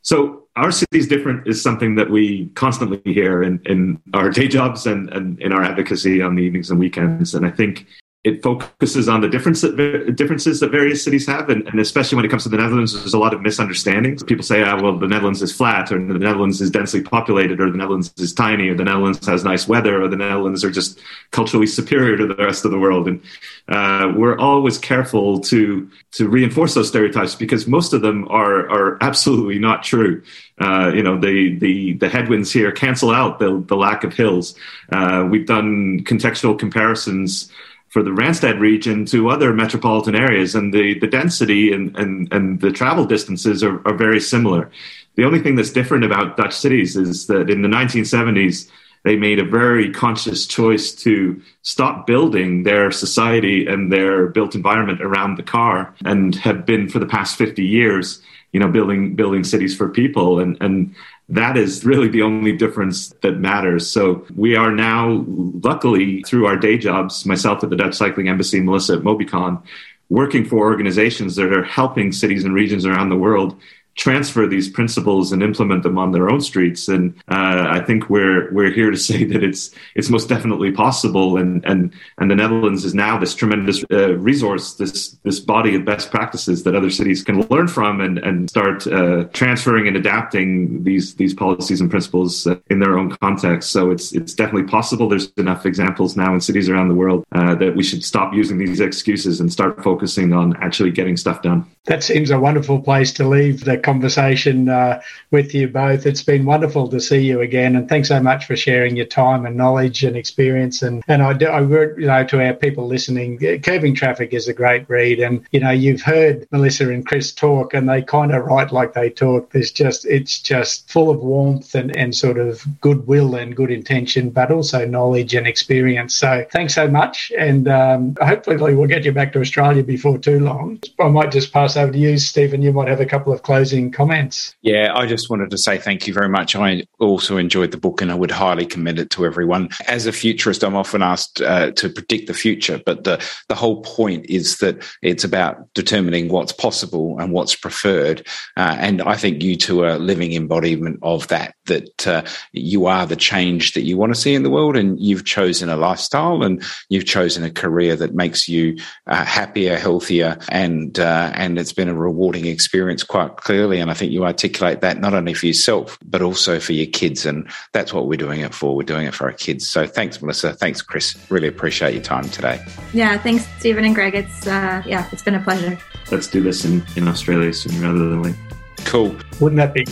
So 0.01 0.47
our 0.55 0.71
city's 0.71 1.07
different 1.07 1.47
is 1.47 1.61
something 1.61 1.95
that 1.95 2.09
we 2.09 2.47
constantly 2.55 3.01
hear 3.13 3.43
in, 3.43 3.61
in 3.65 4.01
our 4.13 4.29
day 4.29 4.47
jobs 4.47 4.85
and, 4.85 5.09
and 5.09 5.41
in 5.41 5.53
our 5.53 5.63
advocacy 5.63 6.21
on 6.21 6.35
the 6.35 6.43
evenings 6.43 6.69
and 6.71 6.79
weekends. 6.79 7.35
And 7.35 7.45
I 7.45 7.51
think 7.51 7.85
it 8.25 8.43
focuses 8.43 9.07
on 9.07 9.21
the 9.21 9.29
difference 9.29 9.61
that, 9.61 10.13
differences 10.17 10.59
that 10.59 10.71
various 10.71 11.01
cities 11.01 11.25
have, 11.25 11.47
and, 11.47 11.65
and, 11.69 11.79
especially 11.79 12.17
when 12.17 12.25
it 12.25 12.27
comes 12.27 12.43
to 12.43 12.49
the 12.49 12.57
Netherlands, 12.57 12.93
there's 12.93 13.13
a 13.13 13.19
lot 13.19 13.33
of 13.33 13.41
misunderstandings. 13.41 14.23
People 14.23 14.43
say, 14.43 14.61
"Ah, 14.61 14.77
well, 14.81 14.97
the 14.97 15.07
Netherlands 15.07 15.41
is 15.41 15.55
flat, 15.55 15.89
or 15.89 16.05
the 16.05 16.19
Netherlands 16.19 16.59
is 16.59 16.69
densely 16.69 17.01
populated, 17.01 17.61
or 17.61 17.71
the 17.71 17.77
Netherlands 17.77 18.13
is 18.17 18.33
tiny, 18.33 18.67
or 18.67 18.75
the 18.75 18.83
Netherlands 18.83 19.25
has 19.25 19.45
nice 19.45 19.69
weather, 19.69 20.03
or 20.03 20.09
the 20.09 20.17
Netherlands 20.17 20.65
are 20.65 20.71
just 20.71 20.99
culturally 21.31 21.65
superior 21.65 22.17
to 22.17 22.27
the 22.27 22.35
rest 22.35 22.65
of 22.65 22.71
the 22.71 22.79
world." 22.79 23.07
And 23.07 23.21
uh, 23.69 24.11
we're 24.13 24.37
always 24.37 24.77
careful 24.77 25.39
to 25.41 25.89
to 26.11 26.27
reinforce 26.27 26.73
those 26.73 26.89
stereotypes 26.89 27.35
because 27.35 27.67
most 27.67 27.93
of 27.93 28.01
them 28.01 28.27
are 28.29 28.69
are 28.69 28.97
absolutely 28.99 29.59
not 29.59 29.81
true. 29.81 30.21
Uh, 30.59 30.91
you 30.93 31.03
know, 31.03 31.17
the 31.17 31.57
the 31.59 31.93
the 31.93 32.09
headwinds 32.09 32.51
here 32.51 32.73
cancel 32.73 33.11
out 33.11 33.39
the 33.39 33.63
the 33.67 33.77
lack 33.77 34.03
of 34.03 34.13
hills. 34.13 34.55
Uh, 34.91 35.25
we've 35.31 35.47
done 35.47 36.03
contextual 36.03 36.59
comparisons 36.59 37.49
for 37.89 38.03
the 38.03 38.11
Randstad 38.11 38.59
region 38.59 39.05
to 39.05 39.29
other 39.29 39.53
metropolitan 39.53 40.15
areas, 40.15 40.55
and 40.55 40.73
the, 40.73 40.97
the 40.99 41.07
density 41.07 41.73
and, 41.73 41.95
and, 41.97 42.31
and 42.31 42.61
the 42.61 42.71
travel 42.71 43.05
distances 43.05 43.63
are, 43.63 43.85
are 43.87 43.95
very 43.95 44.19
similar. 44.19 44.71
The 45.15 45.25
only 45.25 45.39
thing 45.39 45.55
that's 45.55 45.71
different 45.71 46.03
about 46.03 46.37
Dutch 46.37 46.55
cities 46.55 46.95
is 46.95 47.27
that 47.27 47.49
in 47.49 47.61
the 47.61 47.67
1970s, 47.67 48.69
they 49.03 49.15
made 49.15 49.39
a 49.39 49.45
very 49.45 49.91
conscious 49.91 50.45
choice 50.45 50.93
to 50.93 51.41
stop 51.61 52.05
building 52.05 52.63
their 52.63 52.91
society 52.91 53.65
and 53.65 53.91
their 53.91 54.27
built 54.27 54.55
environment 54.55 55.01
around 55.01 55.35
the 55.35 55.43
car 55.43 55.95
and 56.05 56.35
have 56.35 56.65
been 56.65 56.89
for 56.89 56.99
the 56.99 57.05
past 57.05 57.37
50 57.37 57.63
years 57.63 58.21
you 58.51 58.59
know 58.59 58.67
building 58.67 59.15
building 59.15 59.43
cities 59.43 59.75
for 59.75 59.89
people 59.89 60.39
and 60.39 60.57
and 60.61 60.95
that 61.29 61.57
is 61.57 61.85
really 61.85 62.07
the 62.07 62.23
only 62.23 62.51
difference 62.57 63.09
that 63.21 63.33
matters. 63.33 63.89
So 63.89 64.25
we 64.35 64.55
are 64.55 64.71
now, 64.71 65.23
luckily, 65.27 66.23
through 66.23 66.47
our 66.47 66.57
day 66.57 66.77
jobs, 66.77 67.25
myself 67.25 67.63
at 67.63 67.69
the 67.69 67.75
Dutch 67.75 67.93
Cycling 67.93 68.27
Embassy, 68.27 68.59
Melissa 68.59 68.93
at 68.93 69.01
Mobycon, 69.01 69.61
working 70.09 70.43
for 70.43 70.57
organizations 70.57 71.35
that 71.35 71.53
are 71.53 71.63
helping 71.63 72.11
cities 72.11 72.45
and 72.45 72.55
regions 72.55 72.85
around 72.85 73.09
the 73.09 73.15
world 73.15 73.55
transfer 73.99 74.47
these 74.47 74.69
principles 74.69 75.33
and 75.33 75.43
implement 75.43 75.83
them 75.83 75.97
on 75.97 76.13
their 76.13 76.29
own 76.29 76.39
streets. 76.39 76.87
And 76.87 77.13
uh, 77.27 77.67
I 77.69 77.81
think 77.81 78.09
we're 78.09 78.51
we're 78.53 78.71
here 78.71 78.89
to 78.89 78.97
say 79.09 79.25
that 79.25 79.43
it's 79.43 79.71
it's 79.95 80.09
most 80.09 80.29
definitely 80.29 80.71
possible. 80.71 81.37
And 81.37 81.63
and 81.65 81.93
and 82.17 82.31
the 82.31 82.35
Netherlands 82.35 82.85
is 82.85 82.95
now 82.95 83.19
this 83.19 83.35
tremendous 83.35 83.83
uh, 83.91 84.15
resource, 84.15 84.73
this 84.75 85.11
this 85.23 85.39
body 85.39 85.75
of 85.75 85.85
best 85.85 86.09
practices 86.09 86.63
that 86.63 86.75
other 86.75 86.89
cities 86.89 87.23
can 87.23 87.41
learn 87.49 87.67
from 87.67 88.01
and 88.01 88.17
and 88.19 88.49
start 88.49 88.87
uh, 88.87 89.25
transferring 89.33 89.87
and 89.87 89.97
adapting 89.97 90.83
these 90.83 91.15
these 91.15 91.33
policies 91.33 91.81
and 91.81 91.91
principles 91.91 92.47
uh, 92.47 92.55
in 92.69 92.79
their 92.79 92.97
own 92.97 93.11
context. 93.17 93.71
So 93.71 93.91
it's 93.91 94.13
it's 94.13 94.33
definitely 94.33 94.69
possible. 94.69 95.09
There's 95.09 95.31
enough 95.37 95.65
examples 95.65 96.15
now 96.15 96.33
in 96.33 96.39
cities 96.39 96.69
around 96.69 96.87
the 96.87 96.95
world 96.95 97.25
uh, 97.33 97.55
that 97.55 97.75
we 97.75 97.83
should 97.83 98.03
stop 98.03 98.33
using 98.33 98.57
these 98.57 98.79
excuses 98.79 99.41
and 99.41 99.51
start 99.51 99.83
focusing 99.83 100.31
on 100.31 100.55
actually 100.63 100.91
getting 100.91 101.17
stuff 101.17 101.41
done. 101.41 101.65
That 101.85 102.03
seems 102.03 102.31
a 102.31 102.39
wonderful 102.39 102.79
place 102.79 103.11
to 103.13 103.27
leave 103.27 103.65
the 103.65 103.77
conversation 103.89 104.69
uh, 104.69 105.01
with 105.31 105.55
you 105.55 105.67
both. 105.67 106.05
It's 106.05 106.21
been 106.21 106.45
wonderful 106.45 106.87
to 106.89 106.99
see 106.99 107.21
you 107.21 107.41
again, 107.41 107.75
and 107.75 107.89
thanks 107.89 108.09
so 108.09 108.19
much 108.19 108.45
for 108.45 108.55
sharing 108.55 108.95
your 108.95 109.07
time 109.07 109.47
and 109.47 109.57
knowledge 109.57 110.03
and 110.03 110.15
experience. 110.15 110.83
And 110.83 111.03
and 111.07 111.23
I, 111.23 111.33
do, 111.33 111.47
I 111.47 111.61
you 111.61 112.05
know 112.11 112.23
to 112.23 112.45
our 112.45 112.53
people 112.53 112.85
listening, 112.85 113.39
Curbing 113.63 113.95
Traffic 113.95 114.31
is 114.33 114.47
a 114.47 114.53
great 114.53 114.87
read, 114.89 115.19
and 115.19 115.43
you 115.51 115.59
know 115.59 115.71
you've 115.71 116.03
heard 116.03 116.47
Melissa 116.51 116.89
and 116.91 117.03
Chris 117.05 117.31
talk, 117.31 117.73
and 117.73 117.89
they 117.89 118.03
kind 118.03 118.31
of 118.31 118.45
write 118.45 118.71
like 118.71 118.93
they 118.93 119.09
talk. 119.09 119.51
There's 119.51 119.71
just 119.71 120.05
it's 120.05 120.39
just 120.39 120.89
full 120.91 121.09
of 121.09 121.19
warmth 121.19 121.73
and 121.73 121.95
and 121.97 122.15
sort 122.15 122.37
of 122.37 122.63
goodwill 122.81 123.33
and 123.35 123.55
good 123.55 123.71
intention, 123.71 124.29
but 124.29 124.51
also 124.51 124.85
knowledge 124.85 125.33
and 125.33 125.47
experience. 125.47 126.13
So 126.15 126.45
thanks 126.51 126.75
so 126.75 126.87
much, 126.87 127.31
and 127.37 127.67
um, 127.67 128.15
hopefully 128.21 128.75
we'll 128.75 128.93
get 128.95 129.05
you 129.05 129.13
back 129.13 129.33
to 129.33 129.39
Australia 129.39 129.83
before 129.83 130.19
too 130.19 130.39
long. 130.39 130.79
I 130.99 131.07
might 131.07 131.31
just 131.31 131.51
pass 131.51 131.75
over 131.75 131.91
to 131.91 131.97
you, 131.97 132.19
Stephen. 132.19 132.61
You 132.61 132.71
might 132.71 132.87
have 132.87 133.01
a 133.01 133.11
couple 133.13 133.33
of 133.33 133.41
closing 133.41 133.78
comments. 133.87 134.55
Yeah, 134.61 134.91
I 134.93 135.05
just 135.05 135.29
wanted 135.29 135.49
to 135.51 135.57
say 135.57 135.77
thank 135.77 136.07
you 136.07 136.13
very 136.13 136.29
much. 136.29 136.55
I 136.55 136.83
also 136.99 137.37
enjoyed 137.37 137.71
the 137.71 137.77
book 137.77 138.01
and 138.01 138.11
I 138.11 138.15
would 138.15 138.31
highly 138.31 138.65
commend 138.65 138.99
it 138.99 139.09
to 139.11 139.25
everyone. 139.25 139.69
As 139.87 140.05
a 140.05 140.11
futurist, 140.11 140.63
I'm 140.63 140.75
often 140.75 141.01
asked 141.01 141.41
uh, 141.41 141.71
to 141.71 141.89
predict 141.89 142.27
the 142.27 142.33
future, 142.33 142.81
but 142.85 143.05
the, 143.05 143.23
the 143.47 143.55
whole 143.55 143.81
point 143.81 144.25
is 144.27 144.57
that 144.57 144.83
it's 145.01 145.23
about 145.23 145.73
determining 145.73 146.29
what's 146.29 146.51
possible 146.51 147.17
and 147.19 147.31
what's 147.31 147.55
preferred. 147.55 148.25
Uh, 148.57 148.75
and 148.79 149.01
I 149.01 149.15
think 149.15 149.43
you 149.43 149.55
two 149.55 149.83
are 149.83 149.97
living 149.97 150.33
embodiment 150.33 150.99
of 151.01 151.27
that, 151.29 151.55
that 151.65 152.07
uh, 152.07 152.23
you 152.51 152.87
are 152.87 153.05
the 153.05 153.15
change 153.15 153.73
that 153.73 153.83
you 153.83 153.97
want 153.97 154.13
to 154.13 154.19
see 154.19 154.33
in 154.33 154.43
the 154.43 154.49
world 154.49 154.75
and 154.75 154.99
you've 154.99 155.25
chosen 155.25 155.69
a 155.69 155.77
lifestyle 155.77 156.43
and 156.43 156.63
you've 156.89 157.05
chosen 157.05 157.43
a 157.43 157.51
career 157.51 157.95
that 157.95 158.15
makes 158.15 158.47
you 158.47 158.77
uh, 159.07 159.23
happier, 159.23 159.77
healthier, 159.77 160.37
and, 160.49 160.99
uh, 160.99 161.31
and 161.35 161.57
it's 161.59 161.73
been 161.73 161.89
a 161.89 161.93
rewarding 161.93 162.45
experience 162.45 163.03
quite 163.03 163.37
clearly. 163.37 163.58
And 163.59 163.91
I 163.91 163.93
think 163.93 164.11
you 164.11 164.25
articulate 164.25 164.81
that 164.81 164.99
not 164.99 165.13
only 165.13 165.33
for 165.33 165.47
yourself, 165.47 165.97
but 166.05 166.21
also 166.21 166.59
for 166.59 166.73
your 166.73 166.87
kids. 166.87 167.25
And 167.25 167.49
that's 167.73 167.93
what 167.93 168.07
we're 168.07 168.17
doing 168.17 168.41
it 168.41 168.53
for. 168.53 168.75
We're 168.75 168.83
doing 168.83 169.05
it 169.05 169.13
for 169.13 169.25
our 169.25 169.33
kids. 169.33 169.67
So 169.67 169.85
thanks, 169.85 170.21
Melissa. 170.21 170.53
Thanks, 170.53 170.81
Chris. 170.81 171.17
Really 171.29 171.47
appreciate 171.47 171.93
your 171.93 172.03
time 172.03 172.29
today. 172.29 172.63
Yeah. 172.93 173.17
Thanks, 173.17 173.47
Stephen 173.59 173.85
and 173.85 173.93
Greg. 173.93 174.15
It's, 174.15 174.47
uh, 174.47 174.81
yeah, 174.85 175.07
it's 175.11 175.23
been 175.23 175.35
a 175.35 175.43
pleasure. 175.43 175.77
Let's 176.11 176.27
do 176.27 176.41
this 176.41 176.65
in, 176.65 176.83
in 176.95 177.07
Australia 177.07 177.53
sooner 177.53 177.81
rather 177.81 178.09
than 178.09 178.23
later. 178.23 178.37
Cool. 178.85 179.15
Wouldn't 179.39 179.57
that 179.57 179.73
be 179.73 179.85